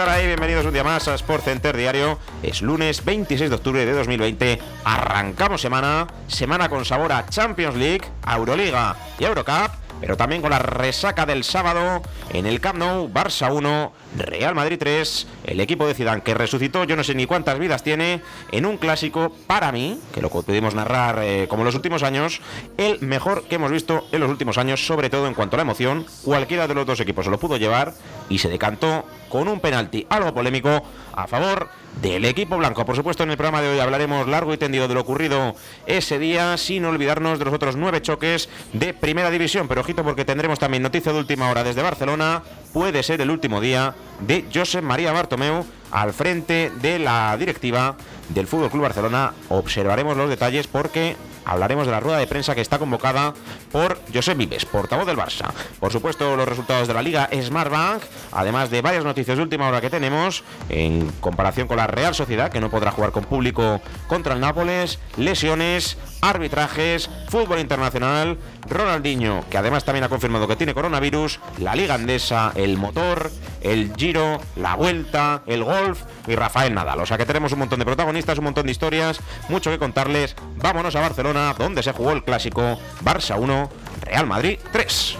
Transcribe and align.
Bienvenidos 0.00 0.64
un 0.64 0.72
día 0.72 0.82
más 0.82 1.08
a 1.08 1.14
Sport 1.14 1.44
Center 1.44 1.76
Diario. 1.76 2.18
Es 2.42 2.62
lunes 2.62 3.04
26 3.04 3.50
de 3.50 3.56
octubre 3.56 3.84
de 3.84 3.92
2020. 3.92 4.58
Arrancamos 4.82 5.60
semana, 5.60 6.06
semana 6.26 6.70
con 6.70 6.86
sabor 6.86 7.12
a 7.12 7.26
Champions 7.28 7.76
League, 7.76 8.08
Euroliga 8.26 8.96
y 9.18 9.24
Eurocup 9.24 9.72
pero 10.00 10.16
también 10.16 10.40
con 10.40 10.50
la 10.50 10.58
resaca 10.58 11.26
del 11.26 11.44
sábado 11.44 12.00
en 12.32 12.46
el 12.46 12.60
Camp 12.60 12.78
Nou, 12.78 13.12
Barça 13.12 13.52
1, 13.52 13.92
Real 14.16 14.54
Madrid 14.54 14.78
3, 14.78 15.26
el 15.44 15.60
equipo 15.60 15.86
de 15.86 15.94
Zidane 15.94 16.22
que 16.22 16.32
resucitó, 16.32 16.84
yo 16.84 16.96
no 16.96 17.04
sé 17.04 17.14
ni 17.14 17.26
cuántas 17.26 17.58
vidas 17.58 17.82
tiene, 17.82 18.22
en 18.50 18.64
un 18.64 18.78
clásico 18.78 19.36
para 19.46 19.70
mí, 19.72 20.00
que 20.14 20.22
lo 20.22 20.30
pudimos 20.30 20.74
narrar 20.74 21.20
eh, 21.22 21.46
como 21.48 21.64
los 21.64 21.74
últimos 21.74 22.02
años, 22.02 22.40
el 22.78 22.98
mejor 23.00 23.44
que 23.44 23.56
hemos 23.56 23.70
visto 23.70 24.06
en 24.10 24.20
los 24.20 24.30
últimos 24.30 24.56
años, 24.56 24.86
sobre 24.86 25.10
todo 25.10 25.26
en 25.26 25.34
cuanto 25.34 25.56
a 25.56 25.58
la 25.58 25.62
emoción, 25.62 26.06
cualquiera 26.24 26.66
de 26.66 26.74
los 26.74 26.86
dos 26.86 27.00
equipos 27.00 27.26
se 27.26 27.30
lo 27.30 27.38
pudo 27.38 27.58
llevar 27.58 27.92
y 28.30 28.38
se 28.38 28.48
decantó 28.48 29.04
con 29.30 29.48
un 29.48 29.60
penalti 29.60 30.06
algo 30.10 30.34
polémico 30.34 30.82
a 31.14 31.26
favor 31.26 31.70
del 32.02 32.24
equipo 32.24 32.58
blanco. 32.58 32.84
Por 32.84 32.96
supuesto, 32.96 33.22
en 33.22 33.30
el 33.30 33.36
programa 33.36 33.62
de 33.62 33.70
hoy 33.70 33.78
hablaremos 33.80 34.28
largo 34.28 34.52
y 34.52 34.58
tendido 34.58 34.86
de 34.88 34.94
lo 34.94 35.00
ocurrido 35.00 35.54
ese 35.86 36.18
día, 36.18 36.56
sin 36.56 36.84
olvidarnos 36.84 37.38
de 37.38 37.44
los 37.46 37.54
otros 37.54 37.76
nueve 37.76 38.02
choques 38.02 38.48
de 38.72 38.92
primera 38.92 39.30
división. 39.30 39.68
Pero 39.68 39.80
ojito, 39.80 40.04
porque 40.04 40.24
tendremos 40.24 40.58
también 40.58 40.82
noticia 40.82 41.12
de 41.12 41.18
última 41.18 41.50
hora 41.50 41.64
desde 41.64 41.82
Barcelona. 41.82 42.42
Puede 42.72 43.02
ser 43.02 43.20
el 43.20 43.30
último 43.30 43.60
día 43.60 43.94
de 44.20 44.44
Josep 44.52 44.82
María 44.82 45.12
Bartomeu 45.12 45.64
al 45.90 46.12
frente 46.12 46.70
de 46.80 46.98
la 46.98 47.36
directiva 47.36 47.96
del 48.28 48.46
Fútbol 48.46 48.70
Club 48.70 48.82
Barcelona. 48.82 49.32
Observaremos 49.48 50.16
los 50.16 50.28
detalles 50.28 50.66
porque 50.66 51.16
hablaremos 51.44 51.86
de 51.86 51.92
la 51.92 52.00
rueda 52.00 52.18
de 52.18 52.26
prensa 52.26 52.54
que 52.54 52.60
está 52.60 52.78
convocada 52.78 53.34
por 53.72 54.00
José 54.12 54.34
Vives, 54.34 54.64
portavoz 54.64 55.06
del 55.06 55.16
Barça. 55.16 55.50
Por 55.78 55.92
supuesto, 55.92 56.36
los 56.36 56.48
resultados 56.48 56.88
de 56.88 56.94
la 56.94 57.02
Liga 57.02 57.28
Smartbank, 57.32 58.02
además 58.32 58.70
de 58.70 58.82
varias 58.82 59.04
noticias 59.04 59.36
de 59.36 59.42
última 59.42 59.68
hora 59.68 59.80
que 59.80 59.90
tenemos 59.90 60.44
en 60.68 61.10
comparación 61.20 61.68
con 61.68 61.76
la 61.76 61.86
Real 61.86 62.14
Sociedad, 62.14 62.50
que 62.50 62.60
no 62.60 62.70
podrá 62.70 62.90
jugar 62.90 63.12
con 63.12 63.24
público 63.24 63.80
contra 64.06 64.34
el 64.34 64.40
Nápoles, 64.40 64.98
lesiones, 65.16 65.96
arbitrajes, 66.22 67.10
fútbol 67.28 67.60
internacional, 67.60 68.38
Ronaldinho, 68.70 69.44
que 69.50 69.58
además 69.58 69.84
también 69.84 70.04
ha 70.04 70.08
confirmado 70.08 70.48
que 70.48 70.56
tiene 70.56 70.74
coronavirus, 70.74 71.40
la 71.58 71.74
Liga 71.74 71.94
Andesa, 71.94 72.52
el 72.54 72.76
motor, 72.76 73.30
el 73.60 73.92
Giro, 73.96 74.40
la 74.56 74.76
Vuelta, 74.76 75.42
el 75.46 75.64
Golf 75.64 76.02
y 76.26 76.34
Rafael 76.34 76.74
Nadal. 76.74 77.00
O 77.00 77.06
sea 77.06 77.18
que 77.18 77.26
tenemos 77.26 77.52
un 77.52 77.60
montón 77.60 77.78
de 77.78 77.84
protagonistas, 77.84 78.38
un 78.38 78.44
montón 78.44 78.66
de 78.66 78.72
historias, 78.72 79.20
mucho 79.48 79.70
que 79.70 79.78
contarles. 79.78 80.36
Vámonos 80.56 80.96
a 80.96 81.00
Barcelona, 81.00 81.54
donde 81.58 81.82
se 81.82 81.92
jugó 81.92 82.12
el 82.12 82.24
clásico 82.24 82.78
Barça 83.04 83.38
1, 83.38 83.70
Real 84.02 84.26
Madrid 84.26 84.58
3 84.72 85.18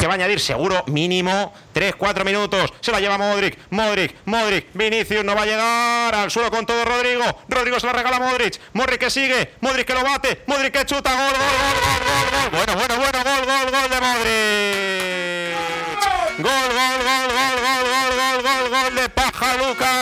que 0.00 0.06
va 0.06 0.12
a 0.12 0.16
añadir 0.16 0.40
seguro 0.40 0.84
mínimo 0.86 1.52
3-4 1.74 2.24
minutos. 2.24 2.72
Se 2.80 2.92
la 2.92 3.00
lleva 3.00 3.18
Modric, 3.18 3.58
Modric, 3.70 4.14
Modric. 4.24 4.66
Vinicius 4.74 5.24
no 5.24 5.34
va 5.34 5.42
a 5.42 5.46
llegar 5.46 6.14
al 6.14 6.30
suelo 6.30 6.50
con 6.50 6.66
todo 6.66 6.84
Rodrigo. 6.84 7.24
Rodrigo 7.48 7.80
se 7.80 7.86
la 7.86 7.92
regala 7.92 8.16
a 8.16 8.20
Modric. 8.20 8.60
Modric 8.72 9.00
que 9.00 9.10
sigue, 9.10 9.54
Modric 9.60 9.86
que 9.86 9.94
lo 9.94 10.02
bate, 10.02 10.42
Modric 10.46 10.72
que 10.72 10.84
chuta. 10.84 11.14
Gol, 11.14 11.32
gol, 11.32 11.40
gol, 11.40 12.00
gol, 12.04 12.30
gol, 12.30 12.50
Bueno, 12.50 12.74
bueno, 12.74 12.96
bueno, 12.96 13.18
gol, 13.24 13.44
gol, 13.46 13.70
gol 13.70 13.90
de 13.90 14.00
Modric. 14.00 15.54
Gol, 16.38 16.68
gol, 16.74 16.98
gol, 17.04 17.28
gol, 17.34 17.56
gol, 17.64 17.84
gol, 17.88 18.10
gol, 18.18 18.38
gol, 18.42 18.64
gol 18.70 18.94
de 18.94 19.08
Pajaluca. 19.08 19.92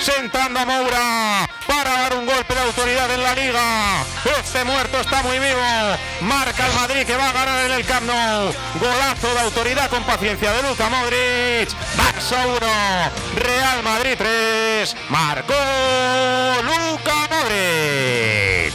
Sentando 0.00 0.60
a 0.60 0.64
Moura 0.64 1.47
para 1.88 2.02
dar 2.02 2.18
un 2.18 2.26
golpe 2.26 2.54
de 2.54 2.60
autoridad 2.60 3.10
en 3.10 3.22
la 3.22 3.34
liga. 3.34 4.04
Este 4.38 4.62
muerto 4.64 5.00
está 5.00 5.22
muy 5.22 5.38
vivo. 5.38 5.60
Marca 6.20 6.66
el 6.66 6.74
Madrid 6.74 7.06
que 7.06 7.16
va 7.16 7.30
a 7.30 7.32
ganar 7.32 7.64
en 7.64 7.72
el 7.72 7.84
Camp 7.86 8.06
Nou. 8.06 8.52
Golazo 8.78 9.32
de 9.32 9.40
autoridad 9.40 9.88
con 9.88 10.02
paciencia 10.04 10.52
de 10.52 10.68
Luka 10.68 10.88
Modric. 10.90 11.70
Barça 11.96 12.46
1, 12.46 13.42
Real 13.42 13.82
Madrid 13.82 14.14
3. 14.18 14.96
Marcó 15.08 15.54
Luka 16.62 17.28
Modric. 17.30 18.74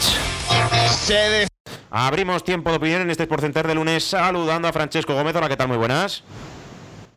Se 0.90 1.48
Abrimos 1.92 2.44
tiempo 2.44 2.72
de 2.72 2.78
opinión 2.78 3.02
en 3.04 3.12
este 3.12 3.28
porcentaje 3.28 3.68
de 3.68 3.76
lunes 3.76 4.04
saludando 4.04 4.68
a 4.68 4.74
Francesco 4.74 5.14
Gómez. 5.14 5.36
Hola, 5.36 5.50
¿qué 5.50 5.58
tal? 5.58 5.68
Muy 5.68 5.78
buenas. 5.78 6.24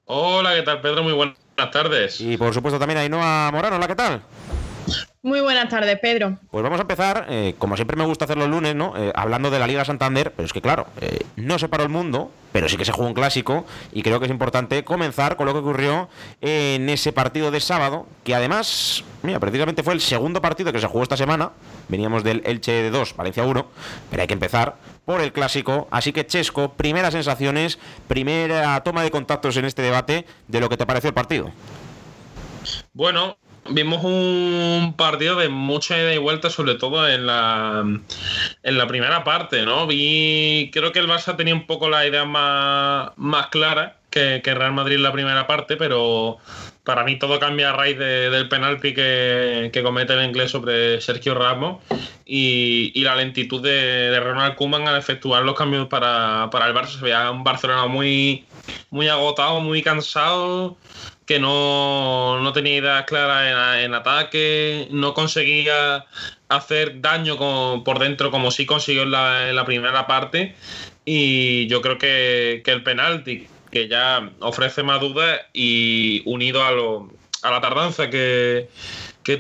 Hola, 0.05 0.55
¿qué 0.55 0.63
tal, 0.63 0.83
Pedro? 0.83 1.03
Muy 1.03 1.15
buenas 1.15 1.37
tardes. 1.73 2.21
Y 2.21 2.37
por 2.37 2.53
supuesto 2.53 2.79
también 2.79 2.99
a 2.99 3.01
Ainhoa 3.01 3.51
Morano. 3.51 3.77
Hola, 3.77 3.87
¿qué 3.87 3.95
tal? 3.97 4.23
Muy 5.27 5.41
buenas 5.41 5.69
tardes, 5.69 5.99
Pedro. 5.99 6.39
Pues 6.53 6.63
vamos 6.63 6.79
a 6.79 6.83
empezar, 6.83 7.27
eh, 7.29 7.57
como 7.59 7.75
siempre 7.75 7.97
me 7.97 8.05
gusta 8.05 8.27
hacer 8.27 8.37
los 8.37 8.49
lunes, 8.49 8.77
¿no? 8.77 8.97
Eh, 8.97 9.11
hablando 9.13 9.51
de 9.51 9.59
la 9.59 9.67
Liga 9.67 9.85
Santander, 9.85 10.31
pero 10.31 10.47
es 10.47 10.53
que 10.53 10.63
claro, 10.63 10.87
eh, 11.01 11.19
no 11.35 11.59
se 11.59 11.67
paró 11.69 11.83
el 11.83 11.89
mundo, 11.89 12.31
pero 12.53 12.69
sí 12.69 12.77
que 12.77 12.85
se 12.85 12.93
jugó 12.93 13.09
un 13.09 13.13
clásico 13.13 13.67
y 13.93 14.05
creo 14.05 14.21
que 14.21 14.27
es 14.27 14.31
importante 14.31 14.85
comenzar 14.85 15.35
con 15.35 15.47
lo 15.47 15.53
que 15.53 15.59
ocurrió 15.59 16.09
en 16.41 16.89
ese 16.89 17.13
partido 17.13 17.51
de 17.51 17.59
sábado, 17.59 18.07
que 18.23 18.37
además, 18.37 19.03
mira, 19.25 19.41
precisamente 19.41 19.83
fue 19.83 19.95
el 19.95 20.01
segundo 20.01 20.41
partido 20.41 20.73
que 20.73 20.79
se 20.79 20.87
jugó 20.87 21.03
esta 21.03 21.17
semana. 21.17 21.51
Veníamos 21.89 22.23
del 22.23 22.43
Elche 22.47 22.71
de 22.71 22.91
2, 22.93 23.17
Valencia 23.17 23.43
1, 23.43 23.67
pero 24.09 24.23
hay 24.23 24.29
que 24.29 24.35
empezar 24.35 24.77
por 25.05 25.21
el 25.21 25.33
clásico. 25.33 25.89
Así 25.91 26.13
que, 26.13 26.25
Chesco, 26.25 26.75
primeras 26.75 27.15
sensaciones, 27.15 27.81
primera 28.07 28.81
toma 28.85 29.03
de 29.03 29.11
contactos 29.11 29.57
en 29.57 29.65
este 29.65 29.83
debate 29.83 30.25
de 30.47 30.61
lo 30.61 30.69
que 30.69 30.77
te 30.77 30.87
pareció 30.87 31.09
el 31.09 31.15
partido. 31.15 31.51
Bueno, 32.93 33.39
Vimos 33.71 34.05
un 34.05 34.95
partido 34.97 35.37
de 35.37 35.49
mucha 35.49 35.99
ida 35.99 36.15
y 36.15 36.19
vuelta, 36.19 36.51
sobre 36.51 36.75
todo 36.75 37.09
en 37.09 37.27
la, 37.27 37.85
en 38.63 38.79
la 38.79 38.87
primera 38.87 39.25
parte, 39.25 39.65
¿no? 39.65 39.87
Vi, 39.87 40.71
creo 40.73 40.93
que 40.93 41.01
el 41.01 41.09
Barça 41.09 41.37
tenía 41.37 41.55
un 41.55 41.67
poco 41.67 41.89
la 41.89 42.07
idea 42.07 42.25
más, 42.25 43.11
más 43.17 43.49
clara 43.49 43.99
que, 44.11 44.41
que 44.43 44.55
Real 44.55 44.73
Madrid 44.73 44.97
en 44.97 45.03
la 45.03 45.13
primera 45.13 45.47
parte, 45.47 45.77
pero 45.77 46.39
para 46.85 47.03
mí 47.03 47.19
todo 47.19 47.41
cambia 47.41 47.71
a 47.71 47.73
raíz 47.73 47.99
del 47.99 48.49
penalti 48.49 48.95
que, 48.95 49.71
que, 49.73 49.83
comete 49.83 50.15
el 50.15 50.25
inglés 50.25 50.53
sobre 50.53 51.01
Sergio 51.01 51.35
Ramos 51.35 51.83
y, 52.25 52.93
y 52.95 53.03
la 53.03 53.17
lentitud 53.17 53.61
de, 53.61 54.19
Ronald 54.21 54.55
Koeman 54.55 54.87
al 54.87 54.97
efectuar 54.97 55.43
los 55.43 55.57
cambios 55.57 55.89
para, 55.89 56.49
para 56.53 56.69
el 56.69 56.75
Barça. 56.75 56.99
Se 56.99 57.05
veía 57.05 57.31
un 57.31 57.43
Barcelona 57.43 57.87
muy, 57.87 58.45
muy 58.91 59.09
agotado, 59.09 59.61
muy 59.61 59.83
cansado 59.83 60.77
que 61.27 61.41
no, 61.41 62.41
no 62.41 62.53
tenía 62.53 62.77
ideas 62.77 63.05
claras 63.05 63.83
en, 63.83 63.95
ataque, 63.95 64.87
no 64.93 65.13
conseguía 65.13 66.07
hacer 66.49 67.01
daño 67.01 67.37
por 67.85 67.99
dentro 67.99 68.31
como 68.31 68.53
sí 68.53 68.65
consiguió 68.65 69.03
en 69.03 69.11
la, 69.11 69.65
primera 69.67 70.07
parte. 70.07 70.55
Y 71.05 71.67
yo 71.67 71.83
creo 71.83 71.99
que, 71.99 72.63
el 72.65 72.83
penalti, 72.85 73.49
que 73.73 73.89
ya 73.89 74.31
ofrece 74.41 74.85
más 74.85 75.01
dudas 75.01 75.41
y 75.53 76.23
unido 76.27 76.65
a, 76.65 76.71
lo, 76.71 77.11
a 77.43 77.51
la 77.51 77.61
tardanza 77.61 78.09
que, 78.09 78.69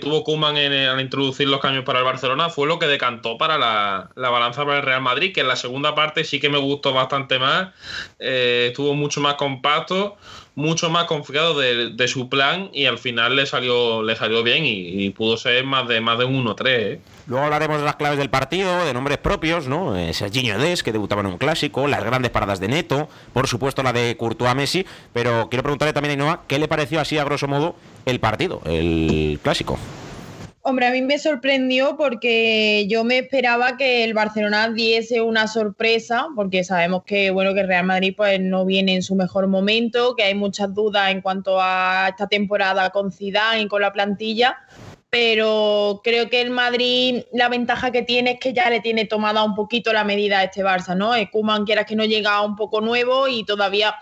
tuvo 0.00 0.24
Kuman 0.24 0.56
al 0.56 1.00
introducir 1.00 1.48
los 1.48 1.60
cambios 1.60 1.84
para 1.84 2.00
el 2.00 2.04
Barcelona 2.04 2.50
fue 2.50 2.66
lo 2.66 2.80
que 2.80 2.86
decantó 2.86 3.38
para 3.38 3.58
la, 3.58 4.10
balanza 4.16 4.64
para 4.64 4.78
el 4.78 4.82
Real 4.82 5.02
Madrid, 5.02 5.32
que 5.32 5.42
en 5.42 5.48
la 5.48 5.54
segunda 5.54 5.94
parte 5.94 6.24
sí 6.24 6.40
que 6.40 6.48
me 6.48 6.58
gustó 6.58 6.92
bastante 6.92 7.38
más, 7.38 7.68
eh, 8.18 8.66
estuvo 8.70 8.94
mucho 8.94 9.20
más 9.20 9.34
compacto, 9.34 10.16
mucho 10.56 10.88
más 10.88 11.04
confiado 11.04 11.58
de, 11.60 12.08
su 12.08 12.30
plan 12.30 12.70
y 12.72 12.86
al 12.86 12.98
final 12.98 13.36
le 13.36 13.44
salió, 13.44 14.02
le 14.02 14.16
salió 14.16 14.42
bien 14.42 14.62
y, 14.64 15.10
pudo 15.10 15.36
ser 15.36 15.64
más 15.64 15.86
de 15.86 16.00
más 16.00 16.18
de 16.18 16.24
un 16.24 16.44
1-3. 16.44 16.66
¿eh? 16.66 17.00
Luego 17.26 17.44
hablaremos 17.44 17.78
de 17.78 17.84
las 17.84 17.96
claves 17.96 18.18
del 18.18 18.30
partido, 18.30 18.84
de 18.84 18.94
nombres 18.94 19.18
propios, 19.18 19.68
¿no? 19.68 19.96
Eh, 19.96 20.14
Serginho 20.14 20.58
Des, 20.58 20.82
que 20.82 20.92
debutaba 20.92 21.20
en 21.20 21.26
un 21.26 21.38
clásico, 21.38 21.86
las 21.86 22.02
grandes 22.02 22.30
paradas 22.30 22.58
de 22.58 22.68
Neto, 22.68 23.08
por 23.34 23.48
supuesto 23.48 23.82
la 23.82 23.92
de 23.92 24.16
Courtois 24.16 24.54
Messi, 24.54 24.86
pero 25.12 25.48
quiero 25.50 25.62
preguntarle 25.62 25.92
también 25.92 26.12
a 26.12 26.14
Inoa, 26.14 26.42
¿qué 26.48 26.58
le 26.58 26.68
pareció 26.68 27.00
así 27.00 27.18
a 27.18 27.24
grosso 27.24 27.46
modo 27.48 27.76
el 28.06 28.18
partido, 28.18 28.62
el 28.64 29.38
clásico? 29.42 29.78
Hombre, 30.68 30.86
a 30.86 30.90
mí 30.90 31.00
me 31.00 31.16
sorprendió 31.16 31.96
porque 31.96 32.86
yo 32.88 33.04
me 33.04 33.18
esperaba 33.18 33.76
que 33.76 34.02
el 34.02 34.14
Barcelona 34.14 34.68
diese 34.70 35.20
una 35.20 35.46
sorpresa, 35.46 36.26
porque 36.34 36.64
sabemos 36.64 37.04
que 37.04 37.30
bueno 37.30 37.54
que 37.54 37.62
Real 37.62 37.86
Madrid 37.86 38.14
pues 38.16 38.40
no 38.40 38.64
viene 38.64 38.96
en 38.96 39.02
su 39.04 39.14
mejor 39.14 39.46
momento, 39.46 40.16
que 40.16 40.24
hay 40.24 40.34
muchas 40.34 40.74
dudas 40.74 41.12
en 41.12 41.20
cuanto 41.20 41.60
a 41.60 42.08
esta 42.08 42.26
temporada 42.26 42.90
con 42.90 43.12
Zidane 43.12 43.60
y 43.60 43.68
con 43.68 43.80
la 43.80 43.92
plantilla, 43.92 44.58
pero 45.08 46.00
creo 46.02 46.28
que 46.28 46.40
el 46.40 46.50
Madrid 46.50 47.22
la 47.32 47.48
ventaja 47.48 47.92
que 47.92 48.02
tiene 48.02 48.32
es 48.32 48.40
que 48.40 48.52
ya 48.52 48.68
le 48.68 48.80
tiene 48.80 49.04
tomada 49.04 49.44
un 49.44 49.54
poquito 49.54 49.92
la 49.92 50.02
medida 50.02 50.40
a 50.40 50.42
este 50.42 50.64
Barça, 50.64 50.96
¿no? 50.96 51.12
Kuman 51.30 51.64
quieras 51.64 51.86
que 51.86 51.94
no 51.94 52.04
llega 52.04 52.40
un 52.40 52.56
poco 52.56 52.80
nuevo 52.80 53.28
y 53.28 53.44
todavía 53.44 53.94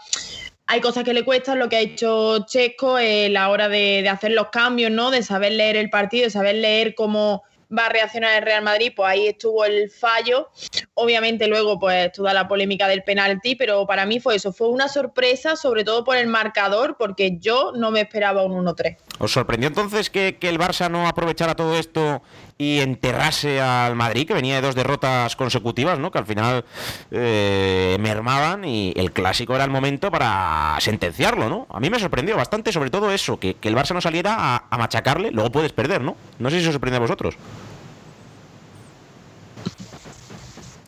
hay 0.67 0.81
cosas 0.81 1.05
que 1.05 1.15
le 1.15 1.25
cuestan, 1.25 1.59
lo 1.59 1.69
que 1.69 1.77
ha 1.77 1.81
hecho 1.81 2.47
Chesco 2.47 2.99
eh, 2.99 3.29
la 3.29 3.51
hora 3.51 3.69
de, 3.69 4.09
hacer 4.09 4.33
los 4.33 4.49
cambios, 4.49 4.91
¿no? 4.91 5.11
De 5.11 5.23
saber 5.23 5.53
leer 5.53 5.77
el 5.77 5.91
partido, 5.91 6.25
de 6.25 6.31
saber 6.31 6.57
leer 6.57 6.95
cómo 6.95 7.43
va 7.77 7.87
a 7.87 7.89
reaccionar 7.89 8.37
el 8.37 8.45
Real 8.45 8.63
Madrid, 8.63 8.93
pues 8.95 9.09
ahí 9.09 9.27
estuvo 9.27 9.65
el 9.65 9.91
fallo. 9.91 10.49
Obviamente 10.95 11.49
luego 11.49 11.79
pues 11.79 12.13
toda 12.13 12.33
la 12.33 12.47
polémica 12.47 12.87
del 12.87 13.03
penalti, 13.03 13.57
pero 13.57 13.87
para 13.87 14.07
mí 14.07 14.21
fue 14.21 14.37
eso, 14.37 14.53
fue 14.53 14.69
una 14.69 14.89
sorpresa, 14.89 15.57
sobre 15.57 15.85
todo 15.85 16.05
por 16.05 16.17
el 16.17 16.29
marcador, 16.29 16.97
porque 16.97 17.39
yo 17.39 17.73
no 17.75 17.91
me 17.91 18.01
esperaba 18.03 18.45
un 18.45 18.65
1-3. 18.65 18.97
¿Os 19.19 19.33
sorprendió 19.33 19.69
entonces 19.69 20.11
que, 20.11 20.37
que 20.39 20.49
el 20.49 20.59
Barça 20.59 20.91
no 20.91 21.09
aprovechara 21.09 21.55
todo 21.55 21.77
esto 21.77 22.23
y 22.57 22.81
enterrase 22.81 23.61
al 23.61 23.97
Madrid, 23.97 24.27
que 24.27 24.35
venía 24.35 24.57
de 24.57 24.61
dos 24.63 24.75
derrotas 24.75 25.35
consecutivas, 25.37 25.99
¿no? 25.99 26.11
que 26.11 26.19
al 26.19 26.27
final 26.27 26.65
eh, 27.11 27.97
mermaban 28.01 28.65
y 28.65 28.93
el 28.97 29.13
clásico 29.13 29.55
era 29.55 29.65
el 29.65 29.71
momento 29.71 30.11
para 30.11 30.77
sentenciarlo. 30.81 31.49
¿no? 31.49 31.67
A 31.71 31.81
mí 31.81 31.91
me 31.91 31.99
sorprendió 31.99 32.37
bastante, 32.37 32.73
sobre 32.73 32.91
todo 32.91 33.11
eso, 33.11 33.39
que, 33.39 33.57
el 33.63 33.75
Barça 33.75 33.95
no 33.95 34.01
saliera 34.01 34.57
a, 34.71 34.79
machacarle, 34.79 35.31
luego 35.31 35.51
puedes 35.51 35.73
perder, 35.73 36.03
¿no? 36.03 36.17
No 36.39 36.51
sé 36.51 36.61
si 36.61 36.67
os 36.67 36.73
sorprende 36.73 36.99
a 36.99 37.01
vosotros. 37.01 37.37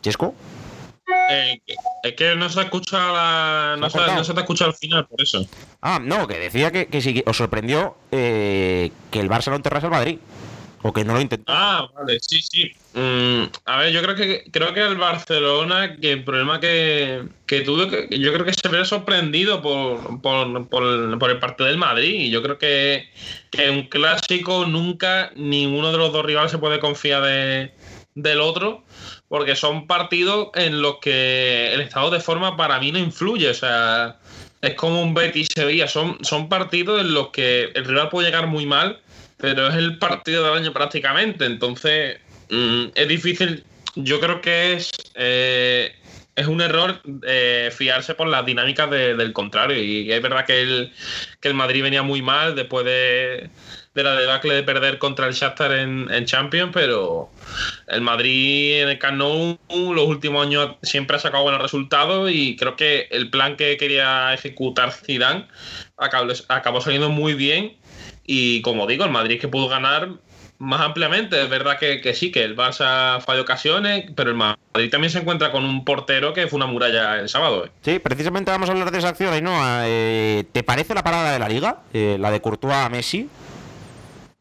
¿Chesco? 0.01 0.33
Eh, 1.29 1.61
es 2.03 2.13
que 2.13 2.35
no 2.35 2.49
se 2.49 2.61
escucha 2.61 3.75
no, 3.77 3.89
se, 3.89 3.97
no, 3.97 4.23
se, 4.23 4.33
te 4.33 4.39
escucha 4.41 4.65
al 4.65 4.73
final, 4.73 5.07
por 5.07 5.21
eso. 5.21 5.45
Ah, 5.81 5.99
no, 6.01 6.27
que 6.27 6.37
decía 6.37 6.71
que, 6.71 6.87
que 6.87 7.01
si 7.01 7.23
os 7.25 7.37
sorprendió 7.37 7.95
eh, 8.11 8.91
que 9.11 9.19
el 9.19 9.29
Barça 9.29 9.49
no 9.49 9.55
enterrase 9.55 9.85
al 9.85 9.91
Madrid. 9.91 10.19
O 10.83 10.93
que 10.93 11.03
no 11.03 11.15
lo 11.15 11.21
intentó. 11.21 11.51
Ah, 11.51 11.89
vale, 11.95 12.19
sí, 12.21 12.39
sí. 12.41 12.71
Mm, 12.93 13.45
a 13.65 13.77
ver, 13.77 13.91
yo 13.91 14.01
creo 14.03 14.15
que 14.15 14.43
creo 14.51 14.73
que 14.75 14.81
el 14.81 14.95
Barcelona, 14.95 15.97
que 15.99 16.11
el 16.11 16.23
problema 16.23 16.59
que, 16.59 17.27
que 17.47 17.61
tuvo, 17.61 17.87
que 17.89 18.07
yo 18.19 18.31
creo 18.31 18.45
que 18.45 18.53
se 18.53 18.67
ve 18.69 18.85
sorprendido 18.85 19.61
por, 19.61 20.21
por, 20.21 20.69
por, 20.69 21.29
el 21.29 21.39
partido 21.39 21.67
del 21.67 21.77
Madrid. 21.77 22.13
Y 22.13 22.29
yo 22.29 22.43
creo 22.43 22.59
que, 22.59 23.09
que 23.49 23.71
un 23.71 23.87
clásico 23.87 24.65
nunca 24.65 25.31
ninguno 25.35 25.91
de 25.91 25.97
los 25.97 26.13
dos 26.13 26.23
rivales 26.23 26.51
se 26.51 26.59
puede 26.59 26.79
confiar 26.79 27.23
de, 27.23 27.71
del 28.13 28.41
otro, 28.41 28.83
porque 29.29 29.55
son 29.55 29.87
partidos 29.87 30.49
en 30.55 30.81
los 30.81 30.97
que 30.97 31.73
el 31.73 31.81
estado 31.81 32.09
de 32.09 32.19
forma 32.19 32.55
para 32.57 32.79
mí 32.79 32.91
no 32.91 32.99
influye. 32.99 33.49
O 33.49 33.53
sea, 33.53 34.17
es 34.61 34.73
como 34.75 35.01
un 35.01 35.13
Betis 35.13 35.49
Sevilla. 35.53 35.87
Son, 35.87 36.17
son 36.23 36.49
partidos 36.49 37.01
en 37.01 37.13
los 37.13 37.29
que 37.29 37.71
el 37.75 37.85
rival 37.85 38.09
puede 38.09 38.27
llegar 38.27 38.47
muy 38.47 38.65
mal 38.65 39.01
pero 39.37 39.67
es 39.67 39.75
el 39.75 39.97
partido 39.97 40.43
del 40.43 40.63
año 40.63 40.73
prácticamente, 40.73 41.45
entonces 41.45 42.17
mm, 42.49 42.85
es 42.95 43.07
difícil, 43.07 43.63
yo 43.95 44.19
creo 44.19 44.41
que 44.41 44.73
es, 44.73 44.91
eh, 45.15 45.95
es 46.35 46.47
un 46.47 46.61
error 46.61 47.01
eh, 47.25 47.69
fiarse 47.71 48.15
por 48.15 48.27
las 48.27 48.45
dinámicas 48.45 48.89
del 48.89 49.33
contrario, 49.33 49.81
y, 49.81 50.11
es 50.11 50.21
verdad 50.21 50.45
que 50.45 50.61
el, 50.61 50.91
que 51.39 51.47
el 51.47 51.53
Madrid 51.53 51.83
venía 51.83 52.01
muy 52.01 52.21
mal 52.21 52.55
después 52.55 52.85
de, 52.85 53.49
la 54.03 54.15
debacle 54.15 54.53
de 54.53 54.63
perder 54.63 54.97
contra 54.97 55.27
el 55.27 55.33
Shakhtar 55.33 55.71
en, 55.73 56.25
Champions, 56.25 56.71
pero 56.73 57.29
el 57.87 58.01
Madrid 58.01 58.81
en 58.81 58.89
el 58.89 58.99
Camp 58.99 59.19
los 59.19 60.07
últimos 60.07 60.45
años 60.45 60.75
siempre 60.81 61.17
ha 61.17 61.19
sacado 61.19 61.43
buenos 61.43 61.61
resultados 61.61 62.29
y 62.31 62.55
creo 62.55 62.75
que 62.75 63.07
el 63.11 63.29
plan 63.29 63.55
que 63.55 63.77
quería 63.77 64.33
ejecutar 64.33 64.91
Zidane 64.91 65.47
acabó, 65.97 66.31
acabó 66.49 66.81
saliendo 66.81 67.09
muy 67.09 67.33
bien 67.33 67.77
y 68.25 68.61
como 68.61 68.85
digo, 68.87 69.05
el 69.05 69.11
Madrid 69.11 69.39
que 69.39 69.47
pudo 69.47 69.69
ganar 69.69 70.09
más 70.59 70.81
ampliamente. 70.81 71.41
Es 71.41 71.49
verdad 71.49 71.77
que, 71.79 72.13
sí, 72.13 72.31
que 72.31 72.43
el 72.43 72.55
Barça 72.55 73.21
falló 73.21 73.41
ocasiones, 73.41 74.05
pero 74.15 74.29
el 74.29 74.35
Madrid 74.35 74.89
también 74.91 75.11
se 75.11 75.19
encuentra 75.19 75.51
con 75.51 75.63
un 75.63 75.85
portero 75.85 76.33
que 76.33 76.47
fue 76.47 76.57
una 76.57 76.65
muralla 76.65 77.19
el 77.19 77.29
sábado. 77.29 77.65
¿eh? 77.65 77.71
Sí, 77.81 77.99
precisamente 77.99 78.51
vamos 78.51 78.69
a 78.69 78.73
hablar 78.73 78.91
de 78.91 78.97
esa 78.97 79.09
acción, 79.09 79.33
Ainhoa. 79.33 79.83
Eh, 79.85 80.45
¿Te 80.51 80.63
parece 80.63 80.93
la 80.93 81.03
parada 81.03 81.31
de 81.31 81.39
la 81.39 81.49
liga? 81.49 81.81
Eh, 81.93 82.17
la 82.19 82.31
de 82.31 82.41
Courtois 82.41 82.73
a 82.73 82.89
Messi. 82.89 83.29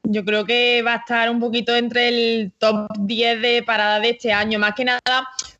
Yo 0.08 0.24
creo 0.24 0.44
que 0.44 0.82
va 0.82 0.94
a 0.94 0.96
estar 0.98 1.28
un 1.30 1.40
poquito 1.40 1.74
entre 1.74 2.08
el 2.08 2.52
top 2.58 2.86
10 3.00 3.42
de 3.42 3.62
paradas 3.64 4.02
de 4.02 4.10
este 4.10 4.32
año, 4.32 4.58
más 4.58 4.74
que 4.74 4.84
nada 4.84 5.00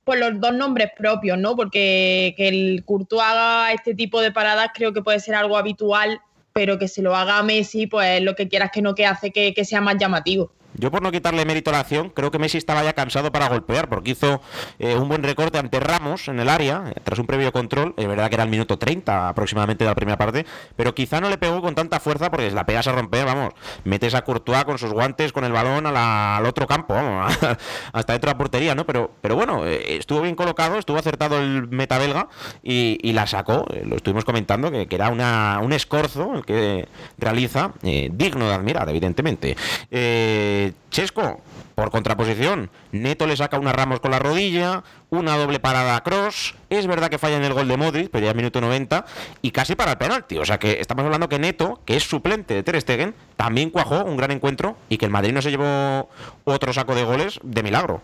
por 0.05 0.19
los 0.19 0.41
dos 0.41 0.55
nombres 0.55 0.91
propios, 0.97 1.37
¿no? 1.37 1.57
Porque 1.57 2.33
que 2.37 2.47
el 2.47 2.85
Courtois 2.85 3.23
haga 3.25 3.73
este 3.73 3.95
tipo 3.95 4.21
de 4.21 4.31
paradas 4.31 4.69
creo 4.73 4.93
que 4.93 5.03
puede 5.03 5.19
ser 5.19 5.35
algo 5.35 5.57
habitual 5.57 6.21
pero 6.53 6.79
que 6.79 6.89
se 6.89 7.03
lo 7.03 7.15
haga 7.15 7.43
Messi, 7.43 7.87
pues 7.87 8.23
lo 8.23 8.35
que 8.35 8.49
quieras 8.49 8.71
que 8.73 8.81
no 8.81 8.95
que 8.95 9.05
hace 9.05 9.31
que, 9.31 9.53
que 9.53 9.67
sea 9.67 9.83
más 9.83 9.99
llamativo. 9.99 10.53
Yo 10.79 10.91
por 10.91 11.03
no 11.03 11.11
quitarle 11.11 11.45
mérito 11.45 11.71
a 11.71 11.75
la 11.75 11.81
acción, 11.81 12.11
creo 12.11 12.31
que 12.31 12.39
Messi 12.39 12.59
estaba 12.59 12.85
ya 12.85 12.93
cansado 12.93 13.33
para 13.33 13.49
golpear, 13.49 13.89
porque 13.89 14.11
hizo 14.11 14.41
eh, 14.79 14.95
un 14.97 15.09
buen 15.09 15.23
recorte 15.23 15.59
ante 15.59 15.81
Ramos 15.81 16.29
en 16.29 16.39
el 16.39 16.49
área, 16.49 16.93
eh, 16.95 17.01
tras 17.03 17.19
un 17.19 17.27
previo 17.27 17.51
control, 17.53 17.95
es 17.97 18.07
verdad 18.07 18.29
que 18.29 18.35
era 18.35 18.45
el 18.45 18.51
minuto 18.51 18.79
30 18.79 19.29
aproximadamente 19.29 19.85
de 19.85 19.91
la 19.91 19.95
primera 19.95 20.19
parte, 20.19 20.45
pero 20.77 20.95
quizá 20.95 21.21
no 21.21 21.31
le 21.31 21.39
pegó 21.39 21.63
con 21.63 21.75
tanta 21.75 21.99
fuerza 21.99 22.31
porque 22.31 22.51
la 22.51 22.67
pegas 22.67 22.87
a 22.89 22.93
romper, 22.93 23.25
vamos, 23.25 23.55
metes 23.85 24.15
a 24.15 24.23
Courtois 24.23 24.65
con 24.65 24.79
sus 24.79 24.93
guantes, 24.93 25.33
con 25.33 25.45
el 25.45 25.53
balón 25.53 25.87
al 25.87 26.45
otro 26.45 26.67
campo, 26.67 26.95
vamos, 26.95 27.33
hasta 27.93 28.13
dentro 28.13 28.29
de 28.29 28.35
la 28.35 28.39
portería, 28.39 28.75
¿no? 28.75 28.85
Pero, 28.85 29.11
pero 29.23 29.35
bueno, 29.35 29.67
eh, 29.67 29.97
estuvo 29.97 30.21
bien 30.21 30.35
colocado, 30.35 30.79
estuvo 30.79 30.99
acertado 30.99 31.39
el 31.39 31.69
meta 31.69 31.99
belga 31.99 32.29
y, 32.63 33.13
la 33.17 33.27
sacó, 33.27 33.65
lo 33.85 33.97
estuvimos 33.97 34.27
comentando, 34.27 34.71
que, 34.71 34.87
era 34.91 35.09
una, 35.09 35.61
un 35.63 35.73
escorzo 35.73 36.35
el 36.35 36.45
que 36.45 36.87
realiza, 37.17 37.73
digno 37.83 38.49
de 38.49 38.55
admirar, 38.55 38.87
evidentemente. 38.91 39.57
Eh, 39.91 40.66
Chesco, 40.91 41.41
por 41.75 41.91
contraposición, 41.91 42.71
Neto 42.93 43.27
le 43.27 43.37
saca 43.37 43.59
una 43.59 43.73
Ramos 43.73 44.01
con 44.01 44.11
la 44.11 44.19
rodilla, 44.19 44.83
una 45.11 45.37
doble 45.37 45.61
parada 45.61 45.97
a 45.97 46.03
Cross. 46.03 46.55
Es 46.71 46.87
verdad 46.87 47.11
que 47.11 47.19
falla 47.19 47.37
en 47.37 47.45
el 47.45 47.53
gol 47.53 47.69
de 47.69 47.77
Modric, 47.77 48.11
pero 48.11 48.27
ya 48.27 48.35
minuto 48.35 48.61
90, 48.61 49.05
y 49.43 49.51
casi 49.51 49.75
para 49.75 49.93
el 49.93 49.99
penalti. 49.99 50.39
O 50.39 50.45
sea 50.45 50.59
que 50.59 50.81
estamos 50.81 51.05
hablando 51.05 51.29
que 51.29 51.39
Neto, 51.39 51.81
que 51.85 51.97
es 51.97 52.05
suplente 52.05 52.55
de 52.55 52.63
Ter 52.63 52.81
Stegen, 52.81 53.15
también 53.37 53.71
cuajó 53.71 54.05
un 54.05 54.17
gran 54.17 54.31
encuentro 54.31 54.77
y 54.89 54.99
que 54.99 55.05
el 55.05 55.11
Madrid 55.11 55.33
no 55.33 55.43
se 55.43 55.51
llevó 55.51 56.09
otro 56.45 56.73
saco 56.73 56.95
de 56.95 57.05
goles 57.05 57.41
de 57.43 57.63
milagro. 57.63 58.01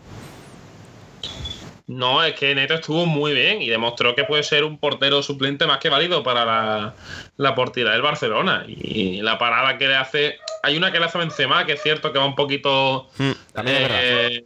No, 1.93 2.23
es 2.23 2.35
que 2.35 2.55
Neto 2.55 2.75
estuvo 2.75 3.07
muy 3.07 3.35
bien 3.35 3.61
y 3.61 3.69
demostró 3.69 4.15
que 4.15 4.25
puede 4.25 4.43
ser 4.43 4.65
un 4.65 4.79
portero 4.79 5.23
suplente 5.23 5.67
más 5.67 5.79
que 5.79 5.91
válido 5.91 6.23
para 6.23 6.45
la, 6.45 6.95
la 7.37 7.55
portera 7.55 7.93
del 7.93 8.03
Barcelona. 8.03 8.65
Y 8.67 9.21
la 9.21 9.39
parada 9.39 9.77
que 9.77 9.89
le 9.89 9.97
hace. 9.97 10.39
Hay 10.63 10.77
una 10.77 10.91
que 10.91 10.99
le 10.99 11.07
hace 11.07 11.19
Benzema, 11.19 11.67
que 11.67 11.73
es 11.73 11.83
cierto 11.83 12.13
que 12.13 12.19
va 12.19 12.25
un 12.25 12.35
poquito. 12.35 13.09
Mm, 13.19 13.31
eh, 13.67 14.45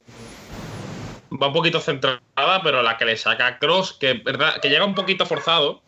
va 1.41 1.49
un 1.49 1.53
poquito 1.53 1.81
centrada, 1.81 2.21
pero 2.63 2.83
la 2.83 2.97
que 2.97 3.05
le 3.05 3.17
saca 3.17 3.59
Cross, 3.59 3.95
que, 3.95 4.15
verdad, 4.15 4.61
que 4.61 4.69
llega 4.69 4.85
un 4.85 4.95
poquito 4.95 5.25
forzado 5.27 5.83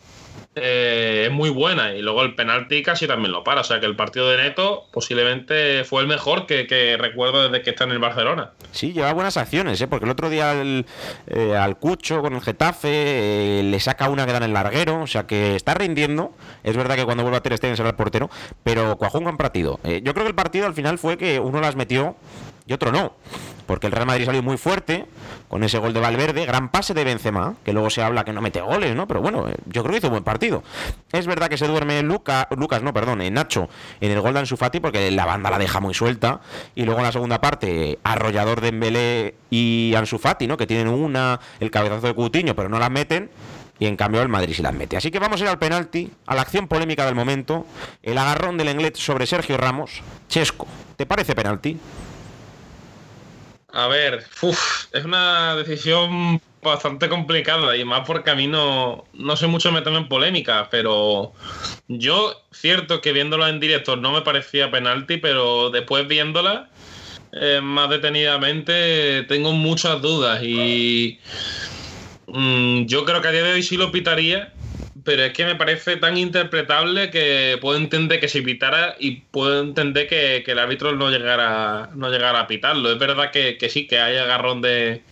eh, 0.62 1.24
es 1.26 1.32
muy 1.32 1.50
buena 1.50 1.94
y 1.94 2.02
luego 2.02 2.22
el 2.22 2.34
penalti 2.34 2.82
casi 2.82 3.06
también 3.06 3.32
lo 3.32 3.44
para. 3.44 3.60
O 3.62 3.64
sea 3.64 3.80
que 3.80 3.86
el 3.86 3.96
partido 3.96 4.28
de 4.30 4.36
Neto 4.36 4.86
posiblemente 4.92 5.84
fue 5.84 6.02
el 6.02 6.08
mejor 6.08 6.46
que, 6.46 6.96
recuerdo 6.98 7.48
desde 7.48 7.62
que 7.62 7.70
está 7.70 7.84
en 7.84 7.92
el 7.92 7.98
Barcelona. 7.98 8.52
Sí, 8.72 8.92
lleva 8.92 9.12
buenas 9.12 9.36
acciones, 9.36 9.80
¿eh? 9.80 9.88
porque 9.88 10.04
el 10.04 10.10
otro 10.10 10.30
día 10.30 10.54
eh, 11.26 11.56
al 11.56 11.78
Cucho 11.78 12.20
con 12.20 12.34
el 12.34 12.40
Getafe 12.40 13.62
le 13.64 13.80
saca 13.80 14.08
una 14.08 14.26
que 14.26 14.32
da 14.32 14.38
en 14.38 14.44
el 14.44 14.52
larguero. 14.52 15.02
O 15.02 15.06
sea 15.06 15.26
que 15.26 15.56
está 15.56 15.74
rindiendo. 15.74 16.32
Es 16.64 16.76
verdad 16.76 16.96
que 16.96 17.04
cuando 17.04 17.22
vuelva 17.22 17.38
a 17.38 17.42
Ter 17.42 17.56
Stegen 17.56 17.76
será 17.76 17.90
el 17.90 17.96
portero, 17.96 18.30
pero 18.62 18.96
cuajó 18.96 19.18
un 19.18 19.24
gran 19.24 19.36
partido. 19.36 19.80
yo 19.84 20.12
creo 20.12 20.24
que 20.24 20.30
el 20.30 20.34
partido 20.34 20.66
al 20.66 20.74
final 20.74 20.98
fue 20.98 21.16
que 21.16 21.40
uno 21.40 21.60
las 21.60 21.76
metió 21.76 22.16
y 22.68 22.72
otro 22.72 22.92
no. 22.92 23.14
Porque 23.66 23.86
el 23.86 23.92
Real 23.92 24.06
Madrid 24.06 24.24
salió 24.24 24.42
muy 24.42 24.56
fuerte 24.56 25.06
con 25.48 25.62
ese 25.62 25.78
gol 25.78 25.92
de 25.92 26.00
Valverde, 26.00 26.46
gran 26.46 26.70
pase 26.70 26.94
de 26.94 27.04
Benzema, 27.04 27.56
que 27.64 27.72
luego 27.72 27.90
se 27.90 28.02
habla 28.02 28.24
que 28.24 28.32
no 28.32 28.40
mete 28.40 28.60
goles, 28.60 28.94
¿no? 28.94 29.06
Pero 29.08 29.20
bueno, 29.20 29.48
eh, 29.48 29.56
yo 29.66 29.82
creo 29.82 29.92
que 29.92 29.98
hizo 29.98 30.06
un 30.06 30.12
buen 30.12 30.24
partido. 30.24 30.62
Es 31.12 31.26
verdad 31.26 31.48
que 31.48 31.58
se 31.58 31.66
duerme 31.66 32.02
Luca, 32.02 32.48
Lucas, 32.56 32.82
no, 32.82 32.92
perdón, 32.92 33.20
en 33.20 33.34
Nacho, 33.34 33.68
en 34.00 34.10
el 34.10 34.20
gol 34.20 34.34
de 34.34 34.40
Ansu 34.40 34.56
Fati 34.56 34.80
porque 34.80 35.10
la 35.10 35.24
banda 35.26 35.50
la 35.50 35.58
deja 35.58 35.80
muy 35.80 35.94
suelta 35.94 36.40
y 36.74 36.84
luego 36.84 37.00
en 37.00 37.06
la 37.06 37.12
segunda 37.12 37.40
parte 37.40 37.98
arrollador 38.04 38.60
de 38.60 38.72
Mbele 38.72 39.34
y 39.50 39.94
Ansu 39.96 40.18
Fati, 40.18 40.46
¿no? 40.46 40.56
Que 40.56 40.66
tienen 40.66 40.88
una 40.88 41.40
el 41.60 41.70
cabezazo 41.70 42.06
de 42.06 42.14
Coutinho, 42.14 42.54
pero 42.54 42.68
no 42.68 42.78
la 42.78 42.90
meten 42.90 43.30
y 43.78 43.86
en 43.86 43.96
cambio 43.96 44.22
el 44.22 44.28
Madrid 44.28 44.54
sí 44.56 44.62
las 44.62 44.74
mete. 44.74 44.96
Así 44.96 45.10
que 45.10 45.18
vamos 45.18 45.40
a 45.40 45.44
ir 45.44 45.50
al 45.50 45.58
penalti, 45.58 46.10
a 46.26 46.34
la 46.34 46.42
acción 46.42 46.68
polémica 46.68 47.04
del 47.06 47.14
momento, 47.14 47.66
el 48.02 48.18
agarrón 48.18 48.56
del 48.56 48.68
Englet 48.68 48.96
sobre 48.96 49.26
Sergio 49.26 49.56
Ramos. 49.56 50.02
Chesco, 50.28 50.66
¿te 50.96 51.06
parece 51.06 51.34
penalti? 51.34 51.78
A 53.78 53.86
ver, 53.86 54.24
es 54.92 55.04
una 55.04 55.54
decisión 55.54 56.40
bastante 56.60 57.08
complicada 57.08 57.76
y 57.76 57.84
más 57.84 58.02
porque 58.04 58.30
a 58.30 58.34
mí 58.34 58.48
no, 58.48 59.04
no 59.12 59.36
sé 59.36 59.46
mucho 59.46 59.70
meterme 59.70 59.98
en 59.98 60.08
polémica, 60.08 60.66
pero 60.68 61.32
yo, 61.86 62.42
cierto 62.50 63.00
que 63.00 63.12
viéndola 63.12 63.48
en 63.48 63.60
directo 63.60 63.94
no 63.94 64.10
me 64.10 64.22
parecía 64.22 64.72
penalti, 64.72 65.18
pero 65.18 65.70
después 65.70 66.08
viéndola 66.08 66.68
eh, 67.30 67.60
más 67.62 67.88
detenidamente 67.88 69.22
tengo 69.28 69.52
muchas 69.52 70.02
dudas 70.02 70.42
y 70.42 71.20
mm, 72.26 72.86
yo 72.86 73.04
creo 73.04 73.22
que 73.22 73.28
a 73.28 73.32
día 73.32 73.44
de 73.44 73.52
hoy 73.52 73.62
sí 73.62 73.76
lo 73.76 73.92
pitaría, 73.92 74.52
pero 75.04 75.24
es 75.24 75.32
que 75.32 75.44
me 75.44 75.54
parece 75.54 75.96
tan 75.96 76.16
interpretable 76.16 77.10
que 77.10 77.58
puedo 77.60 77.78
entender 77.78 78.20
que 78.20 78.28
se 78.28 78.42
pitara 78.42 78.96
y 78.98 79.22
puedo 79.22 79.60
entender 79.60 80.08
que, 80.08 80.44
el 80.46 80.58
árbitro 80.58 80.94
no 80.94 81.10
llegara, 81.10 81.90
no 81.94 82.10
llegara 82.10 82.40
a 82.40 82.46
pitarlo. 82.46 82.90
Es 82.90 82.98
verdad 82.98 83.30
que, 83.30 83.58
sí, 83.68 83.86
que 83.86 84.00
hay 84.00 84.16
agarrón 84.16 84.62
de, 84.62 85.02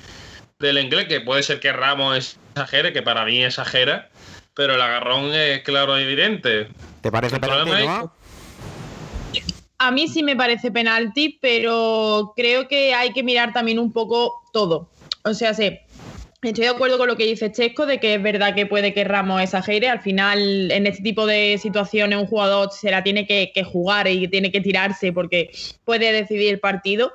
del 0.58 0.78
inglés, 0.78 1.06
que 1.06 1.20
puede 1.20 1.42
ser 1.42 1.60
que 1.60 1.72
Ramos 1.72 2.38
exagere, 2.54 2.92
que 2.92 3.02
para 3.02 3.24
mí 3.24 3.44
exagera, 3.44 4.08
pero 4.54 4.74
el 4.74 4.80
agarrón 4.80 5.32
es 5.34 5.62
claro 5.62 5.98
y 5.98 6.02
evidente. 6.02 6.68
¿Te 7.02 7.12
parece 7.12 7.38
penalti, 7.38 7.86
A 9.78 9.90
mí 9.90 10.08
sí 10.08 10.22
me 10.22 10.36
parece 10.36 10.70
penalti, 10.70 11.38
pero 11.40 12.32
creo 12.34 12.66
que 12.66 12.94
hay 12.94 13.12
que 13.12 13.22
mirar 13.22 13.52
también 13.52 13.78
un 13.78 13.92
poco 13.92 14.42
todo. 14.52 14.88
O 15.22 15.34
sea, 15.34 15.54
sí, 15.54 15.78
Estoy 16.46 16.62
de 16.62 16.70
acuerdo 16.70 16.96
con 16.96 17.08
lo 17.08 17.16
que 17.16 17.24
dice 17.24 17.50
Chesco, 17.50 17.86
de 17.86 17.98
que 17.98 18.14
es 18.14 18.22
verdad 18.22 18.54
que 18.54 18.66
puede 18.66 18.94
que 18.94 19.02
Ramos 19.02 19.42
exagere. 19.42 19.88
Al 19.88 20.00
final, 20.00 20.70
en 20.70 20.86
este 20.86 21.02
tipo 21.02 21.26
de 21.26 21.58
situaciones, 21.60 22.20
un 22.20 22.28
jugador 22.28 22.70
se 22.70 22.88
la 22.92 23.02
tiene 23.02 23.26
que, 23.26 23.50
jugar 23.64 24.06
y 24.06 24.28
tiene 24.28 24.52
que 24.52 24.60
tirarse 24.60 25.12
porque 25.12 25.50
puede 25.84 26.12
decidir 26.12 26.50
el 26.50 26.60
partido. 26.60 27.12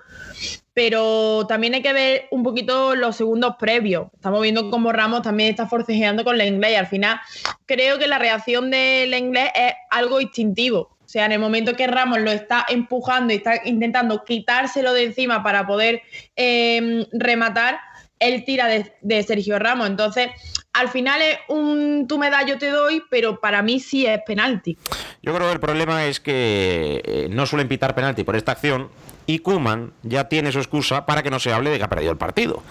Pero 0.74 1.46
también 1.48 1.76
hay 1.76 1.82
que 1.82 1.94
ver 1.94 2.26
un 2.32 2.44
poquito 2.44 2.94
los 2.94 3.16
segundos 3.16 3.56
previos. 3.58 4.08
Estamos 4.16 4.42
viendo 4.42 4.70
cómo 4.70 4.92
Ramos 4.92 5.22
también 5.22 5.50
está 5.50 5.66
forcejeando 5.66 6.26
con 6.26 6.38
la 6.38 6.46
inglés. 6.46 6.74
Y 6.74 6.76
al 6.76 6.88
final, 6.88 7.18
creo 7.66 7.98
que 8.00 8.08
la 8.10 8.20
reacción 8.20 8.70
del 8.70 9.14
inglés 9.14 9.50
es 9.56 9.74
algo 9.92 10.20
instintivo. 10.20 10.98
O 11.06 11.08
sea, 11.08 11.26
en 11.26 11.32
el 11.32 11.40
momento 11.40 11.76
que 11.78 11.88
Ramos 11.88 12.20
lo 12.20 12.32
está 12.32 12.66
empujando 12.68 13.34
y 13.34 13.38
está 13.38 13.62
intentando 13.64 14.26
quitárselo 14.26 14.94
de 14.94 15.06
encima 15.06 15.42
para 15.42 15.66
poder 15.66 16.02
eh, 16.36 17.06
rematar, 17.14 17.80
él 18.22 18.46
tira 18.46 18.68
de, 18.68 19.24
Sergio 19.24 19.60
Ramos. 19.60 19.88
Entonces, 19.88 20.30
al 20.72 20.88
final 20.88 21.22
es 21.22 21.40
un 21.50 22.06
tu 22.08 22.18
medallo 22.18 22.58
te 22.58 22.70
doy, 22.70 23.04
pero 23.10 23.42
para 23.42 23.62
mí 23.62 23.80
sí 23.82 24.06
es 24.06 24.20
penalti. 24.26 24.78
Yo 25.22 25.34
creo 25.34 25.48
que 25.48 25.54
el 25.54 25.60
problema 25.60 26.06
es 26.06 26.22
que 26.22 27.02
eh, 27.04 27.28
no 27.30 27.46
suelen 27.46 27.68
pitar 27.68 27.94
penalti 27.94 28.24
por 28.24 28.36
esta 28.36 28.54
acción 28.54 28.90
y 29.26 29.40
Kuman 29.40 29.92
ya 30.04 30.30
tiene 30.30 30.52
su 30.52 30.60
excusa 30.60 31.06
para 31.06 31.24
que 31.24 31.30
no 31.30 31.40
se 31.40 31.52
hable 31.52 31.72
de 31.72 31.78
que 31.78 31.84
ha 31.84 31.90
perdido 31.90 32.12
el 32.12 32.18
partido. 32.18 32.64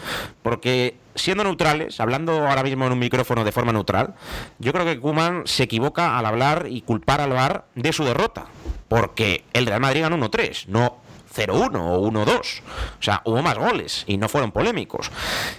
Porque 0.42 0.94
siendo 1.14 1.44
neutrales, 1.44 2.00
hablando 2.00 2.46
ahora 2.46 2.62
mismo 2.62 2.86
en 2.86 2.92
un 2.92 2.98
micrófono 2.98 3.44
de 3.44 3.52
forma 3.52 3.72
neutral, 3.72 4.14
yo 4.58 4.72
creo 4.72 4.84
que 4.84 4.98
Kuman 4.98 5.42
se 5.46 5.64
equivoca 5.64 6.16
al 6.16 6.26
hablar 6.26 6.66
y 6.70 6.82
culpar 6.82 7.20
al 7.20 7.30
VAR 7.30 7.64
de 7.74 7.92
su 7.92 8.04
derrota. 8.04 8.46
Porque 8.88 9.44
el 9.52 9.66
Real 9.66 9.80
Madrid 9.80 10.02
ganó 10.02 10.16
1-3, 10.16 10.66
no 10.66 11.09
0-1 11.34 11.76
o 11.76 12.10
1-2. 12.10 12.60
O 12.98 13.02
sea, 13.02 13.22
hubo 13.24 13.42
más 13.42 13.56
goles 13.56 14.04
y 14.06 14.16
no 14.16 14.28
fueron 14.28 14.52
polémicos. 14.52 15.10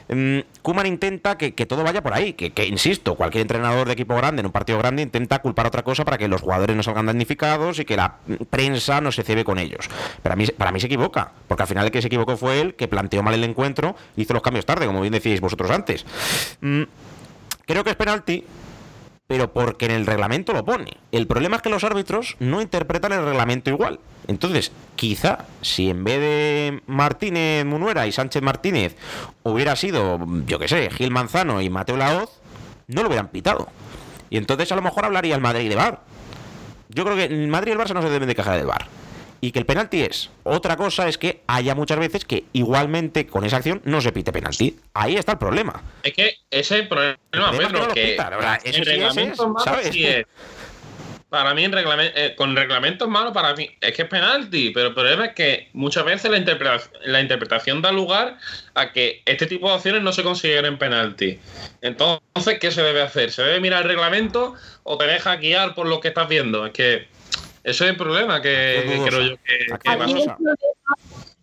Mm, 0.09 0.39
Kuman 0.61 0.85
intenta 0.85 1.37
que, 1.37 1.51
todo 1.65 1.83
vaya 1.83 2.01
por 2.01 2.13
ahí, 2.13 2.33
que, 2.33 2.65
insisto, 2.65 3.15
cualquier 3.15 3.43
entrenador 3.43 3.87
de 3.87 3.93
equipo 3.93 4.15
grande 4.15 4.41
en 4.41 4.45
un 4.45 4.51
partido 4.51 4.77
grande 4.77 5.01
intenta 5.01 5.39
culpar 5.39 5.67
otra 5.67 5.83
cosa 5.83 6.05
para 6.05 6.17
que 6.17 6.27
los 6.27 6.41
jugadores 6.41 6.75
no 6.75 6.83
salgan 6.83 7.05
damnificados 7.05 7.79
y 7.79 7.85
que 7.85 7.95
la 7.95 8.17
prensa 8.49 9.01
no 9.01 9.11
se 9.11 9.23
cebe 9.23 9.43
con 9.43 9.59
ellos. 9.59 9.89
Pero 10.21 10.35
mí, 10.35 10.45
para 10.47 10.71
mí 10.71 10.79
se 10.79 10.87
equivoca, 10.87 11.31
porque 11.47 11.63
al 11.63 11.67
final 11.67 11.85
el 11.85 11.91
que 11.91 12.01
se 12.01 12.07
equivocó 12.07 12.37
fue 12.37 12.59
él, 12.61 12.75
que 12.75 12.87
planteó 12.87 13.23
mal 13.23 13.33
el 13.33 13.43
encuentro, 13.43 13.95
hizo 14.17 14.33
los 14.33 14.41
cambios 14.41 14.65
tarde, 14.65 14.85
como 14.85 15.01
bien 15.01 15.13
decíais 15.13 15.41
vosotros 15.41 15.71
antes. 15.71 16.05
Mm, 16.61 16.83
creo 17.65 17.83
que 17.83 17.91
es 17.91 17.95
penalti, 17.95 18.43
pero 19.31 19.53
porque 19.53 19.85
en 19.85 19.91
el 19.91 20.05
reglamento 20.05 20.51
lo 20.51 20.65
pone. 20.65 20.97
El 21.13 21.25
problema 21.25 21.55
es 21.55 21.61
que 21.61 21.69
los 21.69 21.85
árbitros 21.85 22.35
no 22.39 22.61
interpretan 22.61 23.13
el 23.13 23.23
reglamento 23.23 23.69
igual. 23.69 23.99
Entonces, 24.31 24.71
quizá 24.95 25.45
si 25.61 25.89
en 25.89 26.03
vez 26.03 26.19
de 26.19 26.81
Martínez 26.87 27.65
Munuera 27.65 28.07
y 28.07 28.11
Sánchez 28.11 28.41
Martínez 28.41 28.95
hubiera 29.43 29.75
sido, 29.75 30.19
yo 30.47 30.57
qué 30.57 30.67
sé, 30.67 30.89
Gil 30.89 31.11
Manzano 31.11 31.61
y 31.61 31.69
Mateo 31.69 31.97
Laoz, 31.97 32.29
no 32.87 33.01
lo 33.01 33.09
hubieran 33.09 33.27
pitado. 33.27 33.67
Y 34.29 34.37
entonces 34.37 34.71
a 34.71 34.75
lo 34.75 34.81
mejor 34.81 35.05
hablaría 35.05 35.35
el 35.35 35.41
Madrid 35.41 35.69
de 35.69 35.75
Bar. 35.75 36.01
Yo 36.89 37.03
creo 37.03 37.15
que 37.15 37.25
el 37.25 37.47
Madrid 37.47 37.71
y 37.71 37.73
el 37.73 37.79
Barça 37.79 37.93
no 37.93 38.01
se 38.01 38.09
deben 38.09 38.27
de 38.27 38.35
quejar 38.35 38.57
del 38.57 38.67
Bar 38.67 38.87
y 39.41 39.51
que 39.51 39.59
el 39.59 39.65
penalti 39.65 40.03
es. 40.03 40.29
Otra 40.43 40.77
cosa 40.77 41.09
es 41.09 41.17
que 41.17 41.41
haya 41.47 41.75
muchas 41.75 41.99
veces 41.99 42.23
que 42.23 42.45
igualmente 42.53 43.25
con 43.25 43.43
esa 43.43 43.57
acción 43.57 43.81
no 43.83 43.99
se 43.99 44.11
pite 44.11 44.31
penalti. 44.31 44.79
Ahí 44.93 45.17
está 45.17 45.33
el 45.33 45.37
problema. 45.39 45.81
Es 46.03 46.13
que 46.13 46.35
ese 46.51 46.75
es 46.75 46.81
el 46.81 46.87
problema, 46.87 47.17
Pedro, 47.51 47.87
que, 47.93 48.15
Para 51.31 51.53
mí, 51.53 51.63
en 51.63 51.73
eh, 51.77 52.35
con 52.35 52.57
reglamentos 52.57 53.07
malos, 53.07 53.31
para 53.31 53.55
mí 53.55 53.69
es 53.79 53.95
que 53.95 54.01
es 54.01 54.07
penalti, 54.09 54.71
pero 54.71 54.89
el 54.89 54.93
problema 54.93 55.27
es 55.27 55.33
que 55.33 55.69
muchas 55.71 56.03
veces 56.03 56.29
la, 56.29 56.35
interpretación, 56.35 56.91
la 57.05 57.21
interpretación 57.21 57.81
da 57.81 57.93
lugar 57.93 58.37
a 58.73 58.91
que 58.91 59.21
este 59.25 59.45
tipo 59.45 59.69
de 59.69 59.75
acciones 59.75 60.01
no 60.01 60.11
se 60.11 60.23
consideren 60.23 60.77
penalti. 60.77 61.39
Entonces, 61.81 62.59
¿qué 62.59 62.69
se 62.69 62.83
debe 62.83 63.01
hacer? 63.01 63.31
¿Se 63.31 63.43
debe 63.43 63.61
mirar 63.61 63.83
el 63.83 63.87
reglamento 63.87 64.55
o 64.83 64.97
te 64.97 65.05
deja 65.05 65.37
guiar 65.37 65.73
por 65.73 65.87
lo 65.87 66.01
que 66.01 66.09
estás 66.09 66.27
viendo? 66.27 66.65
Es 66.65 66.73
que 66.73 67.07
eso 67.63 67.85
es 67.85 67.91
el 67.91 67.95
problema 67.95 68.41
que, 68.41 68.83
creo 69.07 69.21
yo 69.21 69.37
que, 69.37 69.53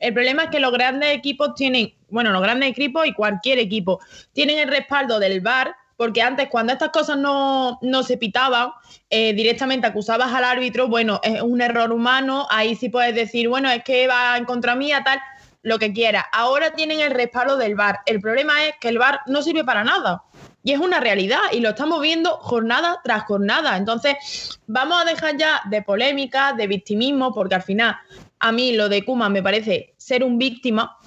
el, 0.01 0.13
problema, 0.13 0.43
es 0.43 0.51
que 0.51 0.61
los 0.61 0.71
grandes 0.71 1.17
equipos 1.17 1.55
tienen, 1.55 1.95
bueno, 2.11 2.31
los 2.31 2.43
grandes 2.43 2.69
equipos 2.69 3.07
y 3.07 3.15
cualquier 3.15 3.59
equipo 3.59 4.01
tienen 4.35 4.59
el 4.59 4.69
respaldo 4.69 5.19
del 5.19 5.41
VAR, 5.41 5.75
porque 5.99 6.23
antes 6.23 6.49
cuando 6.49 6.73
estas 6.73 6.91
cosas 6.91 7.19
no, 7.19 7.81
se 8.07 8.17
pitaban, 8.17 8.71
eh, 9.11 9.33
directamente 9.33 9.89
acusabas 9.89 10.33
al 10.33 10.45
árbitro, 10.45 10.87
bueno, 10.87 11.19
es 11.25 11.43
un 11.43 11.61
error 11.61 11.93
humano, 11.93 12.47
ahí 12.51 12.77
sí 12.77 12.89
puedes 12.89 13.17
decir, 13.17 13.49
bueno, 13.49 13.69
es 13.69 13.83
que 13.83 14.07
va 14.07 14.39
en 14.39 14.45
contra 14.45 14.77
mía, 14.77 15.03
tal, 15.05 15.19
lo 15.63 15.81
que 15.81 15.93
quiera. 15.93 16.25
Ahora 16.33 16.71
tienen 16.71 17.01
el 17.01 17.11
respaldo 17.11 17.57
del 17.57 17.75
VAR. 17.75 17.99
El 18.07 18.21
problema 18.21 18.65
es 18.65 18.75
que 18.81 18.91
el 18.91 18.99
VAR 18.99 19.23
no 19.27 19.43
sirve 19.43 19.65
para 19.65 19.83
nada. 19.83 20.23
Y 20.63 20.73
es 20.73 20.79
una 20.79 21.01
realidad 21.01 21.41
y 21.51 21.59
lo 21.59 21.71
estamos 21.71 22.01
viendo 22.01 22.37
jornada 22.37 23.01
tras 23.03 23.25
jornada. 23.25 23.77
Entonces, 23.77 24.61
vamos 24.69 25.03
a 25.03 25.05
dejar 25.05 25.37
ya 25.37 25.63
de 25.69 25.83
polémica, 25.83 26.53
de 26.53 26.69
victimismo, 26.69 27.35
porque 27.35 27.57
al 27.57 27.63
final 27.63 27.97
a 28.39 28.53
mí 28.53 28.73
lo 28.73 28.89
de 28.89 29.05
Kuma 29.05 29.29
me 29.29 29.43
parece 29.43 29.95
ser 29.97 30.23
un 30.23 30.39
víctima, 30.39 30.98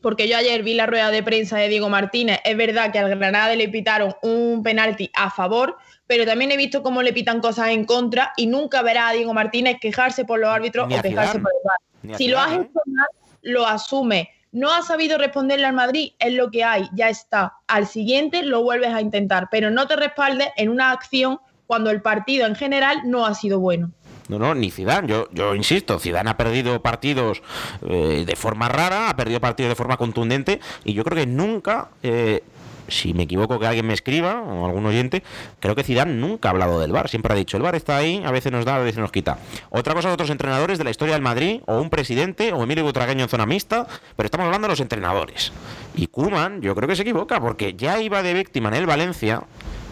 porque 0.00 0.28
yo 0.28 0.36
ayer 0.36 0.62
vi 0.62 0.74
la 0.74 0.86
rueda 0.86 1.10
de 1.10 1.22
prensa 1.22 1.58
de 1.58 1.68
Diego 1.68 1.88
Martínez. 1.88 2.40
Es 2.44 2.56
verdad 2.56 2.92
que 2.92 2.98
al 2.98 3.10
Granada 3.10 3.54
le 3.54 3.68
pitaron 3.68 4.14
un 4.22 4.62
penalti 4.62 5.10
a 5.14 5.30
favor, 5.30 5.76
pero 6.06 6.24
también 6.24 6.50
he 6.52 6.56
visto 6.56 6.82
cómo 6.82 7.02
le 7.02 7.12
pitan 7.12 7.40
cosas 7.40 7.68
en 7.68 7.84
contra 7.84 8.32
y 8.36 8.46
nunca 8.46 8.82
verá 8.82 9.08
a 9.08 9.12
Diego 9.12 9.34
Martínez 9.34 9.76
quejarse 9.80 10.24
por 10.24 10.40
los 10.40 10.50
árbitros 10.50 10.86
o 10.86 11.02
quejarse 11.02 11.38
por 11.38 11.50
el 11.52 11.60
VAR. 11.64 12.18
Si 12.18 12.28
lo 12.28 12.38
has 12.38 12.52
hecho 12.52 12.80
mal, 12.86 13.08
lo 13.42 13.66
asume 13.66 14.30
no 14.52 14.72
ha 14.72 14.82
sabido 14.82 15.18
responderle 15.18 15.66
al 15.66 15.74
Madrid, 15.74 16.12
es 16.18 16.32
lo 16.32 16.50
que 16.50 16.64
hay, 16.64 16.88
ya 16.94 17.08
está. 17.08 17.54
Al 17.68 17.86
siguiente 17.86 18.42
lo 18.42 18.62
vuelves 18.62 18.92
a 18.92 19.00
intentar, 19.00 19.48
pero 19.50 19.70
no 19.70 19.86
te 19.86 19.96
respaldes 19.96 20.48
en 20.56 20.70
una 20.70 20.90
acción 20.90 21.38
cuando 21.66 21.90
el 21.90 22.02
partido 22.02 22.46
en 22.46 22.56
general 22.56 23.02
no 23.04 23.26
ha 23.26 23.34
sido 23.34 23.60
bueno. 23.60 23.92
No, 24.30 24.38
no, 24.38 24.54
ni 24.54 24.70
Zidane. 24.70 25.08
Yo, 25.08 25.28
yo 25.32 25.56
insisto, 25.56 25.98
Zidane 25.98 26.30
ha 26.30 26.36
perdido 26.36 26.80
partidos 26.80 27.42
eh, 27.84 28.22
de 28.24 28.36
forma 28.36 28.68
rara, 28.68 29.10
ha 29.10 29.16
perdido 29.16 29.40
partidos 29.40 29.70
de 29.70 29.74
forma 29.74 29.96
contundente 29.96 30.60
y 30.84 30.92
yo 30.92 31.02
creo 31.02 31.16
que 31.16 31.26
nunca 31.26 31.88
eh, 32.04 32.44
si 32.86 33.12
me 33.12 33.24
equivoco 33.24 33.58
que 33.58 33.66
alguien 33.66 33.86
me 33.86 33.94
escriba 33.94 34.40
o 34.40 34.66
algún 34.66 34.86
oyente, 34.86 35.24
creo 35.58 35.74
que 35.74 35.82
Zidane 35.82 36.14
nunca 36.14 36.48
ha 36.48 36.52
hablado 36.52 36.78
del 36.80 36.92
VAR, 36.92 37.08
siempre 37.08 37.32
ha 37.32 37.36
dicho 37.36 37.56
el 37.56 37.62
VAR 37.64 37.74
está 37.74 37.96
ahí, 37.96 38.22
a 38.24 38.30
veces 38.30 38.52
nos 38.52 38.64
da, 38.64 38.76
a 38.76 38.78
veces 38.78 38.98
nos 38.98 39.10
quita. 39.10 39.38
Otra 39.70 39.94
cosa 39.94 40.08
de 40.08 40.14
otros 40.14 40.30
entrenadores 40.30 40.78
de 40.78 40.84
la 40.84 40.90
historia 40.90 41.14
del 41.14 41.22
Madrid, 41.22 41.60
o 41.66 41.80
un 41.80 41.90
presidente, 41.90 42.52
o 42.52 42.62
Emilio 42.62 42.84
Butragueño 42.84 43.24
en 43.24 43.28
zona 43.28 43.46
mixta, 43.46 43.86
pero 44.16 44.26
estamos 44.26 44.46
hablando 44.46 44.66
de 44.66 44.72
los 44.72 44.80
entrenadores. 44.80 45.52
Y 45.94 46.06
Kuman, 46.06 46.60
yo 46.62 46.74
creo 46.74 46.88
que 46.88 46.96
se 46.96 47.02
equivoca, 47.02 47.40
porque 47.40 47.74
ya 47.74 48.00
iba 48.00 48.22
de 48.22 48.34
víctima 48.34 48.68
en 48.68 48.74
el 48.74 48.86
Valencia, 48.86 49.42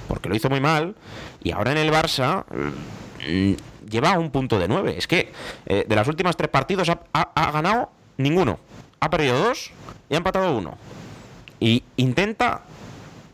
porque 0.08 0.28
lo 0.28 0.36
hizo 0.36 0.48
muy 0.48 0.60
mal, 0.60 0.94
y 1.42 1.52
ahora 1.52 1.72
en 1.72 1.78
el 1.78 1.92
Barça 1.92 2.44
mm, 2.50 3.54
lleva 3.88 4.18
un 4.18 4.30
punto 4.30 4.58
de 4.58 4.68
nueve. 4.68 4.96
Es 4.96 5.06
que 5.06 5.32
eh, 5.66 5.84
de 5.88 5.96
las 5.96 6.08
últimas 6.08 6.36
tres 6.36 6.50
partidos 6.50 6.88
ha 6.88 7.50
ganado 7.50 7.90
ninguno. 8.16 8.58
Ha 9.00 9.10
perdido 9.10 9.38
dos 9.38 9.70
y 10.08 10.14
ha 10.14 10.18
empatado 10.18 10.56
uno. 10.56 10.76
Y 11.60 11.82
intenta 11.96 12.62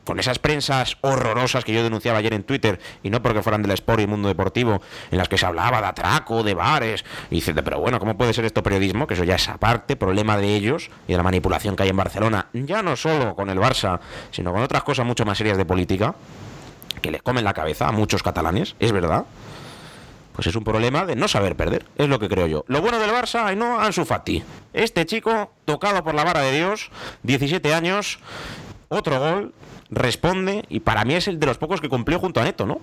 con 0.05 0.21
esas 0.21 0.39
prensas 0.39 0.97
horrorosas 1.01 1.65
que 1.65 1.73
yo 1.73 1.83
denunciaba 1.83 2.19
ayer 2.19 2.35
en 2.35 2.45
Twitter, 2.45 2.79
y 3.03 3.11
no 3.11 3.23
porque 3.23 3.43
fueran 3.43 3.63
del 3.63 3.73
Sport 3.73 4.03
y 4.03 4.07
Mundo 4.07 4.29
Deportivo, 4.29 4.83
en 5.11 5.19
las 5.19 5.29
que 5.29 5.39
se 5.39 5.47
hablaba 5.47 5.81
de 5.81 5.87
atraco, 5.87 6.43
de 6.43 6.55
bares, 6.55 7.05
y 7.31 7.37
dices, 7.37 7.55
pero 7.65 7.81
bueno, 7.81 7.99
¿cómo 7.99 8.17
puede 8.17 8.33
ser 8.33 8.45
esto 8.45 8.63
periodismo? 8.63 9.07
Que 9.07 9.15
eso 9.15 9.25
ya 9.25 9.37
es 9.37 9.49
aparte, 9.49 9.97
problema 9.97 10.37
de 10.37 10.55
ellos 10.55 10.91
y 11.09 11.13
de 11.13 11.17
la 11.17 11.23
manipulación 11.23 11.75
que 11.75 11.85
hay 11.85 11.89
en 11.89 11.97
Barcelona, 11.97 12.49
ya 12.53 12.83
no 12.83 12.97
solo 12.97 13.35
con 13.35 13.51
el 13.51 13.59
Barça, 13.59 14.01
sino 14.31 14.53
con 14.53 14.63
otras 14.63 14.83
cosas 14.83 15.07
mucho 15.07 15.25
más 15.25 15.39
serias 15.39 15.57
de 15.57 15.65
política. 15.65 16.15
que 17.01 17.11
les 17.11 17.23
comen 17.23 17.45
la 17.45 17.53
cabeza 17.53 17.89
a 17.89 17.93
muchos 17.93 18.23
catalanes, 18.23 18.77
es 18.79 18.93
verdad. 18.93 19.25
Pues 20.35 20.49
es 20.49 20.57
un 20.57 20.65
problema 20.65 21.07
de 21.07 21.15
no 21.15 21.29
saber 21.29 21.55
perder, 21.55 21.87
es 21.97 22.09
lo 22.09 22.19
que 22.19 22.29
creo 22.29 22.49
yo. 22.49 22.65
Lo 22.67 22.83
bueno 22.83 22.99
del 22.99 23.13
Barça, 23.13 23.53
y 23.53 23.57
no 23.57 23.79
Ansu 23.79 24.05
Fati. 24.05 24.43
Este 24.73 25.07
chico, 25.07 25.53
tocado 25.65 26.03
por 26.03 26.15
la 26.15 26.25
vara 26.25 26.41
de 26.41 26.53
Dios, 26.53 26.91
17 27.23 27.73
años, 27.73 28.19
otro 28.89 29.21
gol, 29.21 29.55
responde, 29.91 30.65
y 30.69 30.81
para 30.81 31.05
mí 31.05 31.15
es 31.15 31.29
el 31.29 31.39
de 31.39 31.47
los 31.47 31.59
pocos 31.59 31.81
que 31.81 31.89
cumplió 31.89 32.19
junto 32.19 32.41
a 32.41 32.45
Neto, 32.45 32.67
¿no? 32.67 32.81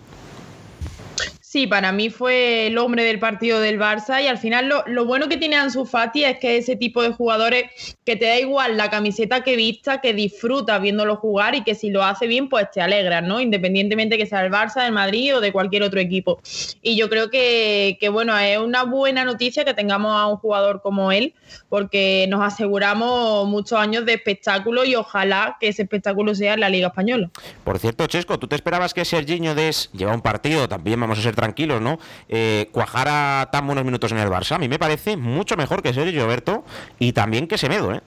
Sí, 1.52 1.68
para 1.68 1.92
mí 1.92 2.10
fue 2.10 2.68
el 2.68 2.78
hombre 2.78 3.04
del 3.04 3.20
partido 3.20 3.60
del 3.60 3.78
Barça 3.78 4.24
y 4.24 4.28
al 4.28 4.38
final 4.38 4.70
lo, 4.88 5.06
bueno 5.06 5.28
que 5.28 5.36
tiene 5.36 5.58
Ansu 5.58 5.84
Fati 5.84 6.24
es 6.24 6.40
que 6.40 6.56
ese 6.56 6.78
tipo 6.78 7.02
de 7.02 7.12
jugadores 7.12 7.98
que 8.06 8.16
te 8.16 8.26
da 8.26 8.40
igual 8.40 8.78
la 8.78 8.90
camiseta 8.90 9.44
que 9.44 9.58
vista, 9.58 10.00
que 10.00 10.14
disfrutas 10.14 10.82
viéndolo 10.82 11.18
jugar 11.18 11.54
y 11.56 11.66
que 11.66 11.76
si 11.76 11.90
lo 11.90 12.06
hace 12.06 12.26
bien 12.28 12.48
pues 12.48 12.72
te 12.72 12.80
alegras, 12.80 13.22
¿no? 13.24 13.42
Independientemente 13.42 14.18
que 14.18 14.28
sea 14.28 14.46
el 14.46 14.50
Barça, 14.50 14.86
el 14.86 14.94
Madrid 14.94 15.36
o 15.36 15.42
de 15.42 15.52
cualquier 15.52 15.84
otro 15.84 16.00
equipo. 16.00 16.40
Y 16.82 16.96
yo 16.96 17.10
creo 17.10 17.30
que, 17.30 17.98
que 18.00 18.08
bueno, 18.08 18.40
es 18.40 18.58
una 18.58 18.84
buena 18.84 19.26
noticia 19.26 19.66
que 19.66 19.74
tengamos 19.74 20.16
a 20.16 20.28
un 20.28 20.38
jugador 20.38 20.82
como 20.82 21.12
él 21.12 21.34
porque 21.68 22.28
nos 22.30 22.42
aseguramos 22.42 23.46
muchos 23.50 23.78
años 23.78 24.06
de 24.06 24.14
espectáculo 24.14 24.86
y 24.86 24.96
ojalá 24.96 25.58
que 25.60 25.68
ese 25.68 25.82
espectáculo 25.82 26.34
sea 26.34 26.54
en 26.54 26.62
la 26.62 26.70
Liga 26.70 26.88
Española. 26.88 27.30
Por 27.66 27.78
cierto, 27.78 28.08
Chesco, 28.08 28.40
¿tú 28.40 28.48
te 28.48 28.56
esperabas 28.56 28.94
que 28.94 29.04
Serginho 29.04 29.54
Des 29.54 29.90
lleva 29.92 30.14
un 30.14 30.22
partido, 30.22 30.70
también 30.70 30.98
vamos 30.98 31.20
a 31.20 31.22
ser 31.22 31.41
tranquilos, 31.42 31.82
¿no? 31.82 32.00
Eh, 32.30 32.70
cuajara 32.72 33.50
tan 33.52 33.66
buenos 33.66 33.84
minutos 33.84 34.12
en 34.12 34.20
el 34.20 34.30
Barça. 34.30 34.56
A 34.56 34.60
mí 34.60 34.70
me 34.70 34.80
parece 34.80 35.18
mucho 35.18 35.58
mejor 35.58 35.82
que 35.82 35.94
Sergio 35.94 36.28
Berto 36.28 36.64
y 37.00 37.12
también 37.12 37.48
que 37.48 37.58
Semedo, 37.58 37.94
¿eh? 37.94 38.00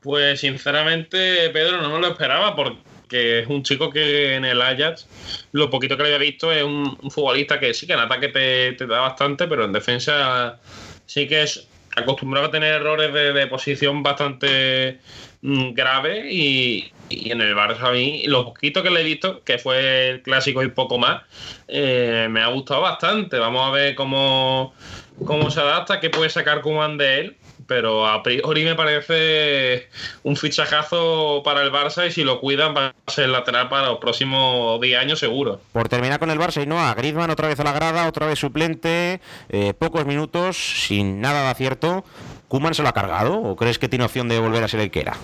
Pues 0.00 0.40
sinceramente, 0.40 1.50
Pedro, 1.50 1.82
no 1.82 1.90
me 1.90 1.98
lo 1.98 2.12
esperaba 2.12 2.54
porque 2.54 3.40
es 3.40 3.48
un 3.48 3.64
chico 3.64 3.90
que 3.90 4.36
en 4.36 4.44
el 4.44 4.62
Ajax, 4.62 5.08
lo 5.52 5.70
poquito 5.70 5.96
que 5.96 6.04
le 6.04 6.14
había 6.14 6.30
visto, 6.30 6.52
es 6.52 6.62
un, 6.62 6.96
futbolista 7.10 7.58
que 7.58 7.74
sí 7.74 7.86
que 7.86 7.94
en 7.94 7.98
ataque 7.98 8.28
te, 8.28 8.86
da 8.86 9.00
bastante, 9.00 9.48
pero 9.48 9.64
en 9.64 9.72
defensa 9.72 10.60
sí 11.04 11.26
que 11.26 11.42
es 11.42 11.66
acostumbrado 11.98 12.46
a 12.46 12.50
tener 12.50 12.74
errores 12.74 13.12
de, 13.12 13.46
posición 13.46 14.02
bastante 14.02 14.98
mm, 15.42 15.72
graves 15.72 16.26
y, 16.30 16.92
en 17.10 17.40
el 17.40 17.54
Barça 17.54 17.88
a 17.88 17.92
mí, 17.92 18.24
lo 18.26 18.44
poquito 18.44 18.82
que 18.82 18.90
le 18.90 19.00
he 19.00 19.04
visto, 19.04 19.42
que 19.44 19.58
fue 19.58 20.10
el 20.10 20.22
clásico 20.22 20.62
y 20.62 20.68
poco 20.68 20.98
más, 20.98 21.22
eh, 21.68 22.26
me 22.30 22.42
ha 22.42 22.48
gustado 22.48 22.82
bastante. 22.82 23.38
Vamos 23.38 23.66
a 23.66 23.70
ver 23.70 23.94
cómo, 23.94 24.74
cómo 25.24 25.50
se 25.50 25.60
adapta, 25.60 26.00
qué 26.00 26.10
puede 26.10 26.30
sacar 26.30 26.60
Kuman 26.60 26.98
de 26.98 27.20
él 27.20 27.36
pero 27.68 28.08
a 28.08 28.22
priori 28.22 28.64
me 28.64 28.74
parece 28.74 29.88
un 30.24 30.36
fichajazo 30.36 31.42
para 31.44 31.62
el 31.62 31.70
Barça 31.70 32.08
y 32.08 32.10
si 32.10 32.24
lo 32.24 32.40
cuidan 32.40 32.74
va 32.74 32.94
a 33.06 33.10
ser 33.10 33.28
lateral 33.28 33.68
para 33.68 33.88
los 33.88 33.98
próximos 33.98 34.80
10 34.80 34.98
años 34.98 35.18
seguro. 35.18 35.60
Por 35.72 35.88
terminar 35.88 36.18
con 36.18 36.30
el 36.30 36.38
Barça 36.38 36.62
y 36.62 36.66
no, 36.66 36.80
a 36.80 36.94
Griezmann 36.94 37.30
otra 37.30 37.46
vez 37.46 37.60
a 37.60 37.64
la 37.64 37.72
grada, 37.72 38.08
otra 38.08 38.26
vez 38.26 38.38
suplente, 38.38 39.20
eh, 39.50 39.74
pocos 39.78 40.06
minutos, 40.06 40.56
sin 40.56 41.20
nada 41.20 41.42
de 41.42 41.48
acierto. 41.50 42.04
¿Kuman 42.48 42.72
se 42.72 42.82
lo 42.82 42.88
ha 42.88 42.94
cargado 42.94 43.38
o 43.38 43.54
crees 43.54 43.78
que 43.78 43.88
tiene 43.88 44.06
opción 44.06 44.28
de 44.28 44.38
volver 44.38 44.64
a 44.64 44.68
ser 44.68 44.80
el 44.80 44.90
que 44.90 45.00
era? 45.00 45.16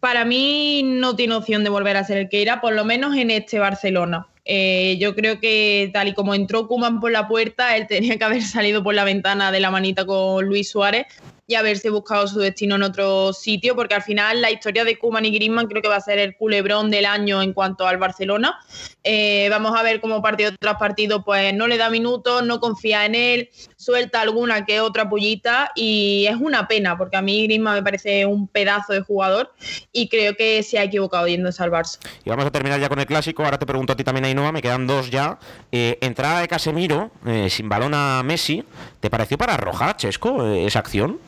Para 0.00 0.26
mí 0.26 0.82
no 0.84 1.16
tiene 1.16 1.34
opción 1.34 1.64
de 1.64 1.70
volver 1.70 1.96
a 1.96 2.04
ser 2.04 2.18
el 2.18 2.28
que 2.28 2.42
era, 2.42 2.60
por 2.60 2.74
lo 2.74 2.84
menos 2.84 3.16
en 3.16 3.30
este 3.30 3.58
Barcelona. 3.58 4.26
Eh, 4.50 4.96
yo 4.98 5.14
creo 5.14 5.40
que 5.40 5.90
tal 5.92 6.08
y 6.08 6.14
como 6.14 6.34
entró 6.34 6.66
Kuman 6.66 7.00
por 7.00 7.12
la 7.12 7.28
puerta, 7.28 7.76
él 7.76 7.86
tenía 7.86 8.16
que 8.16 8.24
haber 8.24 8.42
salido 8.42 8.82
por 8.82 8.94
la 8.94 9.04
ventana 9.04 9.52
de 9.52 9.60
la 9.60 9.70
manita 9.70 10.06
con 10.06 10.46
Luis 10.46 10.70
Suárez 10.70 11.06
y 11.46 11.54
haberse 11.54 11.90
buscado 11.90 12.26
su 12.26 12.38
destino 12.40 12.76
en 12.76 12.82
otro 12.82 13.32
sitio, 13.34 13.74
porque 13.76 13.94
al 13.94 14.02
final 14.02 14.40
la 14.40 14.50
historia 14.50 14.84
de 14.84 14.98
Kuman 14.98 15.24
y 15.26 15.30
Griezmann 15.32 15.66
creo 15.66 15.82
que 15.82 15.88
va 15.88 15.96
a 15.96 16.00
ser 16.00 16.18
el 16.18 16.34
culebrón 16.34 16.90
del 16.90 17.04
año 17.04 17.42
en 17.42 17.52
cuanto 17.52 17.86
al 17.86 17.98
Barcelona. 17.98 18.58
Eh, 19.04 19.48
vamos 19.50 19.78
a 19.78 19.82
ver 19.82 20.00
cómo 20.00 20.22
partido 20.22 20.50
tras 20.58 20.76
partido 20.76 21.24
pues 21.24 21.52
no 21.54 21.66
le 21.66 21.76
da 21.76 21.90
minutos, 21.90 22.42
no 22.44 22.58
confía 22.58 23.04
en 23.04 23.14
él, 23.14 23.50
suelta 23.78 24.20
alguna 24.20 24.66
que 24.66 24.80
otra 24.80 25.08
pullita 25.08 25.70
y 25.74 26.26
es 26.28 26.36
una 26.36 26.66
pena, 26.66 26.98
porque 26.98 27.16
a 27.16 27.22
mí 27.22 27.44
Griezmann 27.44 27.76
me 27.76 27.82
parece 27.82 28.26
un 28.26 28.48
pedazo 28.48 28.92
de 28.92 29.00
jugador 29.00 29.54
y 29.92 30.08
creo 30.08 30.36
que 30.36 30.62
se 30.64 30.78
ha 30.78 30.82
equivocado 30.82 31.28
yéndose 31.28 31.62
al 31.62 31.70
Barça. 31.70 31.98
Y 32.24 32.28
vamos 32.28 32.44
a 32.44 32.50
terminar 32.50 32.80
ya 32.80 32.88
con 32.88 32.98
el 32.98 33.06
clásico, 33.06 33.44
ahora 33.44 33.58
te 33.58 33.66
pregunto 33.66 33.92
a 33.92 33.96
ti 33.96 34.02
también, 34.02 34.24
Ainhoa, 34.24 34.50
me 34.50 34.60
quedan 34.60 34.86
dos 34.86 35.10
ya. 35.10 35.38
Eh, 35.70 35.96
entrada 36.00 36.40
de 36.40 36.48
Casemiro, 36.48 37.12
eh, 37.24 37.48
sin 37.48 37.68
balón 37.68 37.94
a 37.94 38.22
Messi, 38.24 38.64
¿te 39.00 39.10
pareció 39.10 39.38
para 39.38 39.54
arrojar, 39.54 39.96
Chesco, 39.96 40.44
esa 40.44 40.80
acción? 40.80 41.20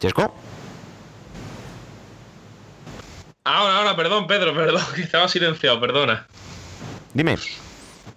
Chesco. 0.00 0.34
Ahora, 3.44 3.76
ahora, 3.78 3.96
perdón, 3.96 4.26
Pedro, 4.26 4.54
perdón, 4.56 4.82
que 4.96 5.02
estaba 5.02 5.28
silenciado, 5.28 5.80
perdona. 5.80 6.26
Dime. 7.14 7.36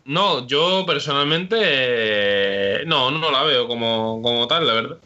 No, 0.06 0.46
yo 0.48 0.86
personalmente 0.86 1.56
eh, 1.60 2.84
no, 2.86 3.10
no 3.10 3.32
la 3.32 3.44
veo 3.44 3.68
como, 3.68 4.22
como 4.22 4.48
tal, 4.48 4.68
la 4.68 4.74
verdad. 4.74 4.98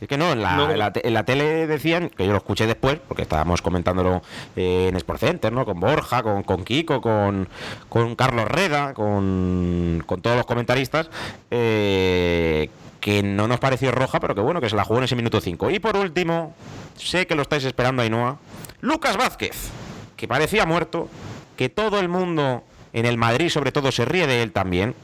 Es 0.00 0.08
que 0.08 0.18
no 0.18 0.32
en, 0.32 0.42
la, 0.42 0.92
en, 0.94 1.14
la, 1.14 1.24
tele 1.24 1.66
decían, 1.66 2.10
que 2.10 2.26
yo 2.26 2.32
lo 2.32 2.38
escuché 2.38 2.66
después, 2.66 2.98
porque 3.06 3.22
estábamos 3.22 3.62
comentándolo 3.62 4.22
eh, 4.54 4.88
en 4.88 4.96
Sport 4.96 5.20
Center, 5.20 5.52
¿no? 5.52 5.64
Con 5.64 5.80
Borja, 5.80 6.22
con, 6.22 6.42
con 6.42 6.64
Kiko, 6.64 7.00
con, 7.00 7.48
con 7.88 8.14
Carlos 8.14 8.46
Reda, 8.46 8.92
con, 8.92 10.02
con 10.06 10.20
todos 10.20 10.36
los 10.36 10.46
comentaristas, 10.46 11.08
eh, 11.50 12.68
que 13.00 13.22
no 13.22 13.48
nos 13.48 13.58
pareció 13.58 13.90
roja, 13.90 14.20
pero 14.20 14.34
que 14.34 14.42
bueno, 14.42 14.60
que 14.60 14.68
se 14.68 14.76
la 14.76 14.84
jugó 14.84 14.98
en 14.98 15.04
ese 15.04 15.16
minuto 15.16 15.40
5. 15.40 15.70
Y 15.70 15.78
por 15.78 15.96
último, 15.96 16.54
sé 16.96 17.26
que 17.26 17.34
lo 17.34 17.42
estáis 17.42 17.64
esperando, 17.64 18.02
Ainhoa, 18.02 18.38
Lucas 18.80 19.16
Vázquez, 19.16 19.70
que 20.16 20.28
parecía 20.28 20.66
muerto, 20.66 21.08
que 21.56 21.70
todo 21.70 22.00
el 22.00 22.08
mundo 22.08 22.64
en 22.96 23.04
el 23.04 23.18
Madrid 23.18 23.50
sobre 23.50 23.72
todo 23.72 23.92
se 23.92 24.06
ríe 24.06 24.26
de 24.26 24.42
él 24.42 24.52
también, 24.52 24.94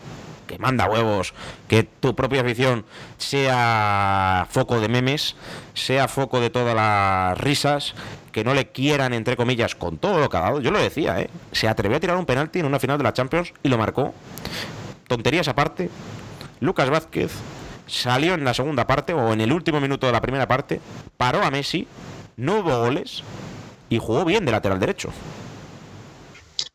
que 0.47 0.59
manda 0.59 0.89
huevos, 0.89 1.35
que 1.69 1.83
tu 1.83 2.17
propia 2.17 2.41
afición 2.41 2.87
sea 3.19 4.47
foco 4.51 4.81
de 4.81 4.89
memes, 4.89 5.37
sea 5.75 6.09
foco 6.09 6.41
de 6.41 6.49
todas 6.49 6.75
las 6.75 7.39
risas, 7.39 7.95
que 8.33 8.45
no 8.45 8.55
le 8.55 8.69
quieran, 8.69 9.13
entre 9.13 9.37
comillas, 9.37 9.75
con 9.75 9.99
todo 9.99 10.19
lo 10.21 10.31
que 10.31 10.39
ha 10.39 10.41
dado. 10.41 10.61
Yo 10.61 10.71
lo 10.71 10.79
decía, 10.79 11.21
¿eh? 11.21 11.29
Se 11.53 11.69
atrevió 11.69 11.99
a 11.99 12.01
tirar 12.01 12.17
un 12.17 12.25
penalti 12.25 12.61
en 12.61 12.67
una 12.67 12.79
final 12.79 12.97
de 12.97 13.05
la 13.05 13.13
Champions 13.13 13.53
y 13.63 13.69
lo 13.69 13.77
marcó. 13.77 14.15
Tonterías 15.07 15.49
aparte, 15.49 15.91
Lucas 16.61 16.89
Vázquez 16.89 17.31
salió 17.87 18.33
en 18.33 18.45
la 18.45 18.55
segunda 18.55 18.87
parte 18.87 19.13
o 19.13 19.35
en 19.35 19.43
el 19.43 19.53
último 19.53 19.83
minuto 19.83 20.07
de 20.07 20.13
la 20.13 20.23
primera 20.23 20.49
parte, 20.49 20.81
paró 21.19 21.43
a 21.43 21.51
Messi, 21.51 21.87
no 22.39 22.61
hubo 22.61 22.79
goles 22.79 23.23
y 23.91 23.99
jugó 23.99 24.25
bien 24.25 24.47
de 24.47 24.53
lateral 24.53 24.81
derecho. 24.81 25.11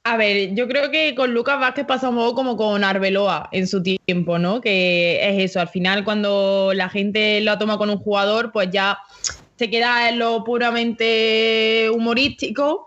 A 0.09 0.15
ver, 0.15 0.55
yo 0.55 0.69
creo 0.69 0.89
que 0.89 1.15
con 1.15 1.33
Lucas 1.33 1.59
Vázquez 1.59 1.85
pasa 1.85 2.07
un 2.07 2.15
poco 2.15 2.33
como 2.33 2.55
con 2.55 2.81
Arbeloa 2.85 3.49
en 3.51 3.67
su 3.67 3.83
tiempo, 3.83 4.39
¿no? 4.39 4.61
Que 4.61 5.19
es 5.21 5.51
eso, 5.51 5.59
al 5.59 5.67
final 5.67 6.05
cuando 6.05 6.71
la 6.73 6.87
gente 6.87 7.41
lo 7.41 7.57
toma 7.57 7.77
con 7.77 7.89
un 7.89 7.97
jugador, 7.97 8.53
pues 8.53 8.69
ya 8.71 8.99
se 9.57 9.69
queda 9.69 10.07
en 10.07 10.19
lo 10.19 10.45
puramente 10.45 11.89
humorístico, 11.93 12.86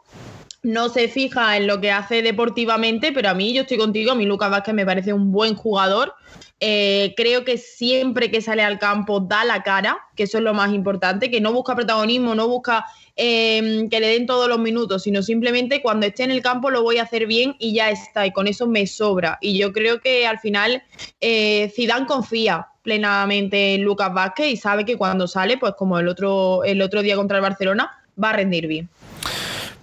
no 0.63 0.89
se 0.91 1.09
fija 1.09 1.57
en 1.57 1.67
lo 1.67 1.81
que 1.81 1.91
hace 1.91 2.23
deportivamente, 2.23 3.13
pero 3.13 3.31
a 3.31 3.35
mí 3.35 3.55
yo 3.55 3.63
estoy 3.63 3.79
contigo, 3.79 4.13
a 4.13 4.15
mí 4.15 4.27
Lucas 4.27 4.51
Vázquez 4.51 4.75
me 4.75 4.85
parece 4.85 5.13
un 5.13 5.33
buen 5.33 5.55
jugador, 5.55 6.15
eh, 6.63 7.15
creo 7.17 7.45
que 7.47 7.57
siempre 7.57 8.31
que 8.31 8.43
sale 8.43 8.63
al 8.63 8.79
campo 8.79 9.21
da 9.21 9.45
la 9.45 9.63
cara, 9.63 9.99
que 10.15 10.25
eso 10.25 10.37
es 10.37 10.45
lo 10.45 10.53
más 10.53 10.75
importante, 10.75 11.31
que 11.31 11.41
no 11.41 11.55
busca 11.55 11.75
protagonismo, 11.75 12.35
no 12.35 12.49
busca 12.49 12.85
em, 13.17 13.89
que 13.89 14.01
le 14.01 14.09
den 14.09 14.27
todos 14.27 14.47
los 14.49 14.59
minutos, 14.59 15.05
sino 15.05 15.23
simplemente 15.23 15.81
cuando 15.81 16.07
esté 16.07 16.25
en 16.25 16.31
el 16.31 16.43
campo 16.43 16.71
lo 16.71 16.83
voy 16.83 16.99
a 16.99 17.05
hacer 17.05 17.27
bien 17.27 17.57
y 17.59 17.73
ya 17.73 17.89
está, 17.89 18.27
y 18.27 18.33
con 18.33 18.47
eso 18.47 18.67
me 18.67 18.87
sobra. 18.87 19.39
Y 19.41 19.57
yo 19.59 19.73
creo 19.73 20.01
que 20.01 20.27
al 20.27 20.39
final 20.39 20.83
eh, 21.23 21.73
Zidane 21.75 22.07
confía 22.07 22.67
plenamente 22.83 23.75
en 23.75 23.83
Lucas 23.83 24.13
Vázquez 24.13 24.49
y 24.49 24.57
sabe 24.57 24.85
que 24.85 24.99
cuando 24.99 25.27
sale, 25.27 25.57
pues 25.57 25.73
como 25.79 25.99
el 25.99 26.09
otro, 26.09 26.65
el 26.65 26.83
otro 26.83 27.01
día 27.01 27.17
contra 27.17 27.39
el 27.39 27.43
Barcelona, 27.43 27.91
va 28.23 28.31
a 28.31 28.33
rendir 28.35 28.67
bien. 28.67 28.91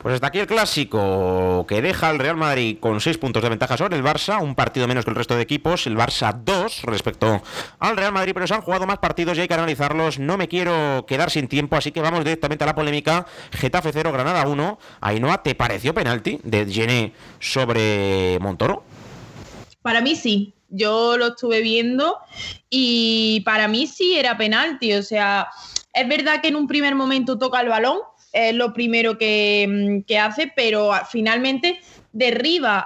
Pues 0.02 0.14
hasta 0.16 0.28
aquí 0.28 0.40
el 0.40 0.48
clásico 0.48 1.66
que 1.68 1.82
deja 1.82 2.10
al 2.10 2.20
Real 2.20 2.38
Madrid 2.38 2.78
con 2.80 3.02
6 3.02 3.18
puntos 3.18 3.42
de 3.42 3.50
ventaja 3.50 3.78
sobre 3.78 3.98
el 3.98 4.04
Barça, 4.04 4.42
un 4.42 4.56
partido 4.56 4.88
menos 4.88 5.04
que 5.04 5.10
el 5.10 5.16
resto 5.16 5.36
de 5.36 5.42
equipos, 5.42 5.88
el 5.88 5.98
Barça 5.98 6.34
2 6.34 6.84
respecto 6.84 7.42
al 7.80 7.98
Real 7.98 8.14
Madrid, 8.14 8.34
pero 8.34 8.48
se 8.48 8.54
han 8.54 8.62
jugado 8.62 8.86
más 8.86 9.00
partidos 9.00 9.38
y 9.38 9.42
hay 9.42 9.48
que 9.48 9.54
analizarlos. 9.56 10.20
No 10.20 10.38
me 10.38 10.48
quiero 10.48 11.06
quedar 11.08 11.32
sin 11.32 11.48
tiempo, 11.48 11.76
así 11.76 11.92
que 11.92 12.02
vamos 12.02 12.24
directamente 12.24 12.64
a 12.64 12.68
la 12.68 12.76
polémica. 12.76 13.26
Getafe 13.52 13.92
0, 13.92 14.12
Granada 14.12 14.48
1. 14.48 14.80
Ainhoa, 15.02 15.42
¿te 15.44 15.56
pareció 15.56 15.94
penalti 15.94 16.40
de 16.44 16.66
Gené 16.72 17.14
sobre 17.40 18.38
Montoro? 18.40 18.84
Para 19.82 20.02
mí 20.02 20.16
sí, 20.16 20.54
yo 20.70 21.18
lo 21.18 21.28
estuve 21.28 21.62
viendo 21.62 22.18
y 22.70 23.42
para 23.46 23.68
mí 23.68 23.88
sí 23.88 24.18
era 24.18 24.38
penalti, 24.38 24.94
o 24.94 25.04
sea, 25.04 25.50
es 25.94 26.08
verdad 26.08 26.42
que 26.42 26.50
en 26.50 26.56
un 26.56 26.68
primer 26.68 26.94
momento 26.94 27.38
toca 27.38 27.62
el 27.62 27.70
balón, 27.70 28.00
es 28.38 28.54
lo 28.54 28.74
primero 28.74 29.14
mm, 29.14 30.02
que, 30.02 30.20
hace, 30.20 30.52
pero 30.56 30.92
finalmente 31.10 31.80
derriba 32.14 32.86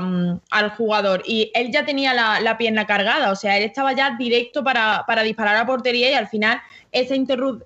mm, 0.00 0.40
al 0.50 0.70
jugador 0.70 1.22
y 1.26 1.50
él 1.54 1.70
ya 1.70 1.84
tenía 1.84 2.14
la, 2.14 2.56
pierna 2.58 2.86
cargada, 2.86 3.30
o 3.30 3.36
sea, 3.36 3.56
él 3.58 3.64
estaba 3.64 3.92
ya 3.92 4.16
directo 4.18 4.64
para, 4.64 5.04
disparar 5.24 5.56
a 5.56 5.66
portería 5.66 6.10
y 6.10 6.14
al 6.14 6.28
final 6.28 6.60
esa, 6.90 7.14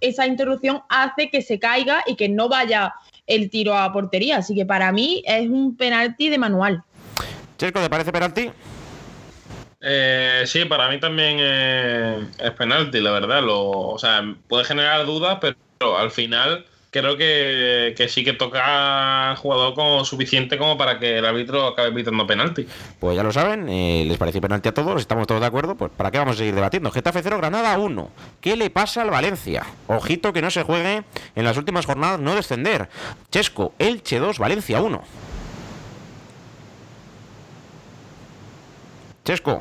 esa 0.00 0.26
interrupción 0.26 0.82
hace 0.88 1.30
que 1.30 1.42
se 1.42 1.58
caiga 1.58 2.02
y 2.06 2.16
que 2.16 2.28
no 2.28 2.48
vaya 2.48 2.94
el 3.26 3.50
tiro 3.50 3.76
a 3.76 3.92
portería. 3.92 4.38
Así 4.38 4.54
que 4.54 4.66
para 4.66 4.92
mí 4.92 5.22
es 5.26 5.48
un 5.48 5.76
penalti 5.76 6.28
de 6.28 6.38
manual. 6.38 6.82
Chesco, 7.58 7.80
¿te 7.80 7.90
parece 7.90 8.12
penalti? 8.12 8.50
Eh, 9.80 10.42
sí, 10.46 10.64
para 10.64 10.88
mí 10.88 10.98
también 11.00 11.38
es 11.40 12.50
penalti, 12.52 13.00
la 13.00 13.12
verdad. 13.12 13.42
Lo, 13.42 13.70
o 13.70 13.98
sea, 13.98 14.22
puede 14.48 14.64
generar 14.64 15.06
dudas, 15.06 15.38
pero 15.40 15.98
al 15.98 16.10
final 16.10 16.64
creo 17.00 17.16
que, 17.16 18.06
sí 18.08 18.24
que 18.24 18.32
toca 18.32 19.30
al 19.30 19.36
jugador 19.36 19.74
como 19.74 20.04
suficiente 20.04 20.58
como 20.58 20.78
para 20.78 20.98
que 20.98 21.18
el 21.18 21.24
árbitro 21.24 21.66
acabe 21.66 21.92
pitando 21.92 22.26
penalti. 22.26 22.66
Pues 22.98 23.16
ya 23.16 23.22
lo 23.22 23.32
saben, 23.32 23.68
eh, 23.68 24.04
les 24.06 24.18
parece 24.18 24.40
penalti 24.40 24.68
a 24.68 24.74
todos, 24.74 25.00
estamos 25.00 25.26
todos 25.26 25.40
de 25.40 25.46
acuerdo, 25.46 25.76
pues 25.76 25.90
¿para 25.96 26.10
qué 26.10 26.18
vamos 26.18 26.36
a 26.36 26.38
seguir 26.38 26.54
debatiendo? 26.54 26.90
Getafe 26.90 27.20
0, 27.22 27.38
Granada 27.38 27.78
1. 27.78 28.10
¿Qué 28.40 28.56
le 28.56 28.70
pasa 28.70 29.02
al 29.02 29.10
Valencia? 29.10 29.64
Ojito 29.86 30.32
que 30.32 30.42
no 30.42 30.50
se 30.50 30.62
juegue 30.62 31.04
en 31.34 31.44
las 31.44 31.56
últimas 31.56 31.86
jornadas 31.86 32.20
no 32.20 32.34
descender. 32.34 32.88
Chesco, 33.30 33.72
Elche 33.78 34.18
2, 34.18 34.38
Valencia 34.38 34.80
1. 34.80 35.02
Chesco. 39.24 39.60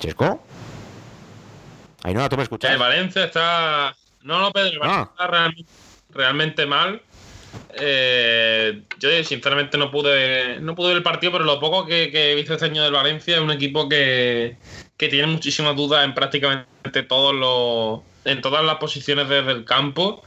Chesco. 0.00 0.51
Ahí 2.02 2.14
no, 2.14 2.28
tú 2.28 2.36
me 2.36 2.42
escuchas. 2.42 2.70
El 2.70 2.78
Valencia 2.78 3.24
está. 3.24 3.94
No, 4.22 4.38
no, 4.40 4.52
Pedro, 4.52 4.72
el 4.72 4.78
Valencia 4.78 5.10
ah. 5.18 5.52
está 5.52 5.64
realmente, 6.10 6.66
mal. 6.66 7.00
Eh, 7.74 8.82
yo 8.98 9.10
sinceramente 9.24 9.76
no 9.76 9.90
pude 9.90 10.58
no 10.60 10.74
pude 10.74 10.88
ver 10.88 10.96
el 10.98 11.02
partido, 11.02 11.32
pero 11.32 11.44
lo 11.44 11.60
poco 11.60 11.84
que, 11.84 12.10
he 12.12 12.34
visto 12.34 12.54
este 12.54 12.64
año 12.66 12.82
del 12.82 12.92
Valencia 12.92 13.36
es 13.36 13.42
un 13.42 13.50
equipo 13.50 13.88
que, 13.88 14.56
tiene 14.96 15.26
muchísimas 15.26 15.76
dudas 15.76 16.04
en 16.04 16.14
prácticamente 16.14 17.02
todos 17.02 17.34
los 17.34 18.00
en 18.24 18.40
todas 18.40 18.64
las 18.64 18.76
posiciones 18.76 19.28
desde 19.28 19.52
el 19.52 19.64
campo. 19.64 20.22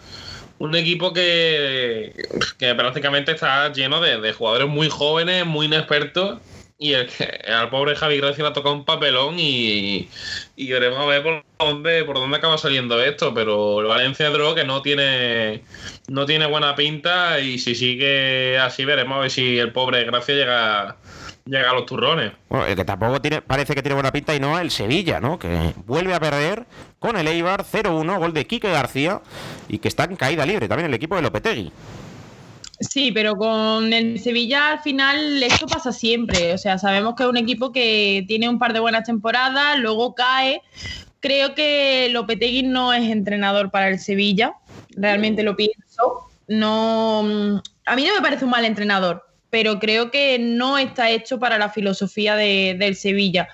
Un 0.57 0.75
equipo 0.75 1.13
que, 1.13 2.13
que 2.57 2.75
prácticamente 2.75 3.33
está 3.33 3.71
lleno 3.73 3.99
de, 3.99 4.19
de 4.21 4.33
jugadores 4.33 4.67
muy 4.67 4.89
jóvenes, 4.89 5.45
muy 5.45 5.65
inexpertos 5.65 6.39
y 6.77 6.93
el 6.93 7.09
al 7.47 7.69
pobre 7.69 7.95
Javi 7.95 8.17
Gracia 8.17 8.43
le 8.43 8.49
ha 8.49 8.53
tocado 8.53 8.75
un 8.75 8.83
papelón 8.83 9.39
y, 9.39 10.09
y 10.55 10.71
veremos 10.71 10.99
a 10.99 11.05
ver 11.05 11.23
por 11.23 11.43
dónde, 11.57 12.03
por 12.03 12.17
dónde 12.17 12.37
acaba 12.37 12.57
saliendo 12.57 13.01
esto. 13.01 13.33
Pero 13.33 13.79
el 13.81 13.87
Valencia 13.87 14.29
Draw 14.29 14.55
que 14.55 14.65
no 14.65 14.81
tiene, 14.81 15.63
no 16.07 16.25
tiene 16.25 16.47
buena 16.47 16.75
pinta 16.75 17.39
y 17.39 17.59
si 17.59 17.75
sigue 17.75 18.57
así 18.57 18.83
veremos 18.83 19.17
a 19.17 19.21
ver 19.21 19.31
si 19.31 19.57
el 19.57 19.71
pobre 19.71 20.03
Gracia 20.03 20.35
llega, 20.35 20.97
llega 21.45 21.71
a 21.71 21.73
los 21.73 21.85
turrones. 21.85 22.33
Bueno, 22.49 22.65
el 22.65 22.75
que 22.75 22.83
tampoco 22.83 23.21
tiene, 23.21 23.41
parece 23.41 23.73
que 23.73 23.81
tiene 23.81 23.95
buena 23.95 24.11
pinta 24.11 24.35
y 24.35 24.39
no 24.41 24.59
el 24.59 24.69
Sevilla, 24.69 25.21
¿no? 25.21 25.39
Que 25.39 25.73
vuelve 25.85 26.13
a 26.13 26.19
perder 26.19 26.65
con 26.99 27.15
el 27.15 27.27
Eibar 27.27 27.63
0-1, 27.63 28.17
gol 28.19 28.33
de 28.33 28.47
Quique 28.47 28.69
García 28.69 29.21
y 29.69 29.77
que 29.77 29.87
está 29.87 30.03
en 30.03 30.17
caída 30.17 30.45
libre 30.45 30.67
también 30.67 30.87
el 30.87 30.93
equipo 30.93 31.15
de 31.15 31.21
Lopetegui. 31.21 31.71
Sí, 32.79 33.11
pero 33.13 33.35
con 33.37 33.93
el 33.93 34.19
Sevilla 34.19 34.71
al 34.71 34.79
final 34.79 35.41
esto 35.43 35.69
pasa 35.69 35.91
siempre. 35.91 36.53
O 36.53 36.57
sea, 36.57 36.77
sabemos 36.77 37.15
que 37.15 37.23
es 37.23 37.29
un 37.29 37.37
equipo 37.37 37.71
que 37.71 38.25
tiene 38.27 38.49
un 38.49 38.59
par 38.59 38.73
de 38.73 38.79
buenas 38.79 39.03
temporadas, 39.05 39.79
luego 39.79 40.13
cae. 40.13 40.61
Creo 41.21 41.55
que 41.55 42.09
Lopetegui 42.11 42.63
no 42.63 42.93
es 42.93 43.09
entrenador 43.09 43.71
para 43.71 43.87
el 43.89 43.99
Sevilla, 43.99 44.55
realmente 44.89 45.43
lo 45.43 45.55
pienso. 45.55 46.31
No, 46.47 47.19
a 47.85 47.95
mí 47.95 48.05
no 48.05 48.13
me 48.13 48.21
parece 48.21 48.45
un 48.45 48.51
mal 48.51 48.65
entrenador 48.65 49.23
pero 49.49 49.79
creo 49.79 50.11
que 50.11 50.37
no 50.39 50.77
está 50.77 51.09
hecho 51.09 51.39
para 51.39 51.57
la 51.57 51.69
filosofía 51.69 52.35
de, 52.35 52.75
del 52.77 52.95
Sevilla. 52.95 53.47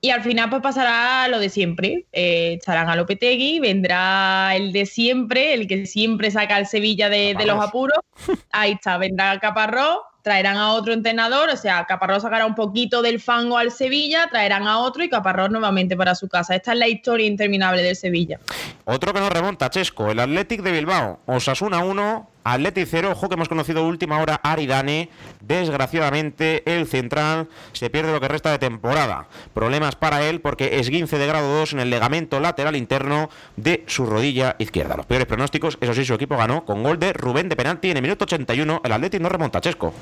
Y 0.00 0.10
al 0.10 0.22
final 0.22 0.50
pues 0.50 0.62
pasará 0.62 1.28
lo 1.28 1.38
de 1.38 1.48
siempre. 1.48 2.06
Eh, 2.12 2.58
echarán 2.60 2.88
a 2.88 2.96
Lopetegui, 2.96 3.60
vendrá 3.60 4.54
el 4.54 4.72
de 4.72 4.86
siempre, 4.86 5.54
el 5.54 5.66
que 5.66 5.86
siempre 5.86 6.30
saca 6.30 6.56
al 6.56 6.66
Sevilla 6.66 7.08
de, 7.08 7.34
de 7.36 7.46
los 7.46 7.62
apuros. 7.62 7.98
Ahí 8.50 8.72
está, 8.72 8.98
vendrá 8.98 9.38
Caparrós, 9.40 9.98
traerán 10.26 10.56
a 10.56 10.72
otro 10.72 10.92
entrenador, 10.92 11.50
o 11.50 11.56
sea, 11.56 11.84
Caparrós 11.84 12.24
sacará 12.24 12.46
un 12.46 12.56
poquito 12.56 13.00
del 13.00 13.20
fango 13.20 13.58
al 13.58 13.70
Sevilla, 13.70 14.26
traerán 14.28 14.66
a 14.66 14.78
otro 14.78 15.04
y 15.04 15.08
Caparrós 15.08 15.50
nuevamente 15.50 15.96
para 15.96 16.16
su 16.16 16.28
casa. 16.28 16.56
Esta 16.56 16.72
es 16.72 16.78
la 16.80 16.88
historia 16.88 17.28
interminable 17.28 17.80
del 17.80 17.94
Sevilla. 17.94 18.40
Otro 18.86 19.14
que 19.14 19.20
nos 19.20 19.30
remonta, 19.30 19.70
Chesco, 19.70 20.10
el 20.10 20.18
Athletic 20.18 20.62
de 20.62 20.72
Bilbao, 20.72 21.20
Osasuna 21.26 21.78
1, 21.78 22.28
Athletic 22.46 22.86
0, 22.88 23.10
ojo 23.10 23.28
que 23.28 23.34
hemos 23.34 23.48
conocido 23.48 23.84
última 23.84 24.20
hora 24.20 24.40
Aridane. 24.40 25.08
Desgraciadamente, 25.40 26.62
el 26.64 26.86
central 26.86 27.48
se 27.72 27.90
pierde 27.90 28.12
lo 28.12 28.20
que 28.20 28.28
resta 28.28 28.52
de 28.52 28.58
temporada. 28.58 29.26
Problemas 29.52 29.96
para 29.96 30.28
él 30.28 30.40
porque 30.40 30.78
es 30.78 30.88
15 30.88 31.18
de 31.18 31.26
grado 31.26 31.58
2 31.58 31.72
en 31.72 31.80
el 31.80 31.90
legamento 31.90 32.38
lateral 32.38 32.76
interno 32.76 33.30
de 33.56 33.82
su 33.88 34.06
rodilla 34.06 34.54
izquierda. 34.60 34.96
Los 34.96 35.06
peores 35.06 35.26
pronósticos, 35.26 35.76
eso 35.80 35.92
sí, 35.92 36.04
su 36.04 36.14
equipo 36.14 36.36
ganó 36.36 36.64
con 36.64 36.84
gol 36.84 37.00
de 37.00 37.12
Rubén 37.12 37.48
de 37.48 37.56
penalti 37.56 37.90
en 37.90 37.96
el 37.96 38.02
minuto 38.02 38.26
81. 38.26 38.80
El 38.84 38.92
Athletic 38.92 39.20
no 39.20 39.28
remonta, 39.28 39.60
Chesco. 39.60 39.92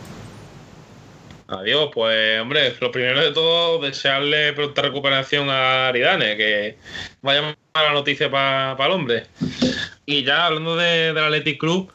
Adiós, 1.46 1.90
pues 1.94 2.40
hombre, 2.40 2.74
lo 2.78 2.90
primero 2.90 3.22
de 3.22 3.32
todo, 3.32 3.78
desearle 3.78 4.52
pronta 4.52 4.82
recuperación 4.82 5.48
a 5.48 5.88
Aridane, 5.88 6.36
que 6.36 6.78
vaya 7.22 7.56
mala 7.74 7.92
noticia 7.92 8.30
para 8.30 8.76
el 8.84 8.92
hombre. 8.92 9.26
Y 10.04 10.24
ya 10.24 10.46
hablando 10.46 10.76
de, 10.76 11.12
del 11.12 11.24
Athletic 11.24 11.58
Club, 11.58 11.90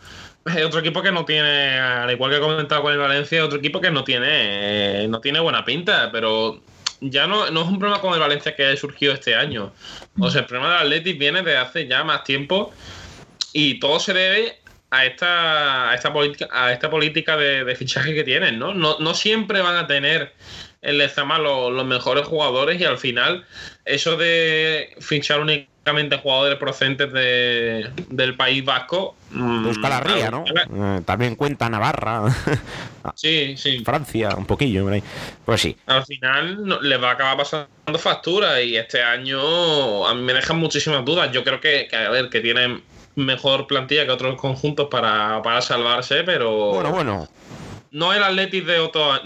es 0.46 0.66
otro 0.66 0.80
equipo 0.80 1.02
que 1.02 1.12
no 1.12 1.26
tiene, 1.26 1.80
al 1.80 2.12
igual 2.12 2.32
que 2.32 2.38
he 2.38 2.42
comentado 2.42 2.82
con 2.82 2.94
el 2.94 3.00
Valencia, 3.00 3.44
otro 3.44 3.60
equipo 3.60 3.82
que 3.82 3.92
no 3.92 4.04
tiene, 4.04 5.08
no 5.08 5.20
tiene 5.20 5.40
buena 5.40 5.66
pinta, 5.66 6.10
pero 6.12 6.62
ya 7.02 7.28
no, 7.28 7.50
no 7.52 7.62
es 7.62 7.68
un 7.68 7.80
problema 7.80 8.02
con 8.02 8.14
el 8.14 8.20
Valencia 8.20 8.56
que 8.56 8.66
ha 8.66 8.76
surgido 8.78 9.14
este 9.14 9.36
año. 9.36 9.74
O 10.20 10.30
sea, 10.30 10.42
el 10.42 10.48
problema 10.48 10.74
del 10.74 10.88
Athletic 10.88 11.18
viene 11.18 11.42
de 11.42 11.58
hace 11.58 11.88
ya 11.88 12.04
más 12.04 12.24
tiempo 12.24 12.74
y 13.54 13.80
todo 13.80 14.00
se 14.00 14.14
debe 14.14 14.60
a 14.92 15.06
esta, 15.06 15.92
a 15.92 15.96
esta 15.96 16.12
política, 16.12 16.48
a 16.52 16.74
esta 16.74 16.90
política 16.90 17.38
de, 17.38 17.76
fichaje 17.76 18.14
que 18.14 18.24
tienen, 18.24 18.58
¿no? 18.60 18.74
¿no? 18.74 19.14
siempre 19.14 19.62
van 19.62 19.76
a 19.76 19.88
tener 19.88 20.34
en 20.82 20.98
Lezama 20.98 21.38
los, 21.38 21.72
los 21.72 21.86
mejores 21.86 22.26
jugadores 22.26 22.82
y 22.82 22.86
al 22.86 22.98
final 22.98 23.46
eso 23.86 24.18
de 24.18 24.96
fichar 25.00 25.42
únicamente 25.42 25.69
jugadores 26.22 26.58
procedentes 26.58 27.12
de, 27.12 27.90
del 28.10 28.36
País 28.36 28.64
Vasco. 28.64 29.16
Busca 29.32 29.90
la 29.90 30.00
ría, 30.02 30.32
¿no? 30.32 30.44
Eh, 30.48 31.02
también 31.06 31.36
cuenta 31.36 31.70
Navarra. 31.70 32.24
sí, 33.16 33.56
sí. 33.58 33.84
Francia, 33.84 34.30
un 34.36 34.46
poquillo. 34.46 34.90
Pues 35.46 35.62
sí. 35.62 35.78
Al 35.86 36.06
final 36.06 36.66
no, 36.66 36.82
les 36.82 37.02
va 37.02 37.10
a 37.10 37.14
acabar 37.14 37.38
pasando 37.38 38.00
factura 38.00 38.62
y 38.62 38.76
este 38.76 39.02
año 39.02 40.08
a 40.08 40.14
mí 40.14 40.22
me 40.22 40.34
dejan 40.34 40.58
muchísimas 40.58 41.06
dudas. 41.06 41.32
Yo 41.32 41.44
creo 41.44 41.62
que, 41.62 41.88
a 41.96 42.10
ver, 42.10 42.30
que 42.30 42.42
tienen 42.42 42.82
mejor 43.16 43.68
plantilla 43.68 44.06
que 44.06 44.12
otros 44.12 44.40
conjuntos 44.40 44.88
para, 44.90 45.62
salvarse, 45.62 46.24
pero. 46.24 46.72
Bueno, 46.74 46.92
bueno. 46.92 47.28
No 47.92 48.14
el 48.14 48.22
Atletis 48.22 48.66
de, 48.68 48.74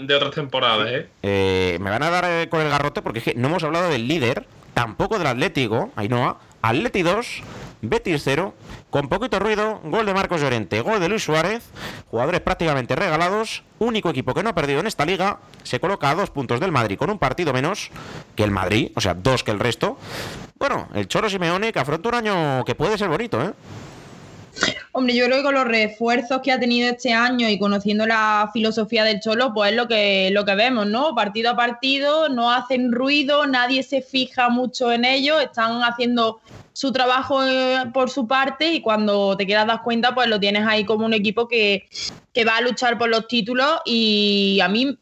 de 0.00 0.14
otras 0.14 0.30
temporadas, 0.34 0.90
¿eh? 0.90 1.08
¿eh? 1.22 1.78
Me 1.80 1.90
van 1.90 2.02
a 2.02 2.08
dar 2.08 2.24
eh, 2.24 2.48
con 2.48 2.62
el 2.62 2.70
garrote 2.70 3.02
porque 3.02 3.18
es 3.18 3.24
que 3.26 3.34
no 3.34 3.48
hemos 3.48 3.62
hablado 3.62 3.90
del 3.90 4.08
líder, 4.08 4.46
tampoco 4.72 5.18
del 5.18 5.26
Atlético, 5.26 5.90
Ainhoa, 5.96 6.38
Atleti 6.64 7.02
2, 7.02 7.42
Betis 7.82 8.22
0, 8.24 8.54
con 8.88 9.10
poquito 9.10 9.38
ruido, 9.38 9.82
gol 9.84 10.06
de 10.06 10.14
Marcos 10.14 10.40
Llorente, 10.40 10.80
gol 10.80 10.98
de 10.98 11.10
Luis 11.10 11.22
Suárez, 11.22 11.62
jugadores 12.10 12.40
prácticamente 12.40 12.96
regalados, 12.96 13.64
único 13.78 14.08
equipo 14.08 14.32
que 14.32 14.42
no 14.42 14.48
ha 14.48 14.54
perdido 14.54 14.80
en 14.80 14.86
esta 14.86 15.04
liga, 15.04 15.40
se 15.62 15.78
coloca 15.78 16.08
a 16.08 16.14
dos 16.14 16.30
puntos 16.30 16.60
del 16.60 16.72
Madrid 16.72 16.96
con 16.96 17.10
un 17.10 17.18
partido 17.18 17.52
menos 17.52 17.90
que 18.34 18.44
el 18.44 18.50
Madrid, 18.50 18.92
o 18.96 19.02
sea, 19.02 19.12
dos 19.12 19.44
que 19.44 19.50
el 19.50 19.60
resto. 19.60 19.98
Bueno, 20.58 20.88
el 20.94 21.06
Choro 21.06 21.28
Simeone 21.28 21.70
que 21.70 21.80
afronta 21.80 22.08
un 22.08 22.14
año 22.14 22.64
que 22.64 22.74
puede 22.74 22.96
ser 22.96 23.10
bonito, 23.10 23.42
¿eh? 23.42 23.52
Hombre, 24.92 25.14
yo 25.14 25.26
creo 25.26 25.38
que 25.38 25.42
con 25.42 25.54
los 25.54 25.64
refuerzos 25.64 26.40
que 26.40 26.52
ha 26.52 26.60
tenido 26.60 26.88
este 26.88 27.12
año 27.12 27.48
y 27.48 27.58
conociendo 27.58 28.06
la 28.06 28.50
filosofía 28.52 29.02
del 29.02 29.20
Cholo, 29.20 29.52
pues 29.52 29.72
es 29.72 29.76
lo 29.76 29.88
que, 29.88 30.30
lo 30.32 30.44
que 30.44 30.54
vemos, 30.54 30.86
¿no? 30.86 31.14
Partido 31.14 31.50
a 31.50 31.56
partido, 31.56 32.28
no 32.28 32.52
hacen 32.52 32.92
ruido, 32.92 33.46
nadie 33.46 33.82
se 33.82 34.02
fija 34.02 34.50
mucho 34.50 34.92
en 34.92 35.04
ellos, 35.04 35.42
están 35.42 35.82
haciendo 35.82 36.40
su 36.72 36.92
trabajo 36.92 37.44
eh, 37.44 37.90
por 37.92 38.08
su 38.08 38.28
parte 38.28 38.72
y 38.72 38.82
cuando 38.82 39.36
te 39.36 39.46
quieras 39.46 39.66
dar 39.66 39.82
cuenta, 39.82 40.14
pues 40.14 40.28
lo 40.28 40.38
tienes 40.38 40.64
ahí 40.66 40.84
como 40.84 41.06
un 41.06 41.12
equipo 41.12 41.48
que, 41.48 41.88
que 42.32 42.44
va 42.44 42.58
a 42.58 42.60
luchar 42.60 42.96
por 42.96 43.08
los 43.08 43.26
títulos 43.26 43.80
y 43.84 44.60
a 44.60 44.68
mí 44.68 44.96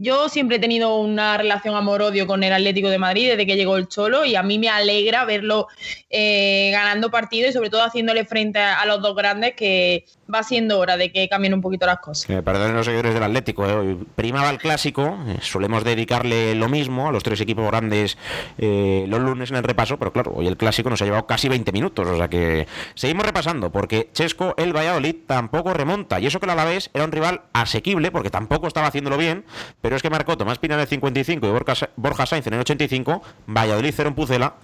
yo 0.00 0.30
siempre 0.30 0.56
he 0.56 0.60
tenido 0.60 0.96
una 0.96 1.36
relación 1.36 1.76
amor-odio 1.76 2.26
con 2.26 2.42
el 2.42 2.54
Atlético 2.54 2.88
de 2.88 2.98
Madrid 2.98 3.28
desde 3.28 3.44
que 3.44 3.54
llegó 3.54 3.76
el 3.76 3.86
Cholo 3.86 4.24
y 4.24 4.34
a 4.34 4.42
mí 4.42 4.58
me 4.58 4.70
alegra 4.70 5.26
verlo 5.26 5.68
eh, 6.08 6.70
ganando 6.72 7.10
partidos 7.10 7.50
y 7.50 7.52
sobre 7.52 7.68
todo 7.68 7.82
haciéndole 7.82 8.24
frente 8.24 8.58
a, 8.60 8.82
los 8.86 9.02
dos 9.02 9.14
grandes 9.14 9.54
que 9.54 10.06
va 10.32 10.42
siendo 10.42 10.78
hora 10.78 10.96
de 10.96 11.12
que 11.12 11.28
cambien 11.28 11.54
un 11.54 11.60
poquito 11.60 11.86
las 11.86 11.98
cosas. 11.98 12.28
Eh, 12.30 12.42
perdonen 12.42 12.74
los 12.74 12.86
seguidores 12.86 13.14
del 13.14 13.22
Atlético, 13.22 13.66
eh, 13.66 13.96
primaba 14.14 14.50
el 14.50 14.58
clásico, 14.58 15.18
eh, 15.26 15.38
solemos 15.40 15.84
dedicarle 15.84 16.54
lo 16.54 16.68
mismo 16.68 17.08
a 17.08 17.12
los 17.12 17.22
tres 17.22 17.40
equipos 17.40 17.66
grandes 17.66 18.16
eh, 18.58 19.04
los 19.08 19.20
lunes 19.20 19.50
en 19.50 19.56
el 19.56 19.62
repaso, 19.62 19.98
pero 19.98 20.12
claro, 20.12 20.32
hoy 20.34 20.46
el 20.46 20.56
clásico 20.56 20.90
nos 20.90 21.02
ha 21.02 21.04
llevado 21.04 21.26
casi 21.26 21.48
20 21.48 21.72
minutos, 21.72 22.06
o 22.06 22.16
sea 22.16 22.28
que 22.28 22.66
seguimos 22.94 23.24
repasando, 23.24 23.70
porque 23.70 24.10
Chesco, 24.12 24.54
el 24.56 24.74
Valladolid, 24.74 25.16
tampoco 25.26 25.72
remonta, 25.72 26.20
y 26.20 26.26
eso 26.26 26.40
que 26.40 26.46
el 26.46 26.50
Alavés 26.50 26.90
era 26.94 27.04
un 27.04 27.12
rival 27.12 27.42
asequible, 27.52 28.10
porque 28.10 28.30
tampoco 28.30 28.66
estaba 28.66 28.86
haciéndolo 28.86 29.16
bien, 29.16 29.44
pero 29.80 29.96
es 29.96 30.02
que 30.02 30.10
marcó 30.10 30.36
Tomás 30.36 30.58
Pina 30.58 30.74
en 30.74 30.80
el 30.80 30.86
55 30.86 31.46
y 31.46 31.50
Borja, 31.96 32.26
Sainz 32.26 32.46
en 32.46 32.54
el 32.54 32.60
85, 32.60 33.22
Valladolid 33.46 33.92
0 33.96 34.08
en 34.10 34.14
Pucela, 34.14 34.54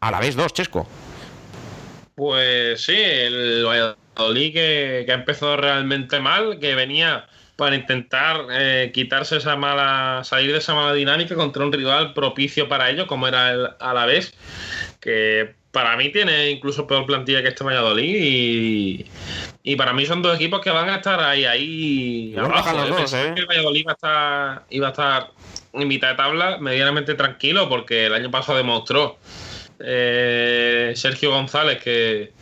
Alavés 0.00 0.36
2, 0.36 0.52
Chesco. 0.52 0.86
Pues 2.20 2.82
sí, 2.82 2.92
el 2.94 3.64
Valladolid 3.64 4.52
que, 4.52 5.04
que 5.06 5.10
ha 5.10 5.14
empezado 5.14 5.56
realmente 5.56 6.20
mal, 6.20 6.58
que 6.58 6.74
venía 6.74 7.24
para 7.56 7.74
intentar 7.76 8.44
eh, 8.52 8.90
quitarse 8.92 9.38
esa 9.38 9.56
mala, 9.56 10.20
salir 10.22 10.52
de 10.52 10.58
esa 10.58 10.74
mala 10.74 10.92
dinámica 10.92 11.34
contra 11.34 11.64
un 11.64 11.72
rival 11.72 12.12
propicio 12.12 12.68
para 12.68 12.90
ello, 12.90 13.06
como 13.06 13.26
era 13.26 13.52
el 13.52 13.68
Alavés, 13.80 14.34
que 15.00 15.54
para 15.72 15.96
mí 15.96 16.10
tiene 16.12 16.50
incluso 16.50 16.86
peor 16.86 17.06
plantilla 17.06 17.40
que 17.40 17.48
este 17.48 17.64
Valladolid 17.64 18.14
y, 18.14 19.06
y 19.62 19.76
para 19.76 19.94
mí 19.94 20.04
son 20.04 20.20
dos 20.20 20.36
equipos 20.36 20.60
que 20.60 20.68
van 20.68 20.90
a 20.90 20.96
estar 20.96 21.20
ahí, 21.20 21.46
ahí 21.46 22.34
abajo. 22.36 22.76
los 22.76 22.88
dos, 22.90 23.14
¿eh? 23.14 23.32
que 23.34 23.40
el 23.40 23.46
Valladolid 23.46 23.80
iba 23.80 23.92
a, 23.92 23.94
estar, 23.94 24.64
iba 24.68 24.88
a 24.88 24.90
estar 24.90 25.30
en 25.72 25.88
mitad 25.88 26.10
de 26.10 26.16
tabla 26.16 26.58
medianamente 26.58 27.14
tranquilo 27.14 27.70
porque 27.70 28.04
el 28.04 28.12
año 28.12 28.30
pasado 28.30 28.58
demostró 28.58 29.16
eh, 29.80 30.92
Sergio 30.96 31.30
González 31.30 31.82
que, 31.82 32.32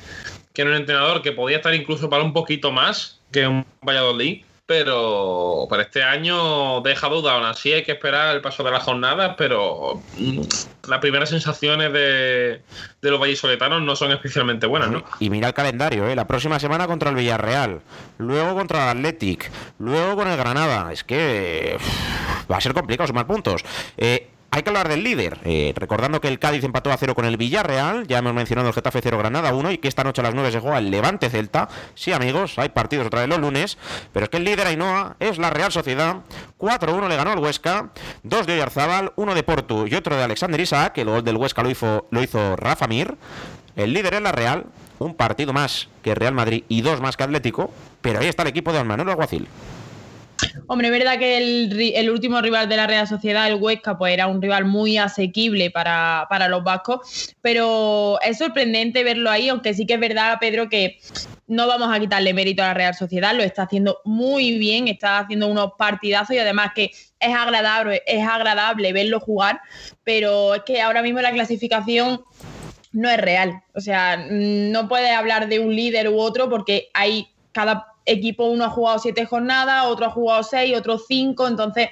que 0.52 0.62
era 0.62 0.70
un 0.70 0.76
entrenador 0.76 1.22
que 1.22 1.32
podía 1.32 1.58
estar 1.58 1.74
incluso 1.74 2.10
para 2.10 2.22
un 2.22 2.32
poquito 2.32 2.72
más 2.72 3.20
que 3.30 3.46
un 3.46 3.64
Valladolid, 3.82 4.42
pero 4.68 5.66
para 5.70 5.84
este 5.84 6.02
año 6.02 6.82
deja 6.82 7.08
duda. 7.08 7.34
Aún 7.34 7.44
así 7.46 7.72
hay 7.72 7.84
que 7.84 7.92
esperar 7.92 8.34
el 8.34 8.42
paso 8.42 8.62
de 8.62 8.70
las 8.70 8.82
jornadas, 8.82 9.34
pero 9.38 10.02
mm, 10.18 10.42
las 10.88 10.98
primeras 10.98 11.30
sensaciones 11.30 11.90
de, 11.90 12.60
de 13.00 13.10
los 13.10 13.18
vallisoletanos 13.18 13.80
no 13.82 13.96
son 13.96 14.12
especialmente 14.12 14.66
buenas, 14.66 14.90
¿no? 14.90 15.04
Y 15.20 15.30
mira 15.30 15.48
el 15.48 15.54
calendario, 15.54 16.06
¿eh? 16.06 16.14
la 16.14 16.26
próxima 16.26 16.60
semana 16.60 16.86
contra 16.86 17.08
el 17.08 17.16
Villarreal, 17.16 17.80
luego 18.18 18.54
contra 18.54 18.84
el 18.84 18.98
Athletic, 18.98 19.50
luego 19.78 20.16
con 20.16 20.28
el 20.28 20.36
Granada. 20.36 20.92
Es 20.92 21.02
que 21.02 21.78
va 22.50 22.58
a 22.58 22.60
ser 22.60 22.74
complicado 22.74 23.06
sumar 23.06 23.26
puntos. 23.26 23.64
Eh, 23.96 24.28
hay 24.50 24.62
que 24.62 24.70
hablar 24.70 24.88
del 24.88 25.04
líder, 25.04 25.38
eh, 25.44 25.74
recordando 25.76 26.20
que 26.20 26.28
el 26.28 26.38
Cádiz 26.38 26.64
empató 26.64 26.90
a 26.90 26.96
cero 26.96 27.14
con 27.14 27.26
el 27.26 27.36
Villarreal, 27.36 28.06
ya 28.06 28.18
hemos 28.18 28.32
mencionado 28.32 28.68
el 28.68 28.74
Getafe 28.74 29.00
0 29.02 29.18
Granada 29.18 29.52
1 29.52 29.72
y 29.72 29.78
que 29.78 29.88
esta 29.88 30.04
noche 30.04 30.22
a 30.22 30.24
las 30.24 30.34
9 30.34 30.50
se 30.50 30.60
juega 30.60 30.78
el 30.78 30.90
Levante 30.90 31.28
Celta. 31.28 31.68
Sí, 31.94 32.12
amigos, 32.12 32.58
hay 32.58 32.70
partidos 32.70 33.06
otra 33.06 33.20
vez 33.20 33.28
los 33.28 33.38
lunes, 33.38 33.76
pero 34.12 34.24
es 34.24 34.30
que 34.30 34.38
el 34.38 34.44
líder 34.44 34.68
Ainhoa 34.68 35.16
es 35.20 35.38
la 35.38 35.50
Real 35.50 35.70
Sociedad. 35.70 36.22
4-1 36.58 37.08
le 37.08 37.16
ganó 37.16 37.32
al 37.32 37.38
Huesca, 37.38 37.90
dos 38.22 38.46
de 38.46 38.54
Oyarzábal, 38.54 39.12
uno 39.16 39.34
de 39.34 39.42
Portu 39.42 39.86
y 39.86 39.94
otro 39.94 40.16
de 40.16 40.22
Alexander 40.22 40.60
Isaac, 40.60 40.96
el 40.98 41.08
gol 41.08 41.24
del 41.24 41.36
Huesca 41.36 41.62
lo 41.62 41.70
hizo, 41.70 42.06
lo 42.10 42.22
hizo 42.22 42.56
Rafa 42.56 42.86
Mir. 42.86 43.16
El 43.76 43.92
líder 43.92 44.14
es 44.14 44.22
la 44.22 44.32
Real, 44.32 44.64
un 44.98 45.14
partido 45.14 45.52
más 45.52 45.88
que 46.02 46.14
Real 46.14 46.34
Madrid 46.34 46.64
y 46.68 46.80
dos 46.80 47.00
más 47.00 47.16
que 47.16 47.24
Atlético, 47.24 47.70
pero 48.00 48.20
ahí 48.20 48.28
está 48.28 48.42
el 48.42 48.48
equipo 48.48 48.72
de 48.72 48.82
Manuel 48.82 49.10
Alguacil. 49.10 49.46
Hombre, 50.66 50.88
es 50.88 50.92
verdad 50.92 51.18
que 51.18 51.38
el, 51.38 52.10
último 52.10 52.40
rival 52.40 52.68
de 52.68 52.76
la 52.76 52.86
Real 52.86 53.08
Sociedad, 53.08 53.48
el 53.48 53.54
Huesca, 53.54 53.96
pues 53.96 54.12
era 54.12 54.26
un 54.26 54.42
rival 54.42 54.66
muy 54.66 54.98
asequible 54.98 55.70
para, 55.70 56.26
para 56.28 56.48
los 56.48 56.62
vascos, 56.62 57.34
pero 57.40 58.20
es 58.20 58.38
sorprendente 58.38 59.02
verlo 59.02 59.30
ahí, 59.30 59.48
aunque 59.48 59.74
sí 59.74 59.86
que 59.86 59.94
es 59.94 60.00
verdad, 60.00 60.36
Pedro, 60.40 60.68
que 60.68 60.98
no 61.46 61.66
vamos 61.66 61.88
a 61.90 61.98
quitarle 61.98 62.34
mérito 62.34 62.62
a 62.62 62.66
la 62.66 62.74
Real 62.74 62.94
Sociedad, 62.94 63.34
lo 63.34 63.42
está 63.42 63.62
haciendo 63.62 64.00
muy 64.04 64.58
bien, 64.58 64.88
está 64.88 65.18
haciendo 65.20 65.48
unos 65.48 65.72
partidazos 65.78 66.36
y 66.36 66.38
además 66.38 66.72
que 66.74 66.90
es 67.18 67.34
agradable, 67.34 68.02
es 68.06 68.26
agradable 68.26 68.92
verlo 68.92 69.20
jugar, 69.20 69.60
pero 70.04 70.54
es 70.54 70.62
que 70.62 70.82
ahora 70.82 71.02
mismo 71.02 71.20
la 71.20 71.32
clasificación 71.32 72.20
no 72.92 73.08
es 73.08 73.18
real. 73.18 73.62
O 73.74 73.80
sea, 73.80 74.16
no 74.28 74.88
puedes 74.88 75.12
hablar 75.12 75.48
de 75.48 75.58
un 75.58 75.74
líder 75.74 76.08
u 76.08 76.18
otro 76.18 76.48
porque 76.48 76.90
hay 76.94 77.28
cada 77.52 77.94
equipo, 78.08 78.44
uno 78.46 78.64
ha 78.64 78.70
jugado 78.70 78.98
siete 78.98 79.24
jornadas, 79.24 79.86
otro 79.86 80.06
ha 80.06 80.10
jugado 80.10 80.42
seis, 80.42 80.76
otro 80.76 80.98
cinco, 80.98 81.46
entonces 81.46 81.88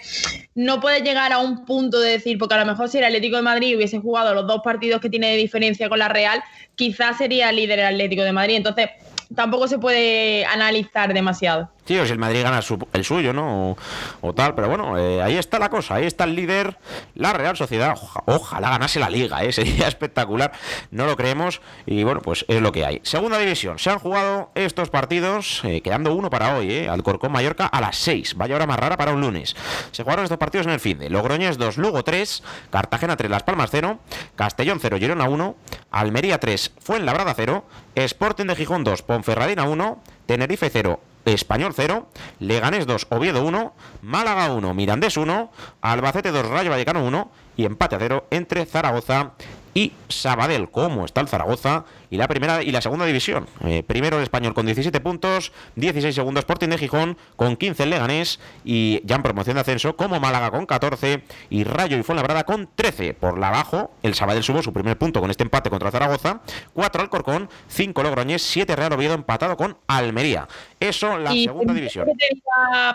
no 0.54 0.80
puedes 0.80 1.02
llegar 1.02 1.32
a 1.32 1.38
un 1.38 1.64
punto 1.64 2.00
de 2.00 2.12
decir, 2.12 2.38
porque 2.38 2.54
a 2.54 2.58
lo 2.58 2.66
mejor 2.66 2.88
si 2.88 2.98
el 2.98 3.04
Atlético 3.04 3.36
de 3.36 3.42
Madrid 3.42 3.76
hubiese 3.76 3.98
jugado 3.98 4.34
los 4.34 4.46
dos 4.46 4.60
partidos 4.64 5.00
que 5.00 5.10
tiene 5.10 5.30
de 5.30 5.36
diferencia 5.36 5.88
con 5.88 5.98
la 5.98 6.08
Real, 6.08 6.42
quizás 6.74 7.18
sería 7.18 7.52
líder 7.52 7.78
el 7.78 7.86
Atlético 7.86 8.22
de 8.22 8.32
Madrid, 8.32 8.56
entonces 8.56 8.88
tampoco 9.34 9.68
se 9.68 9.78
puede 9.78 10.44
analizar 10.46 11.12
demasiado. 11.12 11.68
Sí, 11.86 11.96
o 11.98 12.04
si 12.04 12.10
el 12.10 12.18
Madrid 12.18 12.42
gana 12.42 12.60
el 12.94 13.04
suyo, 13.04 13.32
¿no? 13.32 13.76
O, 14.20 14.32
tal, 14.34 14.56
pero 14.56 14.68
bueno, 14.68 14.98
eh, 14.98 15.22
ahí 15.22 15.36
está 15.36 15.60
la 15.60 15.68
cosa, 15.68 15.94
ahí 15.94 16.04
está 16.04 16.24
el 16.24 16.34
líder, 16.34 16.76
la 17.14 17.32
Real 17.32 17.56
Sociedad. 17.56 17.92
Oja- 17.94 18.24
ojalá 18.26 18.70
ganase 18.70 18.98
la 18.98 19.08
liga, 19.08 19.44
¿eh? 19.44 19.52
sería 19.52 19.86
espectacular. 19.86 20.50
No 20.90 21.06
lo 21.06 21.16
creemos 21.16 21.60
y 21.86 22.02
bueno, 22.02 22.20
pues 22.22 22.44
es 22.48 22.60
lo 22.60 22.72
que 22.72 22.84
hay. 22.84 23.00
Segunda 23.04 23.38
división, 23.38 23.78
se 23.78 23.90
han 23.90 24.00
jugado 24.00 24.50
estos 24.56 24.90
partidos, 24.90 25.60
eh, 25.64 25.80
quedando 25.80 26.12
uno 26.12 26.28
para 26.28 26.56
hoy, 26.56 26.72
¿eh? 26.72 26.88
Alcorcón 26.88 27.30
Mallorca 27.30 27.66
a 27.66 27.80
las 27.80 27.96
6. 27.98 28.34
Vaya 28.34 28.56
hora 28.56 28.66
más 28.66 28.80
rara 28.80 28.96
para 28.96 29.12
un 29.12 29.20
lunes. 29.20 29.54
Se 29.92 30.02
jugaron 30.02 30.24
estos 30.24 30.38
partidos 30.38 30.66
en 30.66 30.72
el 30.72 30.80
fin 30.80 30.98
de 30.98 31.08
Logroñés 31.08 31.56
2, 31.56 31.76
Lugo 31.78 32.02
3, 32.02 32.42
Cartagena 32.70 33.16
3, 33.16 33.30
Las 33.30 33.44
Palmas 33.44 33.68
0, 33.70 34.00
Castellón 34.34 34.78
0, 34.82 34.96
Girona 34.98 35.28
1, 35.28 35.54
Almería 35.96 36.38
3, 36.38 36.72
Fuenlabrada 36.78 37.32
0, 37.34 37.64
Sporting 37.94 38.44
de 38.44 38.54
Gijón 38.54 38.84
2, 38.84 39.00
Ponferradina 39.00 39.64
1, 39.64 40.02
Tenerife 40.26 40.68
0, 40.68 41.00
Español 41.24 41.72
0, 41.74 42.06
Leganés 42.38 42.86
2, 42.86 43.06
Oviedo 43.08 43.42
1, 43.42 43.72
Málaga 44.02 44.52
1, 44.52 44.74
Mirandés 44.74 45.16
1, 45.16 45.50
Albacete 45.80 46.32
2, 46.32 46.48
Rayo 46.48 46.68
Vallecano 46.68 47.02
1 47.02 47.30
y 47.56 47.64
empate 47.64 47.96
a 47.96 47.98
0 47.98 48.26
entre 48.30 48.66
Zaragoza 48.66 49.32
y 49.76 49.92
Sabadell. 50.08 50.70
¿Cómo 50.70 51.04
está 51.04 51.20
el 51.20 51.28
Zaragoza? 51.28 51.84
Y 52.08 52.16
la 52.16 52.28
primera 52.28 52.62
y 52.62 52.72
la 52.72 52.80
segunda 52.80 53.04
división. 53.04 53.46
Eh, 53.62 53.82
primero 53.86 54.16
el 54.16 54.22
Español 54.22 54.54
con 54.54 54.64
17 54.64 55.00
puntos, 55.00 55.52
16 55.74 56.14
segundos 56.14 56.40
Sporting 56.40 56.68
de 56.68 56.78
Gijón 56.78 57.18
con 57.36 57.56
15 57.56 57.82
el 57.82 57.90
Leganés 57.90 58.40
y 58.64 59.02
ya 59.04 59.16
en 59.16 59.22
promoción 59.22 59.56
de 59.56 59.60
ascenso 59.60 59.94
como 59.94 60.18
Málaga 60.18 60.50
con 60.50 60.64
14 60.64 61.22
y 61.50 61.64
Rayo 61.64 61.98
y 61.98 62.02
Fuenlabrada 62.02 62.44
con 62.44 62.70
13. 62.74 63.12
Por 63.12 63.38
la 63.38 63.48
abajo, 63.48 63.90
el 64.02 64.14
Sabadell 64.14 64.42
subo 64.42 64.62
su 64.62 64.72
primer 64.72 64.96
punto 64.96 65.20
con 65.20 65.30
este 65.30 65.42
empate 65.42 65.68
contra 65.68 65.90
Zaragoza, 65.90 66.40
4 66.72 67.02
Alcorcón, 67.02 67.50
5 67.68 68.02
Logroñés, 68.02 68.40
7 68.40 68.74
Real 68.76 68.94
Oviedo 68.94 69.12
empatado 69.12 69.58
con 69.58 69.76
Almería. 69.88 70.48
Eso 70.80 71.18
la 71.18 71.34
y 71.34 71.44
segunda 71.44 71.74
división. 71.74 72.08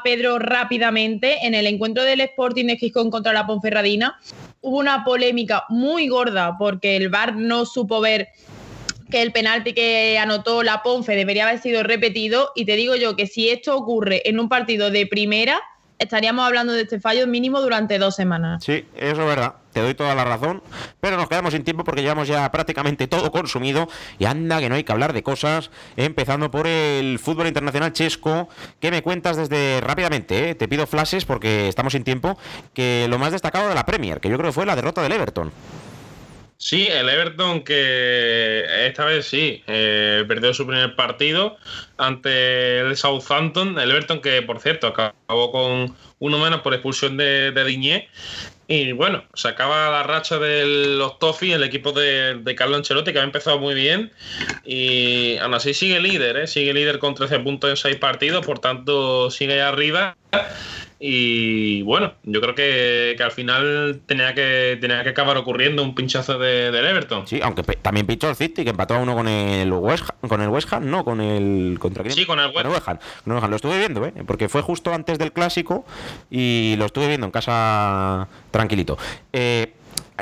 Pedro, 0.04 0.40
rápidamente, 0.40 1.46
en 1.46 1.54
el 1.54 1.68
encuentro 1.68 2.04
del 2.04 2.22
Sporting 2.22 2.66
de 2.66 2.78
Gijón 2.78 3.12
contra 3.12 3.34
la 3.34 3.46
Ponferradina, 3.46 4.20
hubo 4.62 4.78
una 4.78 5.04
polémica 5.04 5.66
muy 5.70 6.08
gorda 6.08 6.58
porque 6.58 6.96
el 6.96 7.10
VAR 7.10 7.36
no 7.36 7.66
supo 7.66 8.00
ver 8.02 8.30
que 9.10 9.22
el 9.22 9.32
penalti 9.32 9.74
que 9.74 10.18
anotó 10.18 10.64
la 10.64 10.82
Ponfe 10.84 11.16
debería 11.16 11.48
haber 11.48 11.60
sido 11.60 11.84
repetido 11.84 12.52
y 12.56 12.66
te 12.66 12.76
digo 12.76 12.96
yo 12.96 13.16
que 13.16 13.28
si 13.28 13.50
esto 13.50 13.76
ocurre 13.76 14.28
en 14.28 14.40
un 14.40 14.48
partido 14.48 14.90
de 14.90 15.06
primera, 15.06 15.62
estaríamos 16.00 16.46
hablando 16.46 16.74
de 16.74 16.84
este 16.84 17.00
fallo 17.00 17.28
mínimo 17.28 17.62
durante 17.62 18.00
dos 18.00 18.16
semanas. 18.16 18.64
Sí, 18.64 18.86
eso 18.96 19.22
es 19.22 19.28
verdad. 19.28 19.56
Te 19.72 19.82
doy 19.82 19.94
toda 19.94 20.16
la 20.16 20.24
razón. 20.24 20.62
Pero 21.00 21.18
nos 21.18 21.28
quedamos 21.28 21.54
sin 21.54 21.64
tiempo 21.64 21.84
porque 21.84 22.02
llevamos 22.02 22.28
ya 22.28 22.52
prácticamente 22.52 23.08
todo 23.08 23.32
consumido. 23.32 23.88
Y 24.20 24.26
anda 24.26 24.60
que 24.60 24.70
no 24.70 24.76
hay 24.76 24.84
que 24.84 24.92
hablar 24.92 25.14
de 25.14 25.24
cosas. 25.24 25.72
Empezando 25.98 26.52
por 26.52 26.68
el 26.68 27.20
fútbol 27.20 27.48
internacional 27.48 27.94
chesco. 27.94 28.50
¿Qué 28.80 28.92
me 28.92 29.02
cuentas 29.02 29.38
desde 29.38 29.82
rápidamente? 29.82 30.50
eh? 30.50 30.56
Te 30.56 30.68
pido 30.68 30.88
flashes 30.88 31.26
porque 31.26 31.68
estamos 31.68 31.94
sin 31.94 32.04
tiempo. 32.04 32.38
Que 32.74 33.08
lo 33.10 33.18
más 33.20 33.32
destacado 33.32 33.70
de 33.70 33.76
la 33.76 33.86
Premier, 33.86 34.20
que 34.20 34.30
yo 34.30 34.38
creo 34.38 34.50
que 34.50 34.54
fue 34.54 34.66
la 34.66 34.76
derrota 34.76 35.02
del 35.02 35.12
Everton. 35.12 35.52
Sí, 36.62 36.88
el 36.88 37.10
Everton 37.10 37.64
que 37.64 38.86
esta 38.86 39.04
vez 39.04 39.26
sí, 39.26 39.64
eh, 39.66 40.24
perdió 40.28 40.54
su 40.54 40.68
primer 40.68 40.96
partido 40.96 41.58
ante 41.98 42.82
el 42.82 42.96
Southampton. 42.96 43.80
El 43.80 43.90
Everton 43.90 44.22
que, 44.22 44.44
por 44.44 44.60
cierto, 44.60 44.86
acabó 44.86 45.52
con 45.52 45.96
uno 46.20 46.38
menos 46.38 46.62
por 46.62 46.76
expulsión 46.76 47.18
de, 47.18 47.50
de 47.50 47.66
Diñé. 47.66 48.10
Y 48.68 48.92
bueno, 48.92 49.24
se 49.34 49.48
acaba 49.48 49.90
la 49.90 50.04
racha 50.04 50.38
de 50.38 50.66
los 50.98 51.18
Toffees, 51.18 51.56
el 51.56 51.64
equipo 51.64 51.94
de, 51.94 52.36
de 52.36 52.56
Carlo 52.56 52.76
Ancelotti, 52.78 53.12
que 53.12 53.20
ha 53.20 53.24
empezado 53.24 53.58
muy 53.58 53.74
bien. 53.74 54.12
Y 54.64 55.38
aún 55.38 55.56
así 55.56 55.74
sigue 55.74 56.00
líder, 56.00 56.38
¿eh? 56.38 56.48
sigue 56.48 56.76
líder 56.76 57.00
con 57.00 57.16
13 57.16 57.40
puntos 57.40 57.72
en 57.72 57.76
6 57.76 57.96
partidos, 57.96 58.46
por 58.46 58.60
tanto 58.60 59.32
sigue 59.32 59.54
ahí 59.54 59.60
arriba. 59.62 60.16
Y 61.04 61.82
bueno, 61.82 62.14
yo 62.24 62.40
creo 62.42 62.54
que, 62.54 63.16
que 63.18 63.24
al 63.24 63.32
final 63.32 64.02
tenía 64.06 64.36
que, 64.36 64.78
tenía 64.80 65.02
que 65.04 65.10
acabar 65.10 65.36
ocurriendo 65.36 65.82
un 65.82 65.96
pinchazo 65.96 66.38
de, 66.38 66.70
del 66.70 66.86
Everton. 66.86 67.26
Sí, 67.28 67.40
aunque 67.42 67.64
pe- 67.64 67.76
también 67.82 68.06
pinchó 68.06 68.30
el 68.30 68.36
City, 68.36 68.64
que 68.64 68.70
empató 68.70 68.94
a 68.94 69.00
uno 69.00 69.16
con 69.16 69.28
el 69.28 69.74
West 69.74 70.04
Ham, 70.22 70.30
con 70.30 70.42
el 70.42 70.50
West 70.50 70.72
Ham, 70.72 70.88
no, 70.92 71.04
con 71.04 71.20
el 71.20 71.80
contra 71.80 72.04
quién? 72.04 72.14
Sí, 72.16 72.26
con 72.28 72.40
el 72.40 72.52
West 72.56 72.68
West 72.70 72.88
Ham. 72.88 73.00
El 73.26 73.32
West 73.34 73.44
Ham. 73.44 73.50
Lo 73.50 73.56
estuve 73.56 73.80
viendo, 73.80 74.06
¿eh? 74.06 74.14
porque 74.28 74.48
fue 74.48 74.62
justo 74.62 74.94
antes 74.94 75.18
del 75.18 75.32
clásico 75.34 75.86
y 76.30 76.76
lo 76.78 76.86
estuve 76.86 77.08
viendo 77.08 77.26
en 77.26 77.32
casa 77.32 78.28
tranquilito. 78.52 78.96
Eh, 79.34 79.74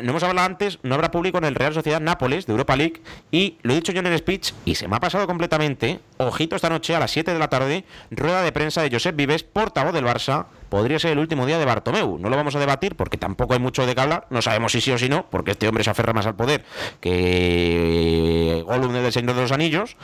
no 0.01 0.11
hemos 0.11 0.23
hablado 0.23 0.47
antes, 0.47 0.79
no 0.83 0.95
habrá 0.95 1.11
público 1.11 1.39
en 1.39 1.43
el 1.43 1.55
Real 1.55 1.73
Sociedad 1.73 1.99
Nápoles 1.99 2.45
de 2.45 2.53
Europa 2.53 2.77
League 2.77 3.01
y 3.31 3.57
lo 3.63 3.73
he 3.73 3.75
dicho 3.75 3.91
yo 3.91 3.99
en 3.99 4.07
el 4.07 4.17
speech 4.17 4.53
y 4.63 4.75
se 4.75 4.87
me 4.87 4.95
ha 4.95 4.99
pasado 5.01 5.27
completamente. 5.27 5.99
Ojito 6.15 6.55
esta 6.55 6.69
noche 6.69 6.95
a 6.95 6.99
las 6.99 7.11
7 7.11 7.33
de 7.33 7.39
la 7.39 7.49
tarde, 7.49 7.83
rueda 8.11 8.41
de 8.43 8.53
prensa 8.53 8.81
de 8.81 8.89
Josep 8.89 9.13
Vives, 9.17 9.43
portavoz 9.43 9.93
del 9.93 10.05
Barça. 10.05 10.45
Podría 10.69 10.99
ser 10.99 11.11
el 11.11 11.19
último 11.19 11.45
día 11.45 11.57
de 11.57 11.65
Bartomeu. 11.65 12.17
No 12.19 12.29
lo 12.29 12.35
vamos 12.35 12.55
a 12.55 12.59
debatir 12.59 12.95
porque 12.95 13.17
tampoco 13.17 13.53
hay 13.53 13.59
mucho 13.59 13.85
de 13.85 13.95
qué 13.95 14.01
hablar. 14.01 14.27
No 14.29 14.41
sabemos 14.41 14.71
si 14.71 14.81
sí 14.81 14.91
o 14.91 14.97
si 14.97 15.09
no, 15.09 15.25
porque 15.29 15.51
este 15.51 15.67
hombre 15.67 15.83
se 15.83 15.89
aferra 15.89 16.13
más 16.13 16.25
al 16.25 16.35
poder 16.35 16.63
que 17.01 18.63
Gollum 18.65 18.93
del 18.93 19.11
Señor 19.11 19.35
de 19.35 19.41
los 19.41 19.51
Anillos. 19.51 19.97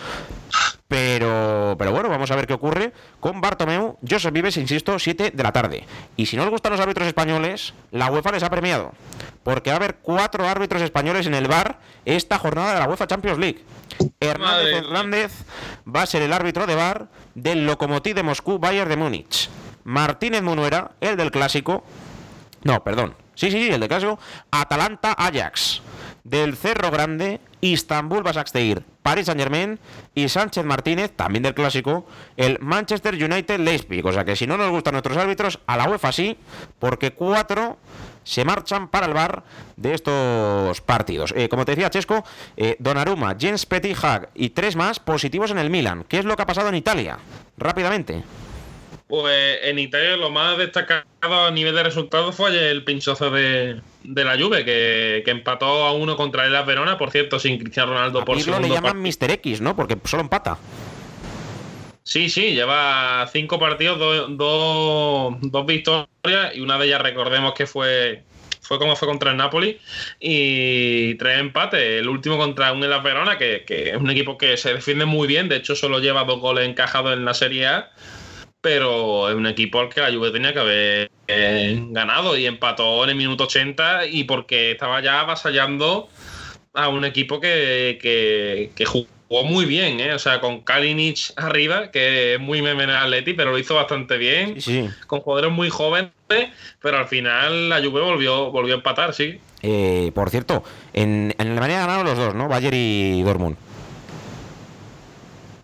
Pero, 0.87 1.75
pero 1.79 1.91
bueno, 1.91 2.09
vamos 2.09 2.29
a 2.29 2.35
ver 2.35 2.45
qué 2.45 2.53
ocurre 2.53 2.93
con 3.19 3.41
Bartomeu. 3.41 3.97
Josep 4.07 4.33
Vives, 4.33 4.57
insisto, 4.57 4.97
7 4.99 5.31
de 5.31 5.43
la 5.43 5.51
tarde. 5.51 5.85
Y 6.15 6.27
si 6.27 6.37
no 6.37 6.43
les 6.43 6.51
gustan 6.51 6.71
los 6.71 6.81
árbitros 6.81 7.07
españoles, 7.07 7.73
la 7.91 8.11
UEFA 8.11 8.31
les 8.31 8.43
ha 8.43 8.49
premiado. 8.49 8.91
Porque 9.43 9.69
va 9.69 9.75
a 9.75 9.77
haber 9.77 9.95
cuatro 9.95 10.47
árbitros 10.47 10.81
españoles 10.81 11.27
en 11.27 11.33
el 11.35 11.47
bar 11.47 11.79
esta 12.05 12.37
jornada 12.37 12.73
de 12.73 12.79
la 12.79 12.87
UEFA 12.87 13.07
Champions 13.07 13.39
League. 13.39 13.63
Hernández 14.19 14.73
Hernández 14.73 15.31
va 15.87 16.03
a 16.03 16.05
ser 16.05 16.21
el 16.21 16.33
árbitro 16.33 16.65
de 16.65 16.75
bar 16.75 17.07
del 17.35 17.65
Lokomotiv 17.65 18.15
de 18.15 18.23
Moscú 18.23 18.59
Bayern 18.59 18.89
de 18.89 18.97
Múnich. 18.97 19.49
Martínez 19.85 20.41
Munuera, 20.41 20.91
el 20.99 21.15
del 21.15 21.31
clásico. 21.31 21.83
No, 22.63 22.83
perdón. 22.83 23.15
Sí, 23.35 23.51
sí, 23.51 23.63
sí, 23.63 23.69
el 23.69 23.79
del 23.79 23.89
clásico. 23.89 24.19
Atalanta 24.51 25.13
Ajax. 25.13 25.81
Del 26.23 26.57
Cerro 26.57 26.89
Grande, 26.89 27.39
Istanbul 27.61 28.23
Basaksehir, 28.23 28.83
Paris 29.03 29.27
Saint 29.27 29.39
Germain 29.39 29.79
y 30.15 30.27
Sánchez 30.27 30.65
Martínez, 30.65 31.11
también 31.15 31.43
del 31.43 31.53
clásico, 31.53 32.07
el 32.35 32.57
Manchester 32.61 33.13
United 33.13 33.59
Leipzig. 33.59 34.03
O 34.03 34.11
sea 34.11 34.25
que 34.25 34.35
si 34.35 34.47
no 34.47 34.57
nos 34.57 34.71
gustan 34.71 34.93
nuestros 34.93 35.17
árbitros, 35.17 35.59
a 35.67 35.77
la 35.77 35.87
UEFA 35.87 36.11
sí, 36.11 36.35
porque 36.79 37.13
cuatro 37.13 37.77
se 38.23 38.43
marchan 38.43 38.87
para 38.87 39.05
el 39.05 39.13
bar 39.13 39.43
de 39.77 39.93
estos 39.93 40.81
partidos. 40.81 41.31
Eh, 41.37 41.47
como 41.47 41.63
te 41.63 41.73
decía 41.73 41.91
Chesco, 41.91 42.23
eh, 42.57 42.75
Donnarumma, 42.79 43.35
Jens 43.39 43.67
Hag 44.01 44.29
y 44.33 44.49
tres 44.49 44.75
más 44.75 44.99
positivos 44.99 45.51
en 45.51 45.59
el 45.59 45.69
Milan. 45.69 46.05
¿Qué 46.07 46.17
es 46.17 46.25
lo 46.25 46.35
que 46.35 46.41
ha 46.41 46.47
pasado 46.47 46.69
en 46.69 46.75
Italia? 46.75 47.19
Rápidamente. 47.57 48.23
Pues 49.07 49.59
en 49.61 49.77
Italia 49.77 50.17
lo 50.17 50.31
más 50.31 50.57
destacado 50.57 51.05
a 51.27 51.51
nivel 51.51 51.75
de 51.75 51.83
resultados 51.83 52.35
fue 52.35 52.71
el 52.71 52.83
pinchazo 52.83 53.29
de, 53.29 53.81
la 54.03 54.37
Juve, 54.37 54.65
que, 54.65 55.23
empató 55.27 55.85
a 55.85 55.93
uno 55.93 56.15
contra 56.15 56.45
el 56.45 56.65
Verona, 56.65 56.97
por 56.97 57.11
cierto, 57.11 57.37
sin 57.37 57.59
Cristiano 57.59 57.93
Ronaldo 57.93 58.25
por 58.25 58.41
segundo 58.41 58.67
le 58.67 58.73
llaman 58.73 58.99
Mr. 58.99 59.29
X, 59.31 59.61
¿no? 59.61 59.75
Porque 59.75 59.95
solo 60.05 60.23
empata. 60.23 60.57
Sí, 62.01 62.29
sí, 62.29 62.53
lleva 62.53 63.27
cinco 63.31 63.59
partidos, 63.59 63.99
dos 64.29 65.65
victorias 65.65 66.55
y 66.55 66.61
una 66.61 66.79
de 66.79 66.87
ellas 66.87 67.01
recordemos 67.01 67.53
que 67.53 67.67
fue 67.67 68.23
fue 68.61 68.79
como 68.79 68.95
fue 68.95 69.07
contra 69.07 69.29
el 69.29 69.37
Napoli 69.37 69.79
y 70.19 71.13
tres 71.15 71.39
empates. 71.39 72.01
El 72.01 72.09
último 72.09 72.37
contra 72.37 72.73
un 72.73 72.83
Elas 72.83 73.03
Verona, 73.03 73.37
que, 73.37 73.63
que, 73.65 73.91
es 73.91 73.97
un 73.97 74.09
equipo 74.09 74.39
que 74.39 74.57
se 74.57 74.73
defiende 74.73 75.05
muy 75.05 75.27
bien, 75.27 75.49
de 75.49 75.57
hecho 75.57 75.75
solo 75.75 75.99
lleva 75.99 76.23
dos 76.23 76.39
goles 76.39 76.67
encajados 76.67 77.13
en 77.13 77.25
la 77.25 77.35
Serie 77.35 77.67
A 77.67 77.91
pero 78.65 79.29
es 79.29 79.35
un 79.35 79.45
equipo 79.45 79.79
al 79.79 79.89
que 79.89 80.01
la 80.01 80.11
Juve 80.11 80.31
tenía 80.31 80.51
que 80.51 80.59
haber 80.59 81.11
eh, 81.27 81.79
ganado 81.91 82.35
y 82.35 82.47
empató 82.47 83.03
en 83.03 83.11
el 83.11 83.15
minuto 83.15 83.43
80 83.43 84.07
y 84.07 84.23
porque 84.23 84.71
estaba 84.71 85.03
ya 85.03 85.19
avasallando 85.19 86.09
a 86.73 86.87
un 86.87 87.05
equipo 87.05 87.39
que, 87.39 88.71
jugó 88.87 89.43
muy 89.43 89.65
bien, 89.65 89.99
¿eh? 89.99 90.15
o 90.15 90.17
sea, 90.17 90.41
con 90.41 90.61
Kalinic 90.61 91.33
arriba, 91.35 91.91
que 91.91 92.33
es 92.33 92.39
muy 92.39 92.63
meme 92.63 92.85
en 92.85 92.89
Atleti, 92.89 93.33
pero 93.33 93.51
lo 93.51 93.59
hizo 93.59 93.75
bastante 93.75 94.17
bien, 94.17 94.57
con 95.05 95.19
jugadores 95.19 95.51
muy 95.51 95.69
jóvenes, 95.69 96.09
pero 96.81 96.97
al 96.97 97.07
final 97.07 97.69
la 97.69 97.77
Juve 97.83 98.01
volvió, 98.01 98.49
volvió 98.49 98.73
a 98.73 98.77
empatar, 98.77 99.13
sí. 99.13 99.39
Eh, 99.61 100.11
por 100.15 100.31
cierto, 100.31 100.63
en, 100.91 101.35
en 101.37 101.51
Alemania 101.51 101.81
ganaron 101.81 102.05
los 102.07 102.17
dos, 102.17 102.33
¿no? 102.33 102.47
Bayer 102.47 102.73
y 102.73 103.21
Dortmund. 103.21 103.57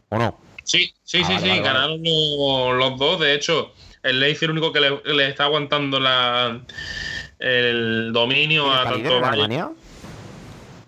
¿O 0.10 0.20
no? 0.20 0.41
Sí, 0.64 0.94
sí, 1.04 1.24
sí, 1.24 1.34
sí, 1.40 1.60
ganaron 1.60 2.02
los, 2.04 2.98
dos. 2.98 3.20
De 3.20 3.34
hecho, 3.34 3.74
el 4.04 4.20
Leipzig 4.20 4.38
es 4.38 4.44
el 4.44 4.52
único 4.52 4.72
que 4.72 4.80
le, 4.80 5.28
está 5.28 5.46
aguantando 5.46 6.00
la, 6.00 6.62
el 7.40 8.12
dominio 8.14 8.72
a 8.72 8.84
tanto 8.84 9.24
Alemania? 9.24 9.72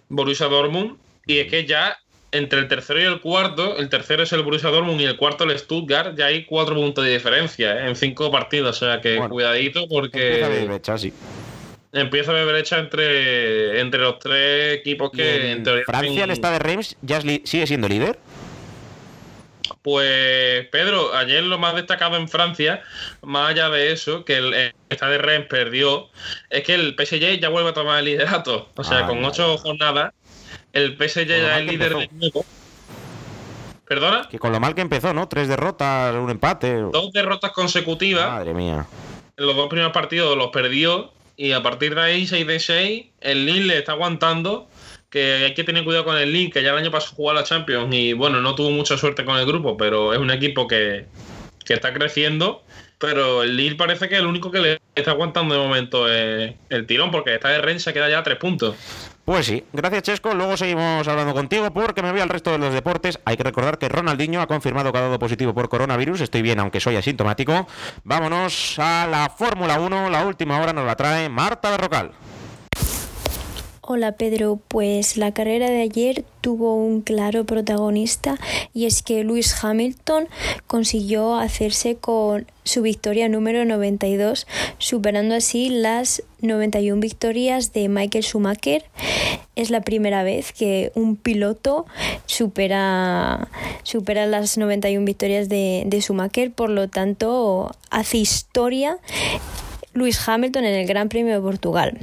Borussia 0.09 0.47
Dortmund. 0.47 0.97
Y 1.25 1.39
es 1.39 1.49
que 1.49 1.65
ya 1.65 1.97
entre 2.33 2.59
el 2.59 2.67
tercero 2.67 2.99
y 2.99 3.03
el 3.03 3.21
cuarto, 3.21 3.77
el 3.77 3.89
tercero 3.89 4.23
es 4.23 4.33
el 4.33 4.41
Borussia 4.41 4.69
Dortmund 4.69 4.99
y 4.99 5.05
el 5.05 5.17
cuarto 5.17 5.43
el 5.43 5.57
Stuttgart, 5.57 6.17
ya 6.17 6.25
hay 6.25 6.45
cuatro 6.45 6.75
puntos 6.75 7.05
de 7.05 7.13
diferencia 7.13 7.77
¿eh? 7.77 7.87
en 7.87 7.95
cinco 7.95 8.31
partidos. 8.31 8.81
O 8.81 8.85
sea 8.85 9.01
que 9.01 9.17
cuidadito 9.29 9.87
porque. 9.87 10.41
Empieza 10.41 10.45
a 10.45 10.49
haber 10.49 10.67
brecha, 10.67 10.97
sí. 10.97 11.13
Empieza 11.91 12.31
a 12.31 12.33
haber 12.33 12.47
brecha 12.47 12.79
entre, 12.79 13.79
entre 13.79 14.01
los 14.01 14.17
tres 14.17 14.79
equipos 14.79 15.11
que 15.11 15.51
en, 15.51 15.63
teoría. 15.63 15.85
Francia, 15.85 16.23
el 16.23 16.31
Stade 16.31 16.53
de 16.53 16.59
Reims, 16.59 16.97
ya 17.03 17.21
sigue 17.21 17.67
siendo 17.67 17.87
líder. 17.87 18.17
Pues 19.83 20.65
Pedro, 20.67 21.13
ayer 21.13 21.43
lo 21.43 21.59
más 21.59 21.75
destacado 21.75 22.15
en 22.15 22.29
Francia, 22.29 22.81
más 23.21 23.49
allá 23.49 23.69
de 23.69 23.91
eso, 23.91 24.23
que 24.23 24.37
el, 24.37 24.73
Stade 24.89 25.11
de 25.11 25.17
Rennes 25.17 25.47
perdió, 25.47 26.07
es 26.49 26.63
que 26.63 26.73
el 26.73 26.95
PSG 26.97 27.41
ya 27.41 27.49
vuelve 27.49 27.71
a 27.71 27.73
tomar 27.73 27.99
el 27.99 28.05
liderato. 28.05 28.69
O 28.75 28.83
sea, 28.83 28.99
ah, 28.99 29.07
con 29.07 29.23
ocho 29.25 29.57
jornadas, 29.57 30.13
el 30.71 30.97
PSG 30.97 31.25
ya 31.27 31.59
es 31.59 31.65
líder 31.65 31.97
de 31.97 32.09
nuevo. 32.13 32.45
¿Perdona? 33.85 34.29
Que 34.31 34.39
con 34.39 34.53
lo 34.53 34.61
mal 34.61 34.73
que 34.73 34.81
empezó, 34.81 35.13
¿no? 35.13 35.27
Tres 35.27 35.49
derrotas, 35.49 36.15
un 36.15 36.29
empate. 36.29 36.75
Dos 36.75 37.11
derrotas 37.11 37.51
consecutivas. 37.51 38.29
Madre 38.29 38.53
mía. 38.53 38.87
En 39.35 39.45
los 39.45 39.55
dos 39.55 39.67
primeros 39.67 39.91
partidos 39.91 40.37
los 40.37 40.47
perdió 40.51 41.11
y 41.35 41.51
a 41.51 41.61
partir 41.61 41.95
de 41.95 42.01
ahí, 42.01 42.25
6 42.25 42.47
de 42.47 42.59
6, 42.59 43.05
el 43.19 43.45
Lille 43.45 43.65
le 43.65 43.77
está 43.79 43.93
aguantando 43.93 44.69
que 45.13 45.45
hay 45.45 45.53
que 45.53 45.63
tener 45.63 45.83
cuidado 45.83 46.05
con 46.05 46.17
el 46.17 46.33
Link, 46.33 46.53
que 46.53 46.63
ya 46.63 46.71
el 46.71 46.77
año 46.77 46.89
pasado 46.89 47.13
jugó 47.15 47.29
a 47.29 47.35
la 47.35 47.43
Champions 47.43 47.93
y 47.93 48.13
bueno, 48.13 48.41
no 48.41 48.55
tuvo 48.55 48.71
mucha 48.71 48.97
suerte 48.97 49.23
con 49.23 49.37
el 49.37 49.45
grupo, 49.45 49.77
pero 49.77 50.11
es 50.11 50.17
un 50.17 50.31
equipo 50.31 50.67
que, 50.67 51.05
está 51.67 51.93
creciendo. 51.93 52.63
Pero 52.97 53.43
el 53.43 53.55
Lille 53.55 53.75
parece 53.75 54.09
que 54.09 54.15
el 54.15 54.25
único 54.25 54.49
que 54.49 54.59
le 54.59 54.81
está 54.95 55.11
aguantando 55.11 55.53
de 55.53 55.61
momento 55.61 56.11
es 56.11 56.55
el 56.69 56.87
tirón, 56.87 57.11
porque 57.11 57.35
está 57.35 57.49
de 57.49 57.61
Rennes 57.61 57.83
se 57.83 57.93
queda 57.93 58.09
ya 58.09 58.19
a 58.19 58.23
tres 58.23 58.37
puntos. 58.37 58.75
Pues 59.23 59.45
sí, 59.45 59.63
gracias 59.71 60.03
Chesco. 60.03 60.33
Luego 60.33 60.57
seguimos 60.57 61.07
hablando 61.07 61.33
contigo 61.33 61.71
porque 61.71 62.01
me 62.01 62.11
voy 62.11 62.21
al 62.21 62.29
resto 62.29 62.51
de 62.51 62.57
los 62.57 62.73
deportes. 62.73 63.19
Hay 63.25 63.37
que 63.37 63.43
recordar 63.43 63.77
que 63.77 63.89
Ronaldinho 63.89 64.41
ha 64.41 64.47
confirmado 64.47 64.91
que 64.91 64.97
ha 64.97 65.01
dado 65.01 65.19
positivo 65.19 65.53
por 65.53 65.69
coronavirus. 65.69 66.21
Estoy 66.21 66.41
bien, 66.41 66.59
aunque 66.59 66.79
soy 66.79 66.95
asintomático. 66.95 67.67
Vámonos 68.03 68.79
a 68.79 69.05
la 69.05 69.29
Fórmula 69.29 69.79
1. 69.79 70.09
La 70.09 70.25
última 70.25 70.59
hora 70.59 70.73
nos 70.73 70.87
la 70.87 70.95
trae 70.95 71.29
Marta 71.29 71.69
Berrocal. 71.69 72.13
Hola 73.85 74.13
Pedro, 74.13 74.61
pues 74.69 75.17
la 75.17 75.33
carrera 75.33 75.69
de 75.69 75.81
ayer 75.81 76.23
tuvo 76.39 76.73
un 76.73 77.01
claro 77.01 77.43
protagonista 77.43 78.39
y 78.73 78.85
es 78.85 79.03
que 79.03 79.25
Lewis 79.25 79.61
Hamilton 79.61 80.29
consiguió 80.67 81.35
hacerse 81.35 81.97
con 81.97 82.47
su 82.63 82.81
victoria 82.81 83.27
número 83.27 83.65
92, 83.65 84.47
superando 84.77 85.35
así 85.35 85.67
las 85.67 86.23
91 86.39 87.01
victorias 87.01 87.73
de 87.73 87.89
Michael 87.89 88.23
Schumacher. 88.23 88.85
Es 89.57 89.69
la 89.69 89.81
primera 89.81 90.23
vez 90.23 90.53
que 90.53 90.93
un 90.95 91.17
piloto 91.17 91.85
supera, 92.25 93.49
supera 93.83 94.25
las 94.27 94.57
91 94.57 95.03
victorias 95.03 95.49
de, 95.49 95.83
de 95.87 95.99
Schumacher, 95.99 96.53
por 96.53 96.69
lo 96.69 96.87
tanto 96.87 97.75
hace 97.89 98.19
historia 98.19 98.97
Lewis 99.93 100.25
Hamilton 100.25 100.63
en 100.63 100.73
el 100.73 100.87
Gran 100.87 101.09
Premio 101.09 101.33
de 101.33 101.41
Portugal. 101.41 101.99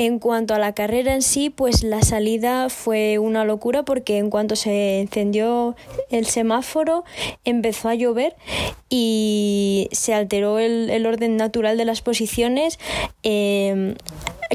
En 0.00 0.18
cuanto 0.18 0.54
a 0.54 0.58
la 0.58 0.72
carrera 0.72 1.12
en 1.12 1.20
sí, 1.20 1.50
pues 1.50 1.82
la 1.82 2.00
salida 2.00 2.70
fue 2.70 3.18
una 3.18 3.44
locura 3.44 3.82
porque 3.82 4.16
en 4.16 4.30
cuanto 4.30 4.56
se 4.56 4.98
encendió 5.00 5.76
el 6.08 6.24
semáforo 6.24 7.04
empezó 7.44 7.90
a 7.90 7.94
llover 7.94 8.34
y 8.88 9.90
se 9.92 10.14
alteró 10.14 10.58
el, 10.58 11.04
orden 11.04 11.36
natural 11.36 11.76
de 11.76 11.84
las 11.84 12.00
posiciones. 12.00 12.78
Em, 13.22 13.94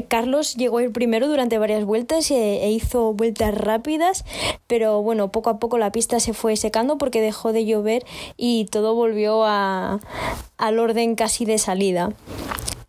Carlos 0.08 0.56
llegó 0.56 0.78
a 0.78 0.82
ir 0.82 0.90
primero 0.90 1.28
durante 1.28 1.58
varias 1.58 1.84
vueltas 1.84 2.28
e, 2.32 2.64
e, 2.64 2.72
hizo 2.72 3.12
vueltas 3.12 3.54
rápidas, 3.54 4.24
pero 4.66 5.00
bueno, 5.00 5.30
poco 5.30 5.50
a 5.50 5.60
poco 5.60 5.78
la 5.78 5.92
pista 5.92 6.18
se 6.18 6.32
fue 6.32 6.56
secando 6.56 6.98
porque 6.98 7.20
dejó 7.20 7.52
de 7.52 7.64
llover 7.64 8.04
y 8.36 8.64
todo 8.64 8.96
volvió 8.96 9.44
al 9.44 10.00
orden 10.58 11.14
casi 11.14 11.44
de 11.44 11.58
salida. 11.58 12.14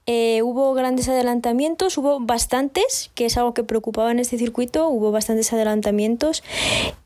Eh, 0.10 0.42
hubo 0.42 0.74
grandes 0.74 1.10
adelantamientos, 1.10 1.98
hubo 1.98 2.22
bastantes, 2.22 3.12
que 3.14 3.26
es 3.26 3.36
algo 3.38 3.54
que 3.54 3.66
preocupaba 3.66 4.10
en 4.10 4.20
este 4.20 4.38
circuito, 4.38 4.88
hubo 4.88 5.12
bastantes 5.12 5.52
adelantamientos 5.52 6.44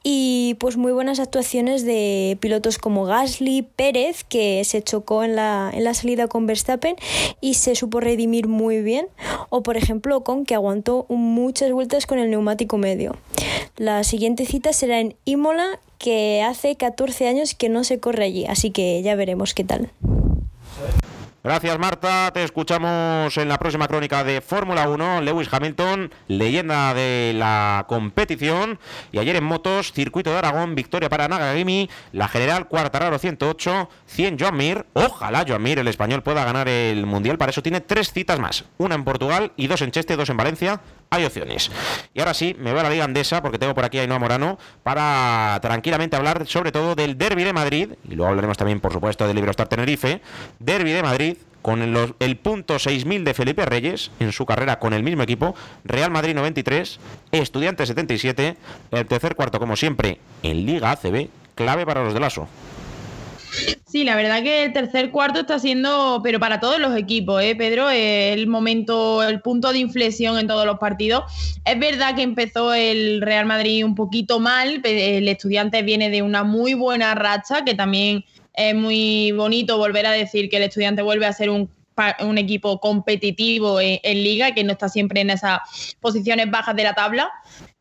y 0.04 0.56
pues 0.60 0.78
muy 0.78 0.92
buenas 0.92 1.20
actuaciones 1.20 1.84
de 1.84 2.38
pilotos 2.42 2.78
como 2.78 3.06
Gasly, 3.06 3.64
Pérez, 3.64 4.24
que 4.24 4.64
se 4.66 4.84
chocó 4.84 5.24
en 5.24 5.36
la, 5.36 5.72
en 5.74 5.84
la 5.84 5.96
salida 5.96 6.28
con 6.28 6.46
Verstappen 6.46 6.96
y 7.42 7.56
se 7.56 7.74
supo 7.74 8.02
redimir 8.02 8.48
muy 8.48 8.84
bien, 8.84 9.08
o 9.50 9.64
por 9.64 9.78
ejemplo 9.78 10.24
con 10.24 10.46
que 10.46 10.54
aguantó 10.54 11.08
muchas 11.10 11.72
vueltas 11.72 12.06
con 12.06 12.20
el 12.20 12.30
neumático 12.30 12.78
medio. 12.78 13.18
La 13.78 14.04
siguiente 14.04 14.46
cita 14.46 14.74
será 14.74 15.00
en 15.00 15.16
Imola, 15.26 15.80
que 15.98 16.44
hace 16.44 16.76
14 16.76 17.28
años 17.28 17.56
que 17.56 17.68
no 17.68 17.84
se 17.84 18.00
corre 18.00 18.26
allí, 18.26 18.46
así 18.46 18.70
que 18.70 19.02
ya 19.02 19.16
veremos 19.16 19.56
qué 19.56 19.64
tal. 19.64 19.90
Gracias 21.44 21.80
Marta, 21.80 22.30
te 22.32 22.44
escuchamos 22.44 23.36
en 23.36 23.50
la 23.50 23.58
próxima 23.58 23.88
crónica 23.88 24.24
de 24.24 24.42
Fórmula 24.42 24.88
1, 24.88 25.22
Lewis 25.22 25.52
Hamilton, 25.52 26.12
leyenda 26.28 26.94
de 26.94 27.34
la 27.36 27.86
competición, 27.89 28.78
y 29.12 29.18
ayer 29.18 29.36
en 29.36 29.46
motos, 29.46 29.92
circuito 29.92 30.30
de 30.30 30.38
Aragón, 30.38 30.76
victoria 30.76 31.10
para 31.10 31.28
Nagagimi, 31.28 31.89
la 32.12 32.28
general 32.28 32.68
Cuartararo 32.68 33.18
108, 33.18 33.89
100 34.06 34.38
Joan 34.39 34.56
Mir, 34.56 34.86
ojalá 34.94 35.44
Joan 35.48 35.64
Mir, 35.64 35.80
el 35.80 35.88
español, 35.88 36.22
pueda 36.22 36.46
ganar 36.46 36.68
el 36.68 37.08
Mundial, 37.08 37.39
para 37.39 37.50
eso 37.50 37.64
tiene 37.64 37.82
tres 37.82 38.14
citas 38.14 38.38
más, 38.38 38.66
una 38.78 38.94
en 38.94 39.04
Portugal 39.04 39.52
y 39.58 39.66
dos 39.66 39.82
en 39.82 39.89
Cheste, 39.89 40.18
dos 40.18 40.30
en 40.30 40.38
Valencia, 40.38 40.80
hay 41.14 41.26
opciones. 41.26 41.70
Y 42.14 42.20
ahora 42.22 42.34
sí, 42.34 42.55
me 42.57 42.72
voy 42.72 42.80
a 42.80 42.84
la 42.84 42.89
Liga 42.89 43.03
Andesa 43.03 43.41
porque 43.41 43.59
tengo 43.59 43.76
por 43.76 43.84
aquí 43.84 43.99
a 43.99 44.01
Ainhoa 44.01 44.18
Morano 44.18 44.57
para 44.82 45.59
tranquilamente 45.62 46.16
hablar 46.16 46.47
sobre 46.47 46.72
todo 46.72 46.95
del 46.95 47.18
Derby 47.18 47.43
de 47.43 47.51
Madrid 47.51 47.89
y 48.09 48.16
luego 48.16 48.30
hablaremos 48.30 48.57
también, 48.57 48.80
por 48.80 48.93
supuesto, 48.93 49.28
del 49.28 49.38
Iberostar 49.38 49.68
Tenerife. 49.68 50.22
Derby 50.59 50.91
de 50.93 51.03
Madrid 51.03 51.38
con 51.62 51.82
el 51.82 52.38
punto 52.38 52.80
6000 52.80 53.26
de 53.26 53.34
Felipe 53.34 53.66
Reyes 53.66 54.09
en 54.22 54.32
su 54.32 54.45
carrera 54.45 54.80
con 54.80 54.93
el 54.93 55.03
mismo 55.03 55.22
equipo. 55.22 55.53
Real 55.84 56.12
Madrid 56.12 56.34
93, 56.34 56.99
Estudiantes 57.34 57.89
77, 57.89 58.55
el 58.91 59.05
tercer 59.05 59.36
cuarto, 59.36 59.59
como 59.59 59.76
siempre, 59.76 60.20
en 60.43 60.66
Liga 60.66 60.91
ACB, 60.91 61.28
clave 61.55 61.86
para 61.86 62.05
los 62.05 62.14
de 62.14 62.22
Lasso. 62.22 62.47
Sí, 63.86 64.06
la 64.06 64.16
verdad 64.16 64.41
que 64.41 64.64
el 64.64 64.74
tercer 64.74 65.12
cuarto 65.12 65.41
está 65.41 65.60
siendo, 65.60 66.22
pero 66.24 66.39
para 66.39 66.62
todos 66.62 66.80
los 66.80 66.95
equipos, 66.95 67.43
¿eh, 67.43 67.56
Pedro? 67.58 67.89
el 67.89 68.47
momento, 68.47 69.22
el 69.22 69.41
punto 69.41 69.74
de 69.74 69.80
inflexión 69.80 70.39
en 70.39 70.47
todos 70.47 70.66
los 70.66 70.80
partidos. 70.80 71.26
Es 71.66 71.78
verdad 71.78 72.16
que 72.16 72.22
empezó 72.22 72.74
el 72.74 73.22
Real 73.22 73.45
Madrid 73.45 73.84
un 73.84 73.95
poquito 73.95 74.39
mal, 74.39 74.82
el 74.86 75.28
estudiante 75.28 75.82
viene 75.82 76.10
de 76.10 76.22
una 76.22 76.43
muy 76.43 76.74
buena 76.74 77.16
racha, 77.16 77.66
que 77.66 77.74
también 77.74 78.24
es 78.54 78.74
muy 78.76 79.34
bonito 79.34 79.78
volver 79.78 80.06
a 80.06 80.12
decir 80.12 80.49
que 80.49 80.58
el 80.58 80.64
estudiante 80.64 81.02
vuelve 81.02 81.26
a 81.26 81.34
ser 81.34 81.49
un 81.49 81.70
un 82.20 82.38
equipo 82.38 82.80
competitivo 82.80 83.80
en, 83.80 83.99
en, 84.04 84.24
liga, 84.24 84.54
que 84.54 84.64
no 84.64 84.72
está 84.72 84.89
siempre 84.89 85.22
en 85.22 85.30
esas 85.30 85.60
posiciones 85.99 86.49
bajas 86.49 86.76
de 86.76 86.84
la 86.84 86.95
tabla. 86.95 87.32